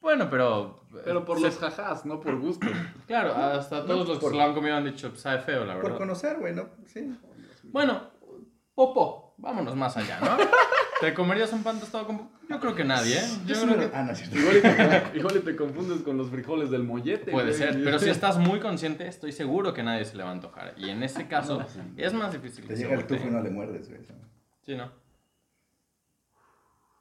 Bueno, 0.00 0.28
pero... 0.28 0.84
Pero 1.04 1.24
por 1.24 1.38
se- 1.38 1.44
los 1.46 1.58
jajás, 1.58 2.04
no 2.04 2.20
por 2.20 2.38
gusto. 2.38 2.66
Claro, 3.06 3.34
hasta 3.34 3.84
todos 3.86 4.06
los 4.08 4.18
que 4.18 4.22
por- 4.22 4.32
se 4.32 4.36
lo 4.38 4.42
han 4.44 4.54
comido 4.54 4.76
han 4.76 4.84
dicho, 4.84 5.14
sabe 5.16 5.40
feo, 5.40 5.64
la 5.64 5.74
Por 5.74 5.84
verdad. 5.84 5.98
conocer, 5.98 6.38
güey, 6.38 6.54
¿no? 6.54 6.68
Sí. 6.86 7.14
Bueno, 7.64 8.10
Popo, 8.74 9.34
vámonos 9.38 9.76
más 9.76 9.96
allá, 9.96 10.18
¿no? 10.20 10.36
¿Te 11.04 11.12
comerías 11.12 11.52
un 11.52 11.62
pan 11.62 11.78
tostado 11.78 12.06
con? 12.06 12.30
Yo 12.48 12.58
creo 12.58 12.74
que 12.74 12.82
nadie, 12.82 13.18
¿eh? 13.18 13.26
Yo 13.46 13.60
creo 13.60 13.78
que 13.78 13.94
Ah, 13.94 14.04
no, 14.04 14.12
es 14.12 14.18
cierto. 14.18 14.38
Igual 14.38 14.56
y, 14.56 14.60
te, 14.62 15.18
igual 15.18 15.36
y 15.36 15.40
te 15.40 15.56
confundes 15.56 16.00
con 16.00 16.16
los 16.16 16.30
frijoles 16.30 16.70
del 16.70 16.82
mollete. 16.82 17.30
puede 17.30 17.48
güey. 17.48 17.58
ser, 17.58 17.84
pero 17.84 17.98
si 17.98 18.08
estás 18.10 18.38
muy 18.38 18.58
consciente, 18.58 19.06
estoy 19.06 19.32
seguro 19.32 19.74
que 19.74 19.82
nadie 19.82 20.06
se 20.06 20.16
le 20.16 20.22
va 20.22 20.30
a 20.30 20.32
antojar. 20.32 20.74
Y 20.78 20.88
en 20.88 21.02
ese 21.02 21.28
caso, 21.28 21.62
es 21.96 22.12
más 22.14 22.32
difícil 22.32 22.66
Te 22.66 22.76
se 22.76 22.84
llega 22.84 22.94
el 22.94 23.06
tufo 23.06 23.26
y 23.26 23.30
no 23.30 23.42
le 23.42 23.50
muerdes, 23.50 23.88
güey. 23.88 24.00
Sí, 24.62 24.74
¿no? 24.76 24.92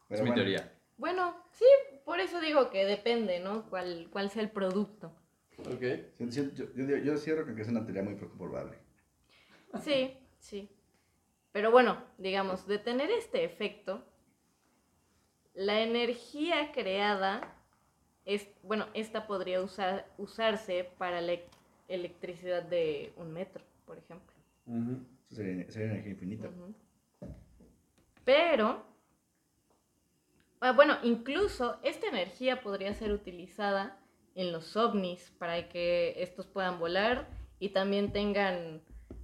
Pero 0.10 0.18
es 0.18 0.22
mi 0.22 0.28
bueno, 0.30 0.36
teoría. 0.36 0.74
Bueno, 0.98 1.36
sí, 1.52 1.66
por 2.04 2.20
eso 2.20 2.42
digo 2.42 2.70
que 2.70 2.86
depende, 2.86 3.40
¿no? 3.40 3.70
Cuál, 3.70 4.10
cuál 4.12 4.30
sea 4.30 4.42
el 4.42 4.52
producto. 4.52 5.16
Ok. 5.60 5.82
Yo, 6.20 6.44
yo, 6.54 6.66
yo, 6.76 6.98
yo 6.98 7.18
cierro 7.18 7.46
con 7.46 7.56
que 7.56 7.62
es 7.62 7.70
una 7.70 7.86
teoría 7.86 8.04
muy 8.04 8.16
poco 8.16 8.38
probable. 8.38 8.78
Sí, 9.82 10.18
sí. 10.40 10.70
Pero 11.54 11.72
bueno, 11.72 12.04
digamos, 12.18 12.68
de 12.68 12.80
tener 12.80 13.10
este 13.12 13.46
efecto, 13.46 14.04
la 15.54 15.82
energía 15.82 16.74
creada, 16.74 17.56
es, 18.26 18.50
bueno, 18.64 18.88
esta 18.94 19.28
podría 19.28 19.62
usar, 19.62 20.06
usarse 20.18 20.90
para 20.98 21.22
la 21.22 21.38
electricidad 21.88 22.64
de 22.64 23.14
un 23.18 23.32
metro, 23.32 23.64
por 23.86 23.98
ejemplo. 23.98 24.34
Sería, 25.30 25.70
sería 25.72 25.92
energía 25.92 26.12
infinita. 26.12 26.50
Pero, 28.26 28.84
ah, 30.60 30.72
bueno, 30.72 30.98
incluso 31.04 31.80
esta 31.84 32.08
energía 32.08 32.62
podría 32.62 32.94
ser 32.94 33.12
utilizada 33.12 34.00
en 34.36 34.52
los 34.52 34.76
ovnis 34.76 35.32
para 35.38 35.70
que 35.70 36.16
estos 36.18 36.48
puedan 36.48 36.80
volar 36.80 37.28
y 37.60 37.70
también 37.70 38.12
tengan, 38.12 38.82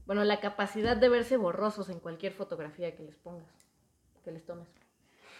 bueno, 0.10 0.24
la 0.24 0.39
capacidad 0.39 0.97
de 0.97 1.07
verse 1.07 1.38
borrosos 1.38 1.88
en 1.91 1.99
cualquier 1.99 2.34
fotografía 2.34 2.95
que 2.95 3.03
les 3.03 3.16
pongas, 3.16 3.70
que 4.26 4.32
les 4.32 4.43
tomes. 4.43 4.68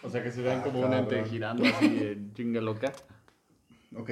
O 0.04 0.08
sea 0.08 0.22
que 0.22 0.30
se 0.30 0.42
vean 0.42 0.60
Ah, 0.60 0.62
como 0.62 0.86
un 0.86 0.92
ente 0.92 1.24
girando 1.24 1.64
así 1.64 1.86
en 2.04 2.32
chinga 2.34 2.60
loca. 2.60 2.92
Ok, 3.96 4.10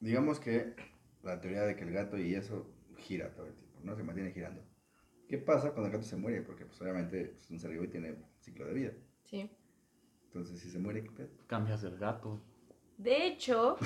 digamos 0.00 0.40
que 0.40 0.74
la 1.22 1.40
teoría 1.40 1.62
de 1.62 1.76
que 1.76 1.84
el 1.84 1.92
gato 1.92 2.18
y 2.18 2.34
eso 2.34 2.66
gira 2.98 3.32
todo 3.32 3.46
el 3.46 3.54
tiempo, 3.54 3.78
¿no? 3.84 3.94
Se 3.94 4.02
mantiene 4.02 4.32
girando. 4.32 4.60
¿Qué 5.28 5.38
pasa 5.38 5.70
cuando 5.70 5.86
el 5.86 5.92
gato 5.92 6.04
se 6.04 6.16
muere? 6.16 6.42
Porque 6.42 6.66
pues 6.66 6.80
obviamente 6.80 7.26
pues, 7.26 7.44
es 7.44 7.50
un 7.52 7.60
ser 7.60 7.70
vivo 7.70 7.84
y 7.84 7.88
tiene 7.90 8.16
ciclo 8.40 8.66
de 8.66 8.74
vida. 8.74 8.90
Sí. 9.22 9.48
Entonces, 10.24 10.58
si 10.58 10.68
se 10.68 10.80
muere, 10.80 11.04
¿qué 11.04 11.12
pedo? 11.12 11.28
Cambias 11.46 11.84
el 11.84 11.96
gato. 11.96 12.40
De 12.96 13.26
hecho, 13.26 13.76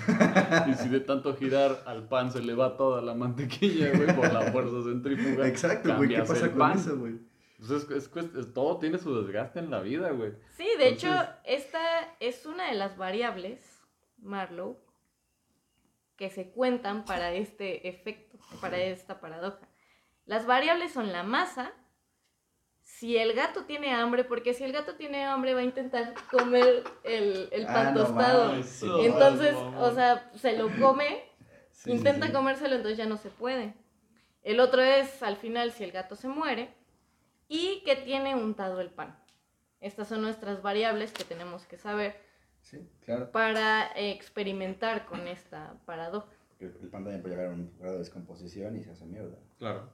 Y 0.69 0.75
si 0.75 0.89
de 0.89 1.01
tanto 1.01 1.35
girar 1.37 1.83
al 1.87 2.07
pan 2.09 2.31
se 2.31 2.41
le 2.43 2.55
va 2.55 2.77
toda 2.77 3.01
la 3.03 3.15
mantequilla, 3.15 3.91
güey, 3.97 4.15
por 4.15 4.33
la 4.33 4.53
fuerza 4.53 4.83
centrífuga. 4.85 5.47
Exacto, 5.49 5.97
güey, 5.97 6.09
¿qué 6.11 6.17
cambias 6.17 6.29
pasa 6.29 6.45
el 6.45 6.51
con 6.51 6.59
pan. 6.59 6.79
eso, 6.79 6.99
güey? 6.99 7.15
Pues 7.59 7.71
es, 7.71 7.91
es 7.91 8.13
cuest- 8.13 8.39
es- 8.39 8.53
todo 8.55 8.79
tiene 8.79 8.99
su 8.99 9.21
desgaste 9.23 9.59
en 9.59 9.71
la 9.71 9.81
vida, 9.81 10.11
güey. 10.11 10.33
sí, 10.57 10.69
de 10.79 10.89
hecho, 10.89 11.09
esta 11.45 11.81
es 12.21 12.47
una 12.47 12.69
de 12.71 12.75
las 12.77 12.97
variables, 12.97 13.61
Marlowe, 14.19 14.79
que 16.17 16.31
se 16.31 16.51
cuentan 16.51 17.05
para 17.05 17.33
este 17.33 17.89
efecto, 17.89 18.39
para 18.61 18.79
esta 18.79 19.21
paradoja. 19.21 19.69
Las 20.27 20.47
variables 20.47 20.93
son 20.93 21.11
la 21.13 21.23
masa, 21.23 21.73
si 22.99 23.17
el 23.17 23.33
gato 23.35 23.65
tiene 23.65 23.93
hambre, 23.93 24.25
porque 24.25 24.55
si 24.55 24.65
el 24.65 24.73
gato 24.73 24.97
tiene 24.97 25.25
hambre 25.25 25.55
va 25.55 25.61
a 25.61 25.65
intentar 25.65 26.15
comer 26.31 26.83
el, 27.05 27.49
el 27.53 27.67
pan 27.67 27.89
Ah, 27.89 27.91
no 27.93 28.01
tostado. 28.05 28.47
mames, 28.49 28.67
sí. 28.67 28.87
Entonces, 29.03 29.55
mamá. 29.55 29.81
o 29.83 29.95
sea, 29.95 30.31
se 30.35 30.57
lo 30.57 30.69
come, 30.81 31.23
Sí, 31.71 31.93
intenta 31.93 32.27
sí. 32.27 32.33
comérselo, 32.33 32.75
entonces 32.75 32.99
ya 32.99 33.07
no 33.07 33.17
se 33.17 33.31
puede. 33.31 33.75
El 34.43 34.59
otro 34.61 34.83
es, 34.83 35.23
al 35.23 35.37
final, 35.37 35.71
si 35.73 35.85
el 35.85 35.93
gato 35.93 36.17
se 36.17 36.27
muere 36.29 36.75
y 37.49 37.83
que 37.85 37.95
tiene 37.97 38.35
untado 38.35 38.81
el 38.81 38.91
pan. 38.91 39.17
Estas 39.81 40.09
son 40.09 40.23
nuestras 40.23 40.61
variables 40.63 41.13
que 41.13 41.23
tenemos 41.23 41.67
que 41.67 41.79
saber 41.79 42.21
Sí, 42.63 42.79
claro. 43.05 43.31
para 43.31 43.93
experimentar 43.95 45.07
con 45.07 45.29
esta 45.29 45.75
paradoja. 45.87 46.27
Porque 46.49 46.65
el 46.67 46.89
pan 46.91 47.05
también 47.05 47.23
puede 47.23 47.37
llegar 47.37 47.51
a 47.53 47.55
un 47.55 47.73
grado 47.79 47.93
de 47.93 47.99
descomposición 48.01 48.77
y 48.77 48.83
se 48.83 48.91
hace 48.91 49.07
mierda. 49.07 49.39
Claro. 49.59 49.89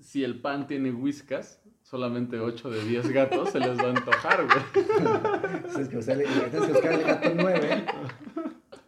Si 0.00 0.22
el 0.22 0.40
pan 0.40 0.66
tiene 0.66 0.92
whiskas, 0.92 1.60
solamente 1.82 2.38
8 2.38 2.70
de 2.70 2.84
10 2.84 3.08
gatos 3.10 3.50
se 3.50 3.60
les 3.60 3.78
va 3.78 3.84
a 3.84 3.90
antojar, 3.90 4.46
güey. 4.46 4.84
Tienes 5.68 5.88
que, 5.88 5.96
usar, 5.98 6.16
tienes 6.16 6.50
que 6.50 6.72
buscar 6.72 6.92
el 6.92 7.02
gato 7.02 7.32
9. 7.34 7.86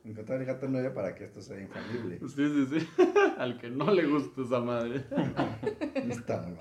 Encontrar 0.05 0.41
el 0.41 0.47
gato 0.47 0.66
9 0.69 0.91
para 0.91 1.14
que 1.14 1.25
esto 1.25 1.41
sea 1.43 1.61
infalible. 1.61 2.19
Sí, 2.21 2.27
sí, 2.37 2.66
sí. 2.81 2.89
Al 3.39 3.59
que 3.59 3.71
no 3.71 3.93
le 3.93 4.07
gusta 4.07 4.43
esa 4.43 4.61
madre. 4.61 5.05
Está 5.95 6.43
muy. 6.43 6.59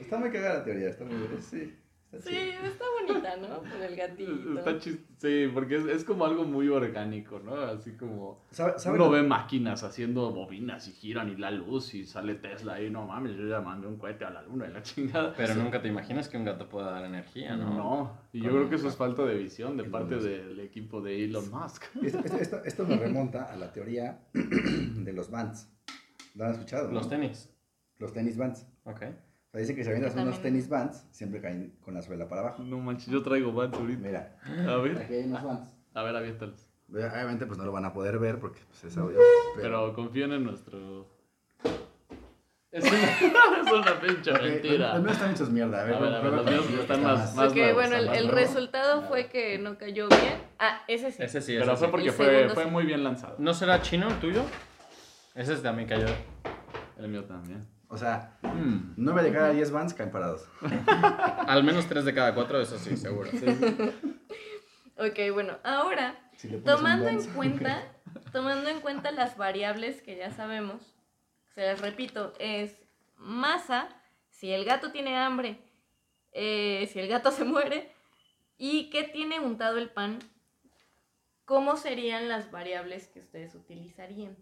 Está 0.00 0.18
muy 0.18 0.30
cagada 0.30 0.58
la 0.58 0.64
teoría, 0.64 0.88
está 0.88 1.04
muy 1.04 1.16
bien. 1.16 1.42
Sí, 1.42 1.74
está 2.12 2.30
Sí, 2.30 2.36
chido. 2.36 2.62
está 2.64 2.84
bonita, 3.00 3.36
¿no? 3.36 3.60
Por 3.62 3.82
el 3.82 3.96
gatito. 3.96 4.58
Está 4.58 4.80
Sí, 5.18 5.50
porque 5.52 5.76
es, 5.76 5.84
es 5.86 6.04
como 6.04 6.24
algo 6.24 6.44
muy 6.44 6.68
orgánico, 6.68 7.38
¿no? 7.40 7.54
Así 7.56 7.92
como... 7.92 8.44
¿Sabe, 8.50 8.78
sabe 8.78 8.96
Uno 8.96 9.06
lo- 9.06 9.10
ve 9.12 9.22
máquinas 9.22 9.82
haciendo 9.82 10.30
bobinas 10.32 10.86
y 10.88 10.92
giran 10.92 11.28
y 11.30 11.36
la 11.36 11.50
luz 11.50 11.94
y 11.94 12.04
sale 12.04 12.34
Tesla 12.36 12.74
ahí, 12.74 12.90
no 12.90 13.06
mames, 13.06 13.36
yo 13.36 13.46
ya 13.48 13.60
mandé 13.60 13.86
un 13.86 13.96
cohete 13.96 14.24
a 14.24 14.30
la 14.30 14.42
luna 14.42 14.66
y 14.68 14.72
la 14.72 14.82
chingada. 14.82 15.34
Pero 15.36 15.54
nunca 15.56 15.80
te 15.82 15.88
imaginas 15.88 16.28
que 16.28 16.36
un 16.36 16.44
gato 16.44 16.68
pueda 16.68 16.90
dar 16.90 17.04
energía, 17.04 17.56
¿no? 17.56 17.70
No, 17.74 18.18
y 18.32 18.38
yo 18.40 18.50
Con- 18.50 18.58
creo 18.58 18.70
que 18.70 18.76
eso 18.76 18.88
es 18.88 18.96
falta 18.96 19.24
de 19.24 19.34
visión 19.36 19.76
de 19.76 19.84
parte 19.84 20.16
Musk. 20.16 20.26
del 20.28 20.60
equipo 20.60 21.00
de 21.00 21.24
Elon 21.24 21.50
Musk. 21.50 21.82
Esto, 22.02 22.62
esto, 22.64 22.84
me 22.86 22.96
remonta 22.96 23.44
a 23.44 23.56
la 23.56 23.72
teoría 23.72 24.20
de 24.32 25.12
los 25.12 25.30
bands. 25.30 25.68
¿Lo 26.34 26.44
han 26.44 26.52
escuchado? 26.52 26.92
Los 26.92 27.04
no? 27.04 27.08
tenis. 27.08 27.50
Los 27.98 28.12
tenis 28.12 28.36
bands. 28.36 28.66
Ok. 28.84 29.02
Sea, 29.56 29.60
dice 29.62 29.74
que 29.74 29.84
si 29.84 29.90
avientas 29.90 30.14
unos 30.14 30.42
tenis 30.42 30.68
bands, 30.68 31.06
siempre 31.10 31.40
caen 31.40 31.72
con 31.82 31.94
la 31.94 32.02
suela 32.02 32.28
para 32.28 32.42
abajo. 32.42 32.62
No 32.62 32.78
manches, 32.78 33.06
yo 33.08 33.22
traigo 33.22 33.52
Vans 33.52 33.74
ahorita. 33.74 34.00
Mira, 34.00 34.36
A 34.68 34.76
ver, 34.76 34.98
aquí 34.98 35.14
hay 35.14 35.24
unos 35.24 35.42
bands. 35.42 35.74
a 35.94 36.02
ver, 36.02 36.14
aviéntalos. 36.16 36.68
Obviamente 36.92 37.46
pues 37.46 37.58
no 37.58 37.64
lo 37.64 37.72
van 37.72 37.84
a 37.84 37.92
poder 37.92 38.18
ver 38.18 38.38
porque 38.38 38.60
pues, 38.68 38.84
es 38.84 38.96
audio. 38.98 39.18
Pero 39.60 39.92
confíen 39.94 40.32
en 40.32 40.44
nuestro... 40.44 41.08
Es 42.72 42.84
una, 42.84 42.98
es 43.60 43.72
una 43.72 44.00
pinche 44.00 44.32
mentira. 44.32 44.94
Los 44.94 45.02
míos 45.04 45.12
están 45.16 45.30
hechos 45.30 45.48
mierda. 45.50 45.80
A 45.80 45.84
ver, 45.84 45.94
A 45.94 45.98
ver, 45.98 46.12
a 46.12 46.20
ver, 46.20 46.30
prueba 46.32 46.50
los 46.50 46.68
míos 46.68 46.80
están 46.82 46.96
está 47.00 47.12
más- 47.14 47.34
más- 47.34 47.54
nuevos, 47.54 47.74
bueno, 47.74 47.96
el, 47.96 48.06
más 48.06 48.18
el 48.18 48.26
nuevos. 48.26 48.40
resultado 48.42 49.02
fue 49.08 49.28
que 49.28 49.58
no 49.58 49.78
cayó 49.78 50.08
bien. 50.08 50.34
Ah, 50.58 50.82
ese 50.86 51.10
sí. 51.10 51.22
Ese 51.22 51.40
sí, 51.40 51.52
ese 51.56 51.64
Pero 51.64 51.76
fue 51.78 51.86
sí. 51.86 51.90
porque 51.90 52.12
fue, 52.12 52.26
segundo 52.26 52.54
fue 52.54 52.64
sí. 52.64 52.70
muy 52.70 52.84
bien 52.84 53.02
lanzado. 53.02 53.36
¿No 53.38 53.54
será 53.54 53.80
chino 53.80 54.08
el 54.08 54.20
tuyo? 54.20 54.42
Ese 55.34 55.56
también 55.56 55.88
cayó. 55.88 56.06
El 56.98 57.08
mío 57.08 57.24
también. 57.24 57.66
O 57.88 57.96
sea, 57.96 58.38
Mm. 58.42 58.94
9 58.96 59.22
de 59.22 59.32
cada 59.32 59.50
10 59.50 59.70
bands 59.70 59.94
caen 59.94 60.10
parados. 60.10 60.48
Al 61.46 61.62
menos 61.62 61.86
3 61.86 62.04
de 62.04 62.14
cada 62.14 62.34
4, 62.34 62.60
eso 62.60 62.78
sí, 62.78 62.96
seguro. 62.96 63.30
Ok, 64.98 65.18
bueno, 65.32 65.58
ahora, 65.62 66.18
Si 66.36 66.48
tomando 66.48 67.08
en 67.08 67.22
cuenta, 67.32 67.82
tomando 68.32 68.70
en 68.70 68.80
cuenta 68.80 69.10
las 69.12 69.36
variables 69.36 70.00
que 70.02 70.16
ya 70.16 70.30
sabemos, 70.30 70.94
se 71.54 71.62
las 71.66 71.80
repito, 71.80 72.32
es 72.38 72.78
masa, 73.16 73.88
si 74.30 74.52
el 74.52 74.64
gato 74.64 74.90
tiene 74.92 75.16
hambre, 75.16 75.58
eh, 76.32 76.88
si 76.92 76.98
el 76.98 77.08
gato 77.08 77.30
se 77.30 77.44
muere, 77.44 77.92
y 78.58 78.88
que 78.88 79.04
tiene 79.04 79.38
untado 79.38 79.76
el 79.76 79.90
pan, 79.90 80.18
¿cómo 81.44 81.76
serían 81.76 82.28
las 82.28 82.50
variables 82.50 83.08
que 83.08 83.20
ustedes 83.20 83.54
utilizarían? 83.54 84.34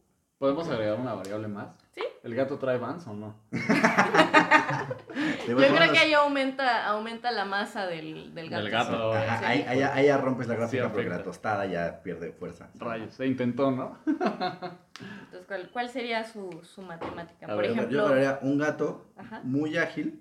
¿Podemos 0.45 0.69
agregar 0.69 1.01
una 1.01 1.15
variable 1.15 1.49
más? 1.49 1.69
¿Sí? 1.93 2.03
¿El 2.23 2.35
gato 2.35 2.59
trae 2.59 2.77
Vans 2.77 3.07
o 3.07 3.15
no? 3.15 3.35
Yo 5.49 5.57
creo 5.57 5.91
que 5.93 5.99
ahí 5.99 6.13
aumenta, 6.13 6.85
aumenta 6.87 7.31
la 7.33 7.47
masa 7.47 7.87
del, 7.87 8.35
del 8.35 8.51
gato. 8.51 8.63
Del 8.63 8.71
gato. 8.71 9.13
Ajá, 9.15 9.39
Sí. 9.39 9.45
ahí, 9.47 9.63
ahí, 9.67 9.79
ya- 9.79 9.95
ahí 9.95 10.07
ya 10.07 10.19
rompes 10.19 10.47
la 10.47 10.57
gráfica 10.57 10.85
Sí, 10.85 10.91
porque 10.93 11.09
la 11.09 11.23
tostada 11.23 11.65
ya 11.65 12.03
pierde 12.03 12.33
fuerza. 12.33 12.69
Rayos, 12.75 13.15
se 13.15 13.27
intentó, 13.27 13.71
¿no? 13.71 13.99
Entonces, 14.07 15.47
¿cuál, 15.49 15.71
cuál 15.73 15.89
sería 15.89 16.25
su, 16.25 16.61
su 16.63 16.83
matemática? 16.83 17.47
A 17.47 17.49
Por 17.49 17.63
ver, 17.63 17.71
ejemplo, 17.71 17.91
Yo 17.91 18.07
agregaría 18.07 18.39
un 18.43 18.59
gato 18.59 19.07
Ajá. 19.17 19.41
muy 19.45 19.79
ágil, 19.79 20.21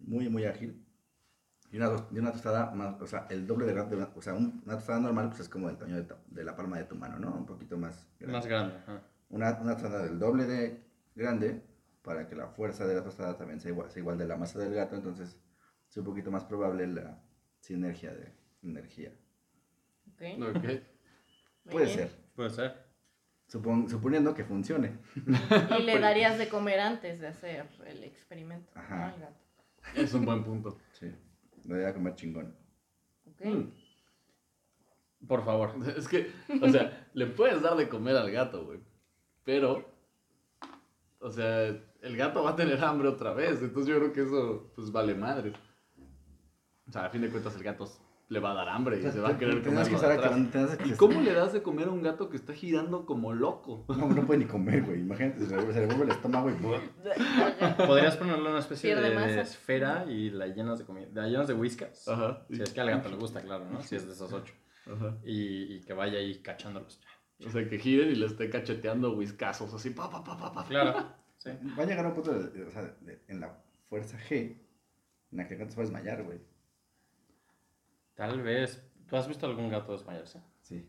muy, 0.00 0.28
muy 0.28 0.44
ágil, 0.44 0.81
y 1.72 1.76
una, 1.78 1.90
y 2.12 2.18
una 2.18 2.30
tostada 2.32 2.70
más, 2.72 3.00
o 3.00 3.06
sea, 3.06 3.26
el 3.30 3.46
doble 3.46 3.66
de 3.66 3.72
gato, 3.74 3.90
de 3.90 3.96
una- 3.96 4.10
o 4.14 4.22
sea, 4.22 4.34
un- 4.34 4.62
una 4.64 4.74
tostada 4.76 5.00
normal 5.00 5.28
pues 5.30 5.40
es 5.40 5.48
como 5.48 5.66
del 5.68 5.76
tamaño 5.78 6.04
de, 6.28 6.44
la 6.44 6.54
palma 6.54 6.78
de 6.78 6.84
tu 6.84 6.94
mano, 6.94 7.18
¿no? 7.18 7.34
Un 7.34 7.46
poquito 7.46 7.76
más 7.78 8.06
grande. 8.20 8.36
Más 8.38 8.46
grande. 8.46 8.76
ajá. 8.76 9.02
Una, 9.30 9.58
una 9.60 9.76
tostada 9.76 10.02
del 10.04 10.18
doble 10.18 10.44
de 10.44 10.84
grande 11.14 11.62
para 12.02 12.28
que 12.28 12.34
la 12.36 12.48
fuerza 12.48 12.86
de 12.86 12.94
la 12.94 13.02
tostada 13.02 13.36
también 13.36 13.60
sea 13.60 13.70
igual, 13.70 13.90
sea 13.90 14.00
igual 14.00 14.18
de 14.18 14.26
la 14.26 14.36
masa 14.36 14.58
del 14.58 14.74
gato, 14.74 14.94
entonces 14.96 15.38
es 15.90 15.96
un 15.96 16.04
poquito 16.04 16.30
más 16.30 16.44
probable 16.44 16.86
la 16.86 17.18
sinergia 17.60 18.12
de 18.12 18.32
energía. 18.62 19.12
Ok, 20.08 20.22
Ok. 20.56 20.62
muy 20.64 20.82
Puede 21.70 21.86
bien. 21.86 21.98
ser, 21.98 22.10
Puede 22.34 22.50
ser. 22.50 22.84
supon- 23.48 23.88
suponiendo 23.88 24.34
que 24.34 24.44
funcione. 24.44 24.98
Y 25.78 25.82
le 25.84 25.98
darías 26.00 26.36
de 26.38 26.48
comer 26.48 26.80
antes 26.80 27.20
de 27.20 27.28
hacer 27.28 27.66
el 27.86 28.04
experimento. 28.04 28.70
Ajá. 28.74 28.96
¿no? 28.96 29.04
al 29.14 29.20
gato. 29.20 29.36
Es 29.94 30.12
un 30.14 30.24
buen 30.24 30.44
punto. 30.44 30.78
Sí, 30.92 31.12
lo 31.64 31.76
voy 31.76 31.84
a 31.84 31.94
comer 31.94 32.14
chingón. 32.14 32.54
Ok. 33.26 33.44
Mm. 33.44 35.26
Por 35.26 35.44
favor. 35.44 35.74
Es 35.96 36.08
que, 36.08 36.30
o 36.60 36.68
sea, 36.68 37.08
le 37.14 37.26
puedes 37.26 37.62
dar 37.62 37.76
de 37.76 37.88
comer 37.88 38.16
al 38.16 38.30
gato, 38.30 38.64
güey. 38.64 38.80
Pero, 39.44 39.84
o 41.20 41.30
sea, 41.30 41.66
el 41.66 42.16
gato 42.16 42.42
va 42.42 42.50
a 42.50 42.56
tener 42.56 42.82
hambre 42.84 43.08
otra 43.08 43.32
vez. 43.32 43.62
Entonces 43.62 43.86
yo 43.86 43.98
creo 43.98 44.12
que 44.12 44.22
eso, 44.22 44.72
pues, 44.74 44.90
vale 44.90 45.14
madre. 45.14 45.52
O 46.86 46.92
sea, 46.92 47.06
a 47.06 47.10
fin 47.10 47.22
de 47.22 47.30
cuentas 47.30 47.54
el 47.56 47.62
gato 47.62 47.86
le 48.32 48.40
va 48.40 48.52
a 48.52 48.54
dar 48.54 48.68
hambre 48.70 48.98
y 48.98 49.02
se 49.02 49.20
va 49.20 49.28
a 49.30 49.38
querer 49.38 49.62
comer 49.62 49.84
que 49.84 49.90
que- 50.78 50.88
¿Y 50.88 50.92
cómo 50.92 51.20
le 51.20 51.32
das 51.34 51.52
de 51.52 51.62
comer 51.62 51.88
a 51.88 51.90
un 51.90 52.02
gato 52.02 52.30
que 52.30 52.36
está 52.36 52.52
girando 52.54 53.04
como 53.06 53.32
loco? 53.32 53.84
No, 53.88 54.08
no 54.08 54.26
puede 54.26 54.40
ni 54.40 54.46
comer, 54.46 54.82
güey. 54.82 55.00
Imagínate, 55.00 55.44
se 55.46 55.54
le, 55.56 55.62
vuelve 55.86 56.04
el 56.04 56.10
estómago 56.10 56.50
y... 56.50 56.54
Podrías 57.86 58.16
ponerle 58.16 58.48
una 58.48 58.58
especie 58.58 58.94
de, 58.96 59.10
de 59.10 59.40
esfera 59.40 60.04
y 60.08 60.30
la 60.30 60.46
llenas 60.46 60.78
de 60.78 60.84
comida. 60.84 61.06
La 61.14 61.28
llenas 61.28 61.46
de 61.46 61.54
whiskas. 61.54 62.08
Ajá. 62.08 62.44
Si 62.50 62.62
es 62.62 62.70
que 62.72 62.80
al 62.80 62.90
gato 62.90 63.08
le 63.08 63.16
gusta, 63.16 63.40
claro, 63.42 63.66
¿no? 63.70 63.82
Si 63.82 63.96
es 63.96 64.06
de 64.06 64.12
esos 64.12 64.32
ocho. 64.32 64.54
Ajá. 64.86 65.16
Y, 65.24 65.74
y 65.76 65.80
que 65.82 65.92
vaya 65.92 66.18
ahí 66.18 66.36
cachándolos. 66.42 67.00
O 67.46 67.50
sea, 67.50 67.68
que 67.68 67.78
giren 67.78 68.10
y 68.10 68.14
le 68.14 68.26
esté 68.26 68.48
cacheteando 68.50 69.12
whiskazos 69.16 69.72
así, 69.74 69.90
pa, 69.90 70.08
pa, 70.10 70.22
pa, 70.24 70.36
pa, 70.38 70.52
pa. 70.52 70.64
Claro. 70.66 71.06
Sí. 71.38 71.50
Va 71.78 71.82
a 71.82 71.86
llegar 71.86 72.04
a 72.06 72.08
un 72.08 72.14
punto, 72.14 72.32
de, 72.32 72.64
o 72.64 72.70
sea, 72.70 72.82
de- 73.00 73.20
en 73.28 73.40
la 73.40 73.52
fuerza 73.88 74.16
G, 74.16 74.32
en 75.32 75.38
la 75.38 75.48
que 75.48 75.54
el 75.54 75.60
gato 75.60 75.72
se 75.72 75.76
va 75.76 75.82
a 75.82 75.86
desmayar, 75.86 76.22
güey. 76.22 76.38
Tal 78.22 78.40
vez. 78.40 78.80
¿Tú 79.08 79.16
has 79.16 79.26
visto 79.26 79.46
algún 79.46 79.68
gato 79.68 79.90
desmayarse? 79.90 80.40
Sí. 80.60 80.88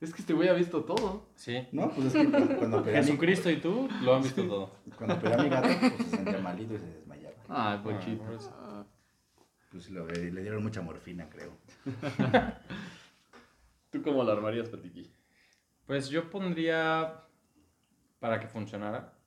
Es 0.00 0.14
que 0.14 0.22
este 0.22 0.32
güey 0.32 0.48
ha 0.48 0.52
visto 0.52 0.84
todo. 0.84 1.28
Sí. 1.34 1.66
No, 1.72 1.90
pues 1.90 2.06
es 2.06 2.12
que 2.12 2.30
cuando, 2.30 2.56
cuando 2.58 2.78
a 2.78 2.82
mi- 2.82 2.92
Jesucristo 2.92 3.50
y 3.50 3.56
tú 3.60 3.88
lo 4.04 4.14
han 4.14 4.22
visto 4.22 4.46
todo. 4.46 4.70
Cuando 4.96 5.16
operé 5.16 5.34
a 5.34 5.38
mi 5.42 5.48
gato, 5.48 5.68
pues 5.96 6.08
se 6.08 6.16
sentía 6.16 6.38
malito 6.38 6.74
y 6.74 6.78
se 6.78 6.86
desmayaba. 6.86 7.34
Ay, 7.48 7.78
Ah, 7.78 7.80
pochito. 7.82 8.22
por 8.24 8.34
eso. 8.34 8.86
Pues 9.72 9.90
lo- 9.90 10.06
le 10.06 10.40
dieron 10.42 10.62
mucha 10.62 10.80
morfina, 10.82 11.28
creo. 11.28 11.50
¿Tú 13.90 14.00
cómo 14.02 14.22
lo 14.22 14.30
armarías, 14.30 14.68
Patiqui? 14.68 15.12
Pues 15.86 16.08
yo 16.10 16.30
pondría, 16.30 17.24
para 18.20 18.38
que 18.38 18.46
funcionara, 18.46 19.18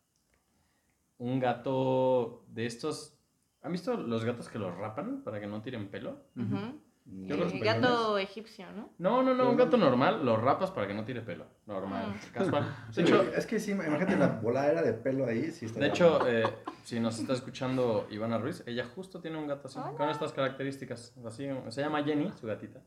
un 1.18 1.39
gato 1.41 2.45
de 2.47 2.66
estos... 2.66 3.20
¿Han 3.62 3.74
visto 3.74 3.95
los 3.95 4.24
gatos 4.26 4.47
que 4.49 4.58
los 4.60 4.74
rapan 4.78 5.22
para 5.24 5.39
que 5.41 5.47
no 5.47 5.62
tiren 5.62 5.89
pelo? 5.89 6.24
Ujú. 6.36 6.82
Yo 7.06 7.36
El 7.36 7.41
los 7.41 7.54
gato 7.60 8.18
egipcio, 8.18 8.66
¿no? 8.72 8.89
No, 8.97 9.22
no, 9.24 9.34
no, 9.34 9.49
un 9.49 9.58
gato 9.58 9.76
normal, 9.76 10.26
lo 10.26 10.38
rapas 10.38 10.72
para 10.72 10.88
que 10.88 10.93
no 10.93 11.04
tire 11.04 11.22
pelo. 11.22 11.45
Normal, 11.66 12.14
casual. 12.32 12.66
Sí, 12.91 13.01
De 13.04 13.08
hecho, 13.10 13.22
es 13.36 13.45
que 13.45 13.60
sí, 13.60 13.72
imagínate 13.72 14.16
la 14.16 14.28
voladera 14.28 14.82
de 14.82 14.93
pelo 14.93 15.26
ahí, 15.26 15.51
sí 15.51 15.66
está 15.66 15.82
de 15.82 15.88
hecho 15.88 16.26
eh, 16.28 16.43
si 16.86 17.01
nos 17.01 17.20
está 17.20 17.34
escuchando 17.34 18.08
Ivana 18.10 18.38
Ruiz, 18.38 18.64
ella 18.66 18.86
justo 18.86 19.20
tiene 19.20 19.38
un 19.38 19.47
gato 19.47 19.68
así, 19.68 19.80
con 19.97 20.10
estas 20.10 20.32
características. 20.32 21.14
Así, 21.26 21.47
se 21.70 21.82
llama 21.82 22.04
Jenny, 22.04 22.32
su 22.39 22.47
gatita. 22.47 22.80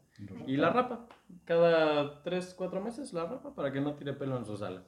Y 0.46 0.56
la 0.56 0.70
rapa. 0.70 1.06
Cada 1.44 2.22
3, 2.22 2.54
4 2.56 2.80
meses 2.80 3.12
la 3.12 3.26
rapa 3.26 3.54
para 3.54 3.70
que 3.70 3.80
no 3.82 3.94
tire 3.94 4.14
pelo 4.14 4.38
en 4.38 4.46
su 4.46 4.56
sala. 4.56 4.82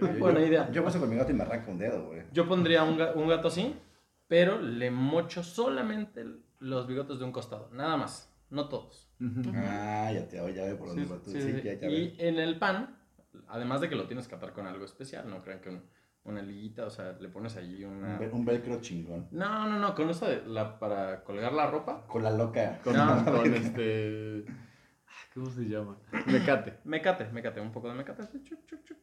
Yo- 0.00 0.06
yo- 0.12 0.18
buena 0.18 0.40
idea. 0.40 0.70
Yo 0.70 0.84
paso 0.84 1.00
con 1.00 1.10
mi 1.10 1.16
gato 1.16 1.32
y 1.32 1.34
me 1.34 1.42
arranca 1.42 1.70
un 1.70 1.78
dedo, 1.78 2.06
güey. 2.06 2.22
Yo 2.32 2.46
pondría 2.46 2.84
un, 2.84 3.00
un 3.16 3.28
gato 3.28 3.48
así, 3.48 3.74
pero 4.28 4.60
le 4.60 4.90
mocho 4.90 5.42
solamente 5.42 6.24
los 6.60 6.86
bigotes 6.86 7.18
de 7.18 7.24
un 7.24 7.32
costado, 7.32 7.70
nada 7.72 7.96
más, 7.96 8.32
no 8.50 8.68
todos. 8.68 9.10
Ah, 9.54 10.10
ya 10.12 10.28
te 10.28 10.36
ya 10.36 10.64
veo 10.64 10.78
por 10.78 10.88
dónde 10.88 11.04
Sí, 11.04 11.10
va 11.12 11.22
tú. 11.22 11.30
sí, 11.30 11.40
Sí, 11.40 11.52
sí, 11.52 11.62
ya, 11.62 11.72
sí. 11.74 11.78
ya 11.80 11.88
Y 11.88 12.16
en 12.18 12.38
el 12.38 12.58
pan, 12.58 12.96
además 13.48 13.80
de 13.80 13.88
que 13.88 13.96
lo 13.96 14.06
tienes 14.06 14.28
que 14.28 14.34
atar 14.34 14.52
con 14.52 14.66
algo 14.66 14.84
especial, 14.84 15.28
no 15.28 15.42
crean 15.42 15.60
que 15.60 15.70
un- 15.70 15.82
una 16.24 16.42
liguita, 16.42 16.84
o 16.84 16.90
sea, 16.90 17.12
le 17.20 17.28
pones 17.28 17.56
allí 17.56 17.84
una... 17.84 18.14
Un, 18.14 18.18
vel- 18.20 18.32
un 18.32 18.44
velcro 18.44 18.80
chingón. 18.80 19.28
No, 19.30 19.66
no, 19.68 19.78
no, 19.78 19.94
con 19.94 20.10
eso 20.10 20.26
de 20.26 20.44
la, 20.46 20.78
para 20.78 21.24
colgar 21.24 21.52
la 21.52 21.66
ropa, 21.70 22.06
Con 22.06 22.22
la 22.22 22.30
loca. 22.30 22.80
Con, 22.84 22.94
No. 22.96 23.24
con 23.24 23.54
este. 23.54 24.44
¿Cómo 25.32 25.48
se 25.50 25.62
llama? 25.68 25.96
Mecate. 26.26 26.78
mecate, 26.84 27.30
mecate, 27.32 27.60
un 27.60 27.72
poco 27.72 27.88
de 27.88 27.94
mecate, 27.94 28.22
así, 28.22 28.42
chuc, 28.42 28.66
chuc, 28.66 28.82
chuc. 28.84 28.98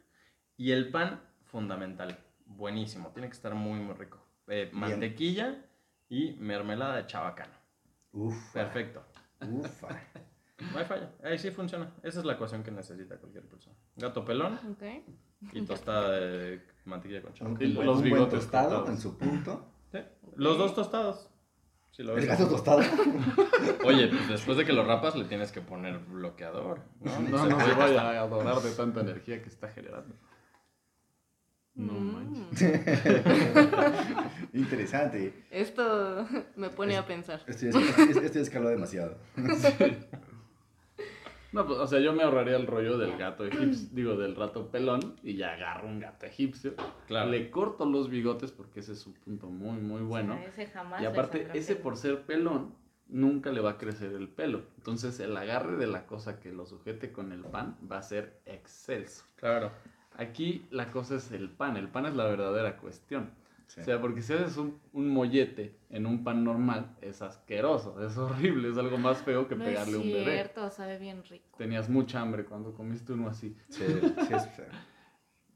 Y 0.57 0.71
el 0.71 0.91
pan, 0.91 1.21
fundamental, 1.45 2.17
buenísimo, 2.45 3.09
tiene 3.09 3.27
que 3.29 3.33
estar 3.33 3.55
muy, 3.55 3.79
muy 3.79 3.95
rico. 3.95 4.23
Eh, 4.47 4.65
Bien. 4.65 4.77
mantequilla 4.79 5.65
y 6.09 6.33
mermelada 6.33 6.97
de 6.97 7.07
chabacano. 7.07 7.53
Uf. 8.13 8.53
Perfecto. 8.53 9.03
Ufa. 9.41 9.87
No 10.71 10.79
hay 10.79 10.85
falla. 10.85 11.11
Ahí 11.21 11.37
sí 11.37 11.51
funciona. 11.51 11.91
Esa 12.01 12.19
es 12.19 12.25
la 12.25 12.31
ecuación 12.33 12.63
que 12.63 12.71
necesita 12.71 13.17
cualquier 13.17 13.43
persona. 13.45 13.75
Gato 13.97 14.23
pelón 14.23 14.57
Ok. 14.71 14.83
y 15.51 15.61
tostada 15.63 16.11
de 16.11 16.65
mantequilla 16.85 17.21
con 17.21 17.33
chabacano. 17.33 17.61
Y 17.61 17.73
los 17.73 17.97
un 17.99 18.09
buen 18.09 18.29
tostado 18.29 18.69
cortados. 18.69 18.89
en 18.89 18.97
su 18.97 19.17
punto. 19.17 19.67
Sí, 19.91 19.99
Los 20.37 20.57
dos 20.57 20.73
tostados. 20.73 21.29
Si 21.91 22.03
lo 22.03 22.17
El 22.17 22.25
gato 22.25 22.47
tostado. 22.47 22.79
Oye, 23.85 24.07
pues 24.07 24.29
después 24.29 24.57
de 24.57 24.63
que 24.63 24.71
lo 24.71 24.85
rapas 24.85 25.17
le 25.17 25.25
tienes 25.25 25.51
que 25.51 25.59
poner 25.59 25.99
bloqueador. 25.99 26.79
No, 27.01 27.19
No, 27.19 27.45
no 27.47 27.59
se 27.59 27.73
vaya 27.73 28.01
a 28.01 28.21
adorar 28.21 28.55
de 28.61 28.71
tanta 28.71 29.01
energía 29.01 29.41
que 29.41 29.49
está 29.49 29.67
generando. 29.67 30.15
No 31.75 31.93
Mm. 31.93 32.13
manches. 32.13 32.81
Interesante. 34.53 35.33
Esto 35.51 36.25
me 36.55 36.69
pone 36.69 36.93
Es- 36.93 36.99
a 36.99 37.05
pensar. 37.05 37.41
Este, 37.47 37.69
este, 37.69 38.25
este 38.25 38.41
escaló 38.41 38.69
demasiado. 38.69 39.17
No, 41.51 41.65
pues, 41.65 41.79
o 41.79 41.87
sea, 41.87 42.01
yo 42.01 42.11
me 42.11 42.21
ahorraría 42.21 42.57
el 42.57 42.67
rollo 42.67 42.97
del 42.97 43.15
gato 43.17 43.45
egipcio, 43.45 43.87
digo, 43.93 44.17
del 44.17 44.35
rato 44.35 44.69
pelón, 44.71 45.15
y 45.23 45.37
ya 45.37 45.53
agarro 45.53 45.87
un 45.87 46.01
gato 46.01 46.25
egipcio. 46.25 46.73
Claro. 47.07 47.29
Le 47.31 47.49
corto 47.49 47.85
los 47.85 48.09
bigotes 48.09 48.51
porque 48.51 48.81
ese 48.81 48.91
es 48.91 49.07
un 49.07 49.13
punto 49.13 49.47
muy, 49.47 49.77
muy 49.79 50.01
bueno. 50.01 50.33
O 50.33 50.37
sea, 50.37 50.47
ese 50.49 50.67
jamás 50.67 51.01
Y 51.01 51.05
aparte, 51.05 51.47
ese 51.53 51.77
por 51.77 51.95
ser 51.95 52.23
pelón, 52.23 52.75
nunca 53.07 53.51
le 53.53 53.61
va 53.61 53.71
a 53.71 53.77
crecer 53.77 54.11
el 54.11 54.27
pelo. 54.27 54.63
Entonces, 54.75 55.17
el 55.21 55.37
agarre 55.37 55.77
de 55.77 55.87
la 55.87 56.05
cosa 56.07 56.41
que 56.41 56.51
lo 56.51 56.65
sujete 56.65 57.13
con 57.13 57.31
el 57.31 57.39
pan 57.45 57.77
va 57.89 57.99
a 57.99 58.03
ser 58.03 58.41
excelso. 58.45 59.23
Claro. 59.37 59.71
Aquí 60.17 60.65
la 60.71 60.91
cosa 60.91 61.15
es 61.15 61.31
el 61.31 61.49
pan. 61.49 61.77
El 61.77 61.89
pan 61.89 62.05
es 62.05 62.15
la 62.15 62.25
verdadera 62.25 62.77
cuestión. 62.77 63.31
Sí. 63.67 63.81
O 63.81 63.83
sea, 63.83 63.99
porque 63.99 64.21
si 64.21 64.31
haces 64.33 64.57
un, 64.57 64.79
un 64.93 65.09
mollete 65.09 65.75
en 65.89 66.05
un 66.05 66.23
pan 66.23 66.43
normal, 66.43 66.95
es 67.01 67.23
asqueroso, 67.23 67.99
es 68.05 68.15
horrible, 68.15 68.69
es 68.69 68.77
algo 68.77 68.99
más 68.99 69.23
feo 69.23 69.47
que 69.47 69.55
no 69.55 69.65
pegarle 69.65 69.95
a 69.95 69.99
un 69.99 70.03
bebé. 70.03 70.33
cierto, 70.33 70.69
sabe 70.69 70.99
bien 70.99 71.23
rico. 71.23 71.57
Tenías 71.57 71.89
mucha 71.89 72.21
hambre 72.21 72.45
cuando 72.45 72.73
comiste 72.75 73.13
uno 73.13 73.27
así. 73.27 73.57
Sí, 73.69 73.83
sí 73.83 74.33
es 74.33 74.47
feo. 74.49 74.69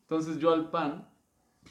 Entonces 0.02 0.40
yo 0.40 0.52
al 0.52 0.72
pan 0.72 1.08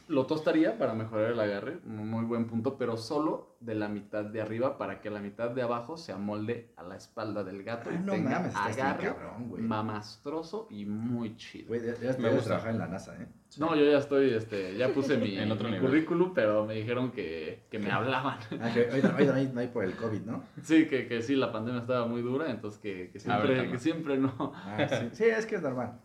lo 0.08 0.24
tostaría 0.26 0.78
para 0.78 0.94
mejorar 0.94 1.32
el 1.32 1.40
agarre, 1.40 1.80
muy 1.84 2.24
buen 2.24 2.46
punto, 2.46 2.78
pero 2.78 2.96
solo 2.96 3.56
de 3.60 3.74
la 3.74 3.88
mitad 3.88 4.24
de 4.24 4.40
arriba 4.40 4.78
para 4.78 5.00
que 5.02 5.10
la 5.10 5.20
mitad 5.20 5.50
de 5.50 5.60
abajo 5.60 5.98
se 5.98 6.12
amolde 6.12 6.72
a 6.76 6.82
la 6.82 6.96
espalda 6.96 7.44
del 7.44 7.62
gato 7.62 7.90
Ah, 7.90 7.94
y 7.94 7.98
no 7.98 8.12
tenga 8.12 8.38
mames, 8.38 8.56
agarre 8.56 9.04
cabrón, 9.08 9.48
güey. 9.50 9.62
mamastroso 9.62 10.66
y 10.70 10.86
muy 10.86 11.36
chido. 11.36 11.68
Güey, 11.68 11.82
ya, 11.84 11.94
ya 12.12 12.18
Me 12.18 12.30
gusta. 12.30 12.44
trabajar 12.46 12.70
en 12.70 12.78
la 12.78 12.86
NASA, 12.86 13.16
¿eh? 13.20 13.26
No, 13.58 13.74
yo 13.76 13.84
ya 13.90 13.98
estoy, 13.98 14.30
este, 14.32 14.76
ya 14.78 14.88
puse 14.88 15.18
mi, 15.18 15.36
En 15.38 15.52
otro 15.52 15.68
mi 15.68 15.78
currículum, 15.78 16.32
pero 16.32 16.64
me 16.64 16.74
dijeron 16.74 17.10
que, 17.10 17.64
que 17.70 17.78
me 17.78 17.90
hablaban. 17.90 18.38
Ah, 18.62 18.70
que 18.72 18.88
hoy, 18.90 19.00
hoy 19.18 19.26
no 19.26 19.34
hay- 19.34 19.50
no 19.52 19.60
hay 19.60 19.68
por 19.68 19.84
el 19.84 19.94
COVID, 19.94 20.22
¿no? 20.22 20.42
Sí, 20.62 20.86
que, 20.86 21.06
que 21.06 21.20
sí, 21.20 21.34
la 21.36 21.52
pandemia 21.52 21.80
estaba 21.82 22.06
muy 22.06 22.22
dura, 22.22 22.50
entonces 22.50 22.80
que, 22.80 23.10
que 23.10 23.18
siempre, 23.20 23.70
que 23.70 23.78
siempre 23.78 24.16
no. 24.16 24.52
Ah, 24.54 24.86
sí. 24.88 25.08
Sí, 25.12 25.24
es 25.24 25.44
que 25.44 25.56
es 25.56 25.62
normal. 25.62 26.00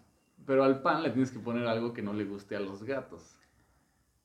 Pero 0.46 0.66
al 0.66 0.82
pan 0.82 1.04
le 1.04 1.10
tienes 1.12 1.32
que 1.32 1.40
poner 1.40 1.66
algo 1.68 1.94
que 1.94 2.02
no 2.02 2.12
le 2.12 2.26
guste 2.26 2.58
a 2.58 2.60
los 2.60 2.84
gatos. 2.84 3.38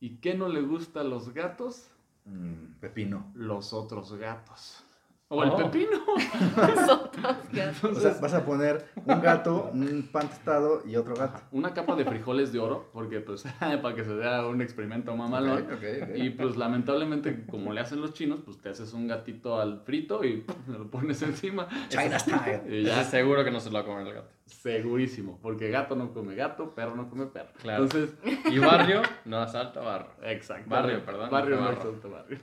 ¿Y 0.00 0.16
qué 0.16 0.34
no 0.34 0.48
le 0.48 0.62
gusta 0.62 1.00
a 1.00 1.04
los 1.04 1.34
gatos? 1.34 1.88
Mm, 2.24 2.78
pepino. 2.80 3.32
Los 3.34 3.72
otros 3.72 4.12
gatos. 4.14 4.84
O 5.30 5.42
el 5.42 5.50
Oh. 5.50 5.56
pepino. 5.56 5.98
Gatos. 7.52 7.96
O 7.96 8.00
sea, 8.00 8.16
vas 8.20 8.32
a 8.34 8.44
poner 8.44 8.86
un 9.04 9.20
gato, 9.20 9.70
un 9.72 10.08
pan 10.10 10.28
tostado 10.28 10.82
y 10.86 10.96
otro 10.96 11.14
gato. 11.14 11.40
Una 11.50 11.74
capa 11.74 11.96
de 11.96 12.04
frijoles 12.04 12.52
de 12.52 12.58
oro, 12.58 12.88
porque 12.92 13.20
pues 13.20 13.42
para 13.82 13.94
que 13.94 14.04
se 14.04 14.14
vea 14.14 14.46
un 14.46 14.62
experimento 14.62 15.14
mamalón. 15.16 15.62
Ok, 15.64 15.72
ok, 15.72 15.84
ok. 16.02 16.08
Y 16.16 16.30
pues 16.30 16.56
lamentablemente, 16.56 17.44
como 17.50 17.72
le 17.72 17.80
hacen 17.80 18.00
los 18.00 18.14
chinos, 18.14 18.40
pues 18.44 18.58
te 18.58 18.70
haces 18.70 18.92
un 18.94 19.06
gatito 19.06 19.60
al 19.60 19.80
frito 19.80 20.24
y 20.24 20.44
lo 20.68 20.90
pones 20.90 21.20
encima. 21.22 21.68
China 21.88 22.18
style. 22.18 22.62
Y 22.68 22.84
Ya 22.84 23.04
seguro 23.04 23.44
que 23.44 23.50
no 23.50 23.60
se 23.60 23.68
lo 23.70 23.74
va 23.74 23.80
a 23.80 23.84
comer 23.84 24.06
el 24.06 24.14
gato. 24.14 24.30
segurísimo. 24.46 25.38
Porque 25.42 25.70
gato 25.70 25.94
no 25.96 26.12
come 26.12 26.34
gato, 26.36 26.74
perro 26.74 26.94
no 26.96 27.10
come 27.10 27.26
perro. 27.26 27.50
Claro. 27.60 27.84
Entonces, 27.84 28.14
Y 28.50 28.58
barrio 28.58 29.02
no 29.24 29.38
asalta 29.40 29.80
barro. 29.80 30.10
exacto. 30.22 30.70
Barrio, 30.70 31.04
perdón, 31.04 31.30
Barrio 31.30 31.56
no 31.56 31.62
no 31.64 31.70
exalta 31.72 32.08
barrio. 32.08 32.38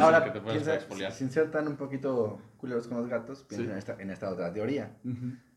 Ahora, 0.00 0.24
que 0.24 0.30
te 0.30 0.40
puedes 0.40 0.62
piensa, 0.62 0.74
exfoliar. 0.74 1.12
sin 1.12 1.30
ser 1.30 1.50
tan 1.50 1.68
un 1.68 1.76
poquito 1.76 2.40
culeros 2.56 2.88
con 2.88 2.98
los 2.98 3.08
gatos, 3.08 3.44
piensa 3.44 3.64
Sí. 3.66 3.70
en, 3.72 3.78
esta, 3.78 3.96
en 4.02 4.10
esta 4.10 4.30
otra 4.30 4.52
teoría. 4.52 4.96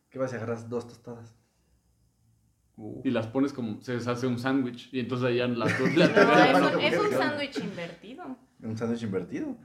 ¿Qué 0.09 0.19
vas 0.19 0.33
a 0.33 0.37
agarras 0.37 0.69
dos 0.69 0.87
tostadas? 0.87 1.35
Y 3.05 3.09
las 3.11 3.27
pones 3.27 3.53
como, 3.53 3.81
se 3.81 3.95
hace 3.95 4.27
un 4.27 4.37
sándwich 4.37 4.89
y 4.93 4.99
entonces 4.99 5.27
ahí 5.27 5.37
ya 5.37 5.47
las 5.47 5.79
dos 5.79 5.89
No, 5.95 5.97
las 5.97 6.83
es 6.83 6.99
un, 6.99 7.11
sándwich 7.11 7.57
invertido. 7.63 8.37
Un 8.61 8.77
sándwich 8.77 9.03
invertido. 9.03 9.55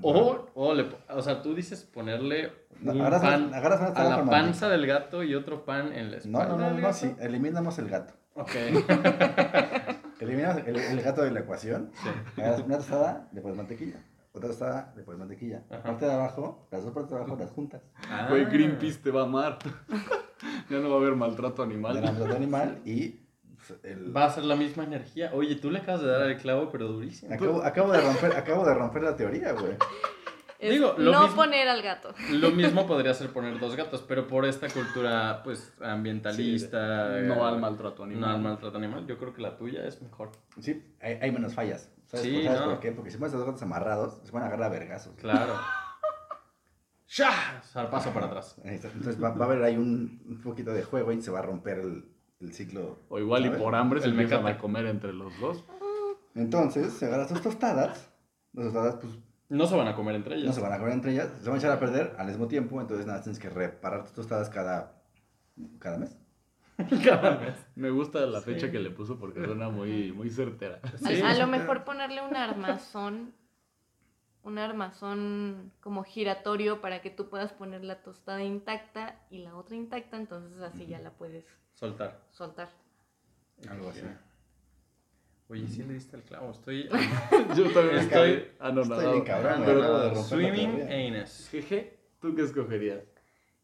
O, 0.00 0.46
o, 0.54 0.72
le, 0.74 0.86
o 1.10 1.20
sea, 1.20 1.42
tú 1.42 1.54
dices 1.54 1.84
ponerle 1.84 2.50
No, 2.80 2.92
un 2.92 3.00
agarras 3.02 3.20
una- 3.22 3.30
pan 3.30 3.54
agarras 3.54 3.80
una 3.80 3.88
a 4.00 4.16
la 4.24 4.24
panza 4.24 4.68
del 4.70 4.86
gato 4.86 5.22
y 5.22 5.34
otro 5.34 5.66
pan 5.66 5.92
en 5.92 6.06
la 6.10 6.16
No, 6.16 6.16
espalda 6.16 6.48
no, 6.48 6.56
no, 6.56 6.64
del 6.68 6.76
no, 6.76 6.82
gato. 6.88 6.94
sí, 6.94 7.14
eliminamos 7.20 7.78
el 7.78 7.88
gato. 7.90 8.14
Ok. 8.38 8.54
Eliminamos 10.20 10.62
el, 10.66 10.76
el 10.76 11.02
gato 11.02 11.22
de 11.22 11.30
la 11.30 11.40
ecuación. 11.40 11.90
Sí. 12.02 12.40
Agarras 12.40 12.60
una 12.60 12.76
tostada, 12.78 13.28
le 13.32 13.40
pones 13.40 13.56
mantequilla. 13.56 13.96
Otra 14.32 14.48
tostada, 14.48 14.92
le 14.96 15.02
pones 15.02 15.18
mantequilla. 15.18 15.62
Ajá. 15.70 15.82
Parte 15.82 16.06
de 16.06 16.12
abajo, 16.12 16.68
las 16.70 16.84
dos 16.84 16.92
partes 16.92 17.10
de 17.12 17.16
abajo 17.18 17.36
las 17.38 17.50
juntas. 17.50 17.82
Güey, 18.28 18.44
Ah. 18.44 18.48
Greenpeace 18.48 18.98
te 18.98 19.10
va 19.10 19.22
a 19.22 19.24
amar. 19.24 19.58
ya 20.70 20.78
no 20.78 20.88
va 20.90 20.96
a 20.96 20.98
haber 20.98 21.14
maltrato 21.16 21.62
animal. 21.62 22.00
la 22.02 22.12
de 22.12 22.36
animal 22.36 22.78
y 22.84 23.20
pues, 23.56 23.78
el... 23.84 24.16
Va 24.16 24.26
a 24.26 24.30
ser 24.30 24.44
la 24.44 24.56
misma 24.56 24.84
energía. 24.84 25.30
Oye, 25.34 25.56
tú 25.56 25.70
le 25.70 25.78
acabas 25.80 26.02
de 26.02 26.08
dar 26.08 26.28
el 26.30 26.36
clavo, 26.36 26.68
pero 26.70 26.88
durísimo. 26.88 27.34
Acabo, 27.34 27.62
acabo, 27.62 27.92
de 27.92 28.00
romper, 28.00 28.36
acabo 28.36 28.64
de 28.66 28.74
romper 28.74 29.02
la 29.02 29.16
teoría, 29.16 29.52
güey. 29.52 29.76
Es 30.58 30.72
Digo, 30.72 30.94
lo 30.98 31.12
no 31.12 31.22
mismo- 31.22 31.36
poner 31.36 31.68
al 31.68 31.82
gato. 31.82 32.12
Lo 32.32 32.50
mismo 32.52 32.86
podría 32.86 33.14
ser 33.14 33.30
poner 33.32 33.60
dos 33.60 33.76
gatos, 33.76 34.02
pero 34.08 34.26
por 34.26 34.44
esta 34.44 34.68
cultura, 34.68 35.40
pues, 35.44 35.72
ambientalista. 35.80 37.20
No 37.22 37.46
al 37.46 37.60
maltrato 37.60 38.02
animal. 38.04 38.20
No 38.20 38.26
al 38.36 38.40
maltrato 38.42 38.76
animal. 38.78 39.06
Yo 39.06 39.18
creo 39.18 39.32
que 39.32 39.40
la 39.42 39.56
tuya 39.56 39.84
es 39.86 40.02
mejor. 40.02 40.32
Sí, 40.60 40.84
hay, 41.00 41.14
hay 41.22 41.30
menos 41.30 41.54
fallas. 41.54 41.92
¿Sabes, 42.06 42.26
Sí, 42.26 42.42
¿sabes 42.44 42.60
no. 42.60 42.66
por 42.70 42.80
qué? 42.80 42.90
Porque 42.92 43.10
si 43.10 43.18
pones 43.18 43.34
a 43.34 43.36
dos 43.36 43.46
gatos 43.46 43.62
amarrados, 43.62 44.20
se 44.24 44.32
van 44.32 44.42
a 44.42 44.46
agarrar 44.46 44.66
a 44.66 44.70
vergazos. 44.70 45.14
Claro. 45.16 45.54
¡Sha! 47.06 47.62
Zarpazo 47.62 48.10
para 48.12 48.26
atrás. 48.26 48.56
Entonces 48.64 49.22
va, 49.22 49.30
va 49.30 49.44
a 49.46 49.48
haber 49.48 49.62
ahí 49.62 49.76
un, 49.76 50.20
un 50.28 50.40
poquito 50.42 50.72
de 50.72 50.82
juego 50.82 51.12
y 51.12 51.22
se 51.22 51.30
va 51.30 51.38
a 51.38 51.42
romper 51.42 51.78
el, 51.78 52.04
el 52.40 52.52
ciclo. 52.52 52.98
O 53.08 53.18
igual 53.18 53.46
y 53.46 53.50
por 53.50 53.74
hambre 53.74 54.00
se 54.00 54.06
El 54.06 54.12
empiezan 54.12 54.46
a 54.46 54.58
comer 54.58 54.86
entre 54.86 55.12
los 55.12 55.38
dos. 55.40 55.64
Entonces, 56.34 56.92
se 56.92 57.06
agarras 57.06 57.28
tus 57.28 57.40
tostadas. 57.42 58.10
Las 58.52 58.64
tostadas, 58.66 58.96
pues, 58.96 59.12
No 59.48 59.66
se 59.66 59.76
van 59.76 59.88
a 59.88 59.94
comer 59.94 60.14
entre 60.16 60.34
no 60.36 60.42
ellas. 60.42 60.54
se 60.54 60.60
van 60.60 60.72
a 60.72 60.78
comer 60.78 60.92
entre 60.92 61.12
ellas, 61.12 61.28
se 61.40 61.46
van 61.48 61.56
a 61.56 61.58
echar 61.58 61.72
a 61.72 61.80
perder 61.80 62.14
al 62.18 62.26
mismo 62.26 62.48
tiempo. 62.48 62.80
Entonces, 62.80 63.06
nada, 63.06 63.22
tienes 63.22 63.38
que 63.38 63.48
reparar 63.48 64.02
tus 64.04 64.12
tostadas 64.12 64.50
cada, 64.50 65.00
cada 65.78 65.98
mes. 65.98 66.16
Cada 67.04 67.36
vez. 67.36 67.56
Me 67.74 67.90
gusta 67.90 68.20
la 68.20 68.38
Sí. 68.40 68.52
fecha 68.52 68.70
que 68.70 68.78
le 68.78 68.90
puso 68.90 69.18
porque 69.18 69.44
suena 69.44 69.68
muy, 69.68 70.12
muy 70.12 70.30
certera. 70.30 70.80
Sí, 71.04 71.20
a, 71.22 71.34
lo 71.34 71.48
mejor 71.48 71.82
ponerle 71.82 72.22
un 72.24 72.36
armazón, 72.36 73.34
un 74.44 74.58
armazón 74.58 75.72
como 75.80 76.04
giratorio 76.04 76.80
para 76.80 77.02
que 77.02 77.10
tú 77.10 77.28
puedas 77.28 77.52
poner 77.52 77.82
la 77.82 78.00
tostada 78.02 78.44
intacta 78.44 79.16
y 79.28 79.38
la 79.38 79.56
otra 79.56 79.74
intacta, 79.74 80.16
entonces 80.18 80.60
así 80.62 80.86
ya 80.86 81.00
la 81.00 81.10
puedes 81.10 81.44
Soltar. 81.74 82.20
soltar. 82.30 82.68
Algo 83.68 83.90
así. 83.90 84.02
Oye, 85.50 85.66
sí 85.66 85.82
le 85.82 85.94
diste 85.94 86.16
el 86.16 86.22
clavo. 86.22 86.50
Estoy. 86.50 86.88
Yo 87.56 87.70
también 87.72 87.96
Estoy- 87.98 88.30
estoy 88.32 88.48
anonadado. 88.58 89.14
Estoy 89.14 89.26
cabrón, 89.26 89.62
Pero- 89.64 89.82
acabo 89.82 89.98
de 90.00 90.22
Swimming 90.24 90.82
anus. 91.16 91.48
Jeje, 91.50 91.98
¿tú 92.20 92.34
qué 92.34 92.42
escogerías? 92.42 93.02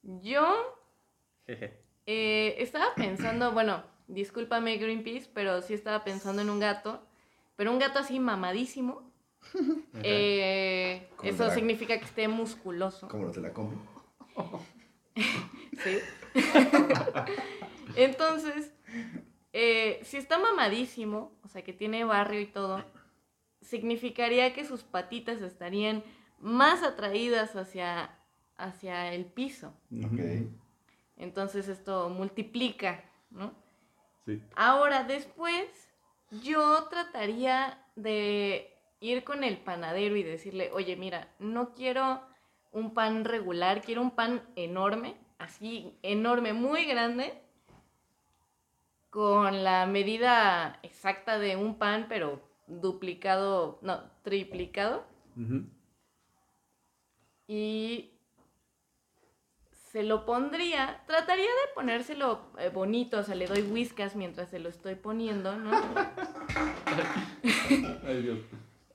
Yo 0.03 0.78
Jeje. 1.47 1.78
eh, 2.07 2.57
estaba 2.59 2.87
pensando, 2.97 3.53
bueno, 3.53 3.82
discúlpame 4.09 4.76
Greenpeace, 4.78 5.28
pero 5.35 5.61
sí 5.62 5.74
estaba 5.74 6.05
pensando 6.05 6.41
en 6.43 6.49
un 6.51 6.59
gato, 6.61 7.03
pero 7.57 7.70
un 7.70 7.78
gato 7.78 7.99
así 7.99 8.18
mamadísimo. 8.20 9.11
Eh, 10.03 11.07
eso 11.22 11.51
significa 11.51 11.97
que 11.99 12.05
esté 12.05 12.28
musculoso. 12.28 13.09
Como 13.09 13.24
los 13.26 13.37
de 13.37 13.43
la 13.43 13.53
combi. 13.53 13.76
Sí. 15.85 15.99
Entonces, 17.97 18.72
eh, 19.57 20.01
si 20.03 20.17
está 20.17 20.37
mamadísimo, 20.37 21.31
o 21.45 21.49
sea, 21.49 21.63
que 21.63 21.73
tiene 21.73 22.03
barrio 22.03 22.41
y 22.41 22.47
todo, 22.47 22.85
significaría 23.61 24.53
que 24.53 24.65
sus 24.65 24.83
patitas 24.83 25.41
estarían 25.43 26.03
más 26.41 26.83
atraídas 26.83 27.55
hacia, 27.55 28.19
hacia 28.57 29.15
el 29.15 29.27
piso. 29.27 29.73
Ok. 30.05 30.51
Entonces 31.17 31.69
esto 31.69 32.09
multiplica, 32.09 33.05
¿no? 33.31 33.55
Sí. 34.27 34.43
Ahora, 34.57 35.05
después, 35.05 35.69
yo 36.43 36.89
trataría 36.91 37.79
de 37.95 38.77
ir 38.99 39.23
con 39.23 39.45
el 39.45 39.59
panadero 39.59 40.17
y 40.17 40.25
decirle, 40.25 40.73
oye, 40.73 40.97
mira, 40.97 41.33
no 41.39 41.75
quiero 41.75 42.23
un 42.73 42.93
pan 42.93 43.25
regular, 43.25 43.83
quiero 43.83 44.03
un 44.03 44.11
pan 44.11 44.43
enorme, 44.57 45.15
así, 45.39 45.97
enorme, 46.03 46.55
muy 46.55 46.87
grande, 46.87 47.43
con 49.15 49.62
la 49.62 49.87
medida 49.87 50.81
exacta 50.83 51.39
de 51.39 51.55
un 51.55 51.79
pan, 51.79 52.07
pero 52.09 52.43
duplicado, 52.67 53.79
no, 53.81 54.03
triplicado. 54.25 55.05
Y 57.47 58.11
se 59.71 60.03
lo 60.03 60.27
pondría, 60.27 61.05
trataría 61.07 61.45
de 61.45 61.75
ponérselo 61.77 62.51
eh, 62.59 62.71
bonito, 62.71 63.21
o 63.21 63.23
sea, 63.23 63.37
le 63.37 63.47
doy 63.47 63.62
whiskas 63.62 64.17
mientras 64.17 64.51
se 64.51 64.59
lo 64.59 64.69
estoy 64.69 64.97
poniendo, 64.97 65.57
¿no? 65.59 65.71
Ay, 68.05 68.21
Dios. 68.21 68.41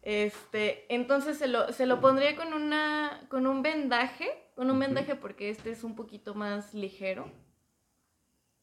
Este, 0.02 0.94
entonces 0.94 1.38
se 1.38 1.48
lo, 1.48 1.72
se 1.72 1.86
lo 1.86 2.02
pondría 2.02 2.36
con 2.36 2.52
una, 2.52 3.26
con 3.30 3.48
un 3.48 3.62
vendaje, 3.62 4.28
con 4.56 4.70
un 4.70 4.80
vendaje 4.80 5.16
porque 5.16 5.50
este 5.50 5.72
es 5.72 5.86
un 5.86 5.96
poquito 5.96 6.36
más 6.36 6.74
ligero. 6.74 7.32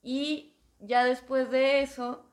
Y 0.02 0.55
ya 0.80 1.04
después 1.04 1.50
de 1.50 1.80
eso, 1.80 2.24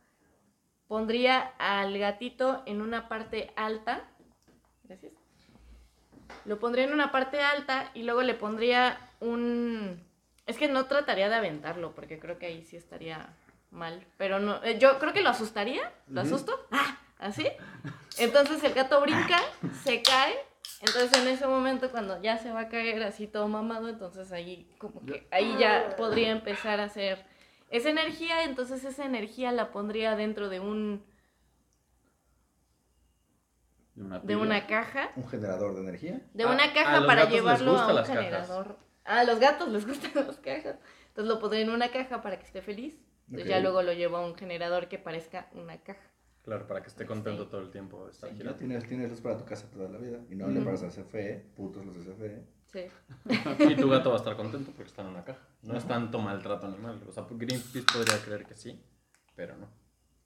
pondría 0.88 1.54
al 1.58 1.98
gatito 1.98 2.64
en 2.66 2.82
una 2.82 3.08
parte 3.08 3.52
alta. 3.56 4.04
Gracias. 4.84 5.14
Lo 6.46 6.60
pondría 6.60 6.86
en 6.86 6.94
una 6.94 7.12
parte 7.12 7.42
alta 7.42 7.92
y 7.94 8.04
luego 8.04 8.22
le 8.22 8.34
pondría 8.34 8.98
un... 9.20 10.04
Es 10.46 10.58
que 10.58 10.68
no 10.68 10.86
trataría 10.86 11.30
de 11.30 11.36
aventarlo 11.36 11.96
porque 11.96 12.20
creo 12.20 12.38
que 12.38 12.48
ahí 12.48 12.64
sí 12.64 12.76
estaría 12.76 13.34
mal. 13.72 14.06
Pero 14.18 14.40
no, 14.40 14.62
eh, 14.64 14.78
yo 14.78 15.00
creo 15.00 15.14
que 15.14 15.22
lo 15.22 15.30
asustaría. 15.30 15.92
¿Lo 16.08 16.22
asusto? 16.22 16.68
¡Ah! 16.72 16.98
¿Así? 17.18 17.48
Entonces 18.18 18.62
el 18.64 18.74
gato 18.74 19.00
brinca, 19.02 19.40
se 19.84 20.02
cae. 20.02 20.36
Entonces 20.82 21.14
en 21.22 21.30
ese 21.30 21.48
momento 21.48 21.90
cuando 21.92 22.22
ya 22.22 22.38
se 22.38 22.52
va 22.52 22.62
a 22.62 22.70
caer 22.70 23.02
así 23.04 23.28
todo 23.28 23.48
mamado, 23.48 23.88
entonces 23.88 24.32
ahí 24.34 24.70
como 24.78 25.06
que 25.06 25.26
ahí 25.32 25.56
ya 25.58 25.96
podría 25.96 26.32
empezar 26.32 26.82
a 26.82 26.86
hacer 26.86 27.26
esa 27.74 27.90
energía, 27.90 28.44
entonces 28.46 28.84
esa 28.86 29.06
energía 29.06 29.52
la 29.52 29.72
pondría 29.72 30.16
dentro 30.16 30.48
de 30.50 30.60
un 30.60 31.04
De 33.96 34.04
una, 34.04 34.20
de 34.20 34.26
pila. 34.28 34.40
una 34.40 34.68
caja, 34.68 35.12
Un 35.16 35.28
generador 35.28 35.76
de 35.76 35.82
energía. 35.82 36.22
de 36.34 36.44
A- 36.44 36.48
una 36.52 36.74
caja 36.74 37.06
para 37.06 37.30
llevarlo 37.30 37.78
a 37.78 37.88
un 37.88 37.96
las 37.96 38.08
cajas. 38.08 38.24
generador. 38.24 38.78
Ah, 39.06 39.20
a 39.20 39.24
los 39.24 39.40
gatos 39.40 39.70
les 39.70 39.86
gustan 39.88 40.12
las 40.28 40.38
cajas. 40.40 40.78
Entonces 41.10 41.32
lo 41.34 41.40
pondría 41.40 41.62
en 41.62 41.70
una 41.70 41.92
caja 41.92 42.22
para 42.22 42.38
que 42.40 42.46
esté 42.46 42.62
feliz. 42.62 42.96
Entonces 43.28 43.50
ya 43.50 43.60
luego 43.60 43.82
lo 43.84 43.94
llevo 43.94 44.18
a 44.18 44.26
un 44.26 44.36
generador 44.36 44.88
que 44.88 44.98
parezca 44.98 45.50
una 45.54 45.78
caja. 45.82 46.02
Claro, 46.44 46.68
para 46.68 46.82
que 46.82 46.90
esté 46.90 47.06
contento 47.06 47.46
Sí. 47.46 47.50
todo 47.52 47.62
el 47.62 47.72
tiempo 47.72 48.10
estar 48.10 48.30
Sí. 48.30 48.36
Girando. 48.36 48.58
tienes, 48.60 48.88
tienes 48.88 49.10
luz 49.10 49.22
para 49.22 49.38
tu 49.38 49.46
casa 49.46 49.70
toda 49.72 49.88
la 49.90 49.98
vida. 49.98 50.20
Y 50.30 50.36
no 50.36 50.48
le 50.48 50.58
Ujú. 50.60 50.66
pagas 50.66 50.84
a 50.84 50.90
CFE, 50.90 51.46
putos 51.56 51.86
los 51.86 51.96
de. 51.96 52.12
CFE. 52.14 52.44
Sí. 52.74 52.86
Y 53.70 53.76
tu 53.76 53.88
gato 53.88 54.10
va 54.10 54.16
a 54.16 54.20
estar 54.20 54.36
contento 54.36 54.72
porque 54.72 54.90
está 54.90 55.04
en 55.04 55.10
una 55.10 55.24
caja. 55.24 55.40
No 55.62 55.78
es 55.78 55.86
tanto 55.86 56.20
maltrato 56.20 56.68
animal. 56.68 57.00
O 57.08 57.12
sea, 57.12 57.26
Greenpeace 57.30 57.84
podría 57.94 58.18
creer 58.20 58.46
que 58.46 58.56
sí, 58.56 58.82
pero 59.36 59.56
no. 59.56 59.68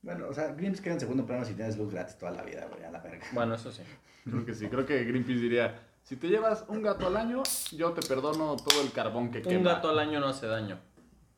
Bueno, 0.01 0.27
o 0.29 0.33
sea, 0.33 0.53
Grimms 0.53 0.79
queda 0.79 0.93
en 0.93 0.99
segundo 1.01 1.25
plano 1.25 1.43
si 1.43 1.53
tienes 1.53 1.77
luz 1.77 1.91
gratis 1.91 2.17
toda 2.17 2.31
la 2.31 2.43
vida, 2.43 2.65
güey, 2.71 2.83
a 2.85 2.91
la 2.91 2.99
verga. 2.99 3.25
Bueno, 3.33 3.55
eso 3.55 3.71
sí. 3.71 3.81
Creo 4.23 4.45
que 4.45 4.53
sí, 4.53 4.67
creo 4.67 4.85
que 4.85 5.03
Greenpeace 5.03 5.39
diría, 5.41 5.79
si 6.03 6.15
te 6.15 6.27
llevas 6.29 6.63
un 6.69 6.81
gato 6.81 7.07
al 7.07 7.17
año, 7.17 7.43
yo 7.73 7.91
te 7.91 8.07
perdono 8.07 8.55
todo 8.55 8.81
el 8.81 8.91
carbón 8.91 9.31
que 9.31 9.41
quema. 9.41 9.57
Un 9.57 9.63
gato 9.63 9.89
al 9.89 9.99
año 9.99 10.19
no 10.21 10.27
hace 10.27 10.47
daño. 10.47 10.79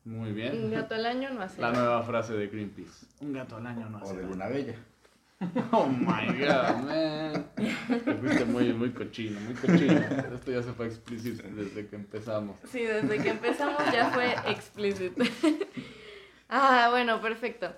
Muy 0.05 0.29
Un 0.29 0.35
bien. 0.35 0.71
gato 0.71 0.93
al 0.95 1.05
año 1.05 1.29
no 1.31 1.41
hace 1.41 1.61
La 1.61 1.71
nada. 1.71 1.83
nueva 1.85 2.03
frase 2.03 2.33
de 2.33 2.47
Greenpeace. 2.47 3.05
Un 3.21 3.33
gato 3.33 3.55
al 3.57 3.65
año 3.65 3.89
no 3.89 3.97
O 3.99 4.03
hace 4.03 4.13
de 4.15 4.21
daño. 4.21 4.31
Luna 4.33 4.47
Bella. 4.47 4.75
Oh 5.71 5.87
my 5.87 6.27
god, 6.37 6.83
man. 6.83 7.51
Te 7.55 8.15
fuiste 8.15 8.45
muy, 8.45 8.73
muy 8.73 8.91
cochino, 8.91 9.39
muy 9.39 9.53
cochino. 9.53 10.01
Esto 10.33 10.51
ya 10.51 10.63
se 10.63 10.73
fue 10.73 10.87
explícito 10.87 11.43
desde 11.49 11.87
que 11.87 11.95
empezamos. 11.95 12.57
Sí, 12.69 12.81
desde 12.81 13.19
que 13.19 13.29
empezamos 13.29 13.81
ya 13.93 14.09
fue 14.11 14.35
explícito. 14.47 15.23
ah, 16.49 16.87
bueno, 16.91 17.21
perfecto. 17.21 17.73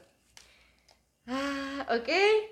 Ah, 1.28 1.86
ok, 1.90 2.10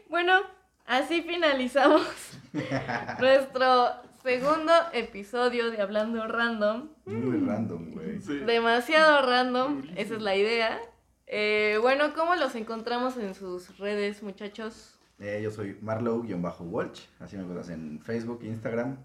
bueno, 0.10 0.42
así 0.86 1.24
finalizamos 1.24 2.06
nuestro 3.20 3.90
segundo 4.22 4.74
episodio 4.94 5.72
de 5.72 5.82
Hablando 5.82 6.28
Random. 6.28 6.90
Muy 7.06 7.48
random, 7.48 7.92
güey. 7.94 8.22
Sí. 8.22 8.38
Demasiado 8.38 9.26
random, 9.26 9.82
esa 9.96 10.16
es 10.16 10.22
la 10.22 10.36
idea. 10.36 10.80
Eh, 11.26 11.80
bueno, 11.82 12.14
¿cómo 12.14 12.36
los 12.36 12.54
encontramos 12.54 13.18
en 13.18 13.34
sus 13.34 13.80
redes, 13.80 14.22
muchachos? 14.22 14.99
Eh, 15.20 15.42
yo 15.44 15.52
soy 15.52 15.78
Marlow-Walsh. 15.82 17.02
Así 17.20 17.36
me 17.36 17.44
encuentras 17.44 17.70
en 17.70 18.00
Facebook, 18.02 18.40
Instagram. 18.44 18.98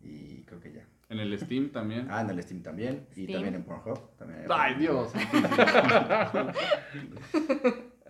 Y 0.00 0.42
creo 0.44 0.60
que 0.60 0.72
ya. 0.72 0.86
En 1.08 1.20
el 1.20 1.38
Steam 1.38 1.70
también. 1.70 2.06
Ah, 2.10 2.22
en 2.22 2.30
el 2.30 2.42
Steam 2.42 2.62
también. 2.62 3.06
Y 3.14 3.30
también 3.30 3.54
en 3.54 3.64
Pornhub. 3.64 4.16
También 4.16 4.46
Ay, 4.48 4.74
Dios. 4.76 5.12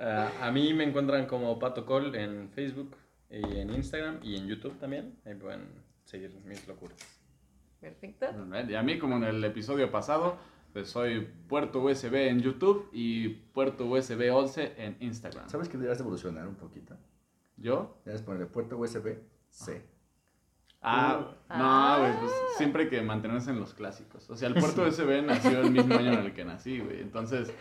Ah, 0.05 0.33
a 0.41 0.51
mí 0.51 0.75
me 0.75 0.83
encuentran 0.83 1.27
como 1.27 1.61
Pato 1.61 1.87
Col 1.87 2.17
en 2.17 2.49
Facebook 2.49 2.97
y 3.31 3.59
en 3.59 3.71
Instagram 3.73 4.19
y 4.21 4.37
en 4.37 4.49
YouTube 4.49 4.77
también. 4.81 5.17
Ahí 5.25 5.35
pueden 5.35 5.61
seguir 6.03 6.35
mis 6.45 6.67
locuras. 6.67 6.99
Perfecto. 7.81 8.27
Y 8.69 8.75
a 8.75 8.83
mí, 8.83 8.99
como 8.99 9.17
en 9.19 9.25
el 9.25 9.45
episodio 9.45 9.93
pasado, 9.93 10.39
pues 10.73 10.89
soy 10.89 11.29
puerto 11.47 11.85
USB 11.85 12.15
en 12.15 12.41
YouTube 12.41 12.89
y 12.93 13.29
puerto 13.29 13.87
USB 13.87 14.35
11 14.35 14.75
en 14.77 14.97
Instagram. 14.99 15.49
¿Sabes 15.49 15.69
que 15.69 15.77
deberías 15.77 16.01
evolucionar 16.01 16.49
un 16.49 16.57
poquito? 16.57 16.97
¿Yo? 17.63 17.97
Debes 18.05 18.23
ponerle 18.23 18.47
puerto 18.47 18.77
USB-C. 18.77 19.91
Ah, 20.85 21.37
Ah. 21.49 21.59
no, 21.59 22.01
güey, 22.03 22.19
pues 22.19 22.33
siempre 22.57 22.83
hay 22.83 22.89
que 22.89 23.01
mantenerse 23.03 23.51
en 23.51 23.61
los 23.61 23.73
clásicos. 23.73 24.29
O 24.29 24.35
sea, 24.37 24.49
el 24.49 24.55
puerto 24.55 24.83
USB 24.83 25.23
nació 25.25 25.61
el 25.61 25.71
mismo 25.71 25.95
año 25.95 26.13
en 26.15 26.19
el 26.19 26.33
que 26.35 26.45
nací, 26.45 26.81
güey. 26.81 27.01
Entonces, 27.01 27.53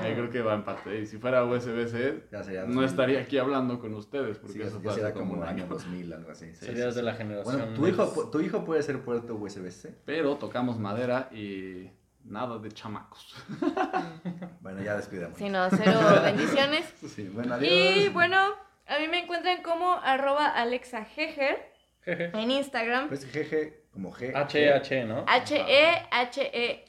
ahí 0.00 0.14
creo 0.14 0.30
que 0.30 0.40
va 0.40 0.54
en 0.54 0.64
parte. 0.64 1.00
Y 1.00 1.06
si 1.06 1.18
fuera 1.18 1.44
USB-C, 1.44 2.28
Ya 2.32 2.42
sería 2.42 2.60
no 2.62 2.68
2000. 2.68 2.84
estaría 2.84 3.20
aquí 3.20 3.36
hablando 3.36 3.78
con 3.78 3.92
ustedes, 3.92 4.38
porque 4.38 4.54
Sí, 4.54 4.62
eso 4.62 4.80
ya 4.82 4.92
sería 4.94 5.12
como 5.12 5.34
un 5.34 5.42
año 5.42 5.64
año. 5.64 5.66
2000, 5.66 6.12
algo 6.14 6.30
así. 6.30 6.46
Sí, 6.54 6.64
Serías 6.64 6.94
sí, 6.94 7.00
de 7.00 7.02
la 7.04 7.12
sí. 7.12 7.18
generación. 7.18 7.56
Bueno, 7.58 7.74
tu 7.74 7.86
hijo, 7.86 8.30
tu 8.30 8.40
hijo 8.40 8.64
puede 8.64 8.82
ser 8.82 9.00
puerto 9.02 9.34
USB-C. 9.34 9.94
Pero 10.06 10.36
tocamos 10.36 10.78
madera 10.78 11.28
y 11.30 11.90
nada 12.24 12.58
de 12.58 12.70
chamacos. 12.70 13.34
Bueno, 14.62 14.80
ya 14.82 14.96
despidamos. 14.96 15.36
Si 15.36 15.48
no, 15.50 15.68
cero 15.68 15.98
bendiciones. 16.24 16.86
Sí, 17.06 17.28
bueno, 17.28 17.54
adiós. 17.54 17.70
Y 17.70 18.08
bueno, 18.08 18.38
a 18.86 18.98
mí 18.98 19.08
me 19.08 19.20
encuentran 19.20 19.62
como 19.62 19.92
arroba 19.92 20.46
Alexa 20.48 21.06
Heger 21.16 21.72
Jeje. 22.04 22.30
en 22.34 22.50
Instagram. 22.50 23.08
Pues 23.08 23.24
GG, 23.32 23.90
como 23.92 24.12
G. 24.12 24.32
HH, 24.34 25.04
¿no? 25.06 25.24
H-E-H-E-R, 25.28 26.86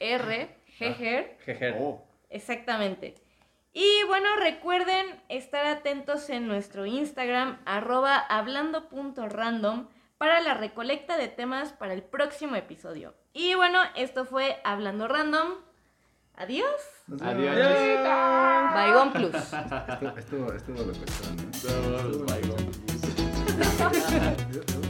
Heger, 0.78 1.38
Jeje. 1.44 1.74
Oh, 1.78 2.04
exactamente. 2.30 3.14
Y 3.72 4.04
bueno, 4.06 4.36
recuerden 4.36 5.06
estar 5.28 5.66
atentos 5.66 6.30
en 6.30 6.46
nuestro 6.46 6.86
Instagram, 6.86 7.60
arroba 7.64 8.18
hablando.random, 8.18 9.88
para 10.16 10.40
la 10.40 10.54
recolecta 10.54 11.16
de 11.16 11.26
temas 11.28 11.72
para 11.72 11.92
el 11.92 12.02
próximo 12.02 12.54
episodio. 12.54 13.14
Y 13.32 13.54
bueno, 13.56 13.80
esto 13.96 14.24
fue 14.24 14.60
Hablando 14.62 15.08
Random. 15.08 15.54
Adiós. 16.36 16.80
Adiós. 17.20 17.56
Bye, 18.74 18.92
Plus. 19.12 19.34
Estuvo, 19.34 20.18
estuvo, 20.18 20.52
estuvo 20.52 20.78
locochón, 20.82 21.36
¿no? 21.36 21.50
Todos, 21.62 22.26
bye, 22.26 22.40
bye. 22.40 22.84
¿De 23.46 23.64
dónde 23.78 24.00
sacaste 24.00 24.83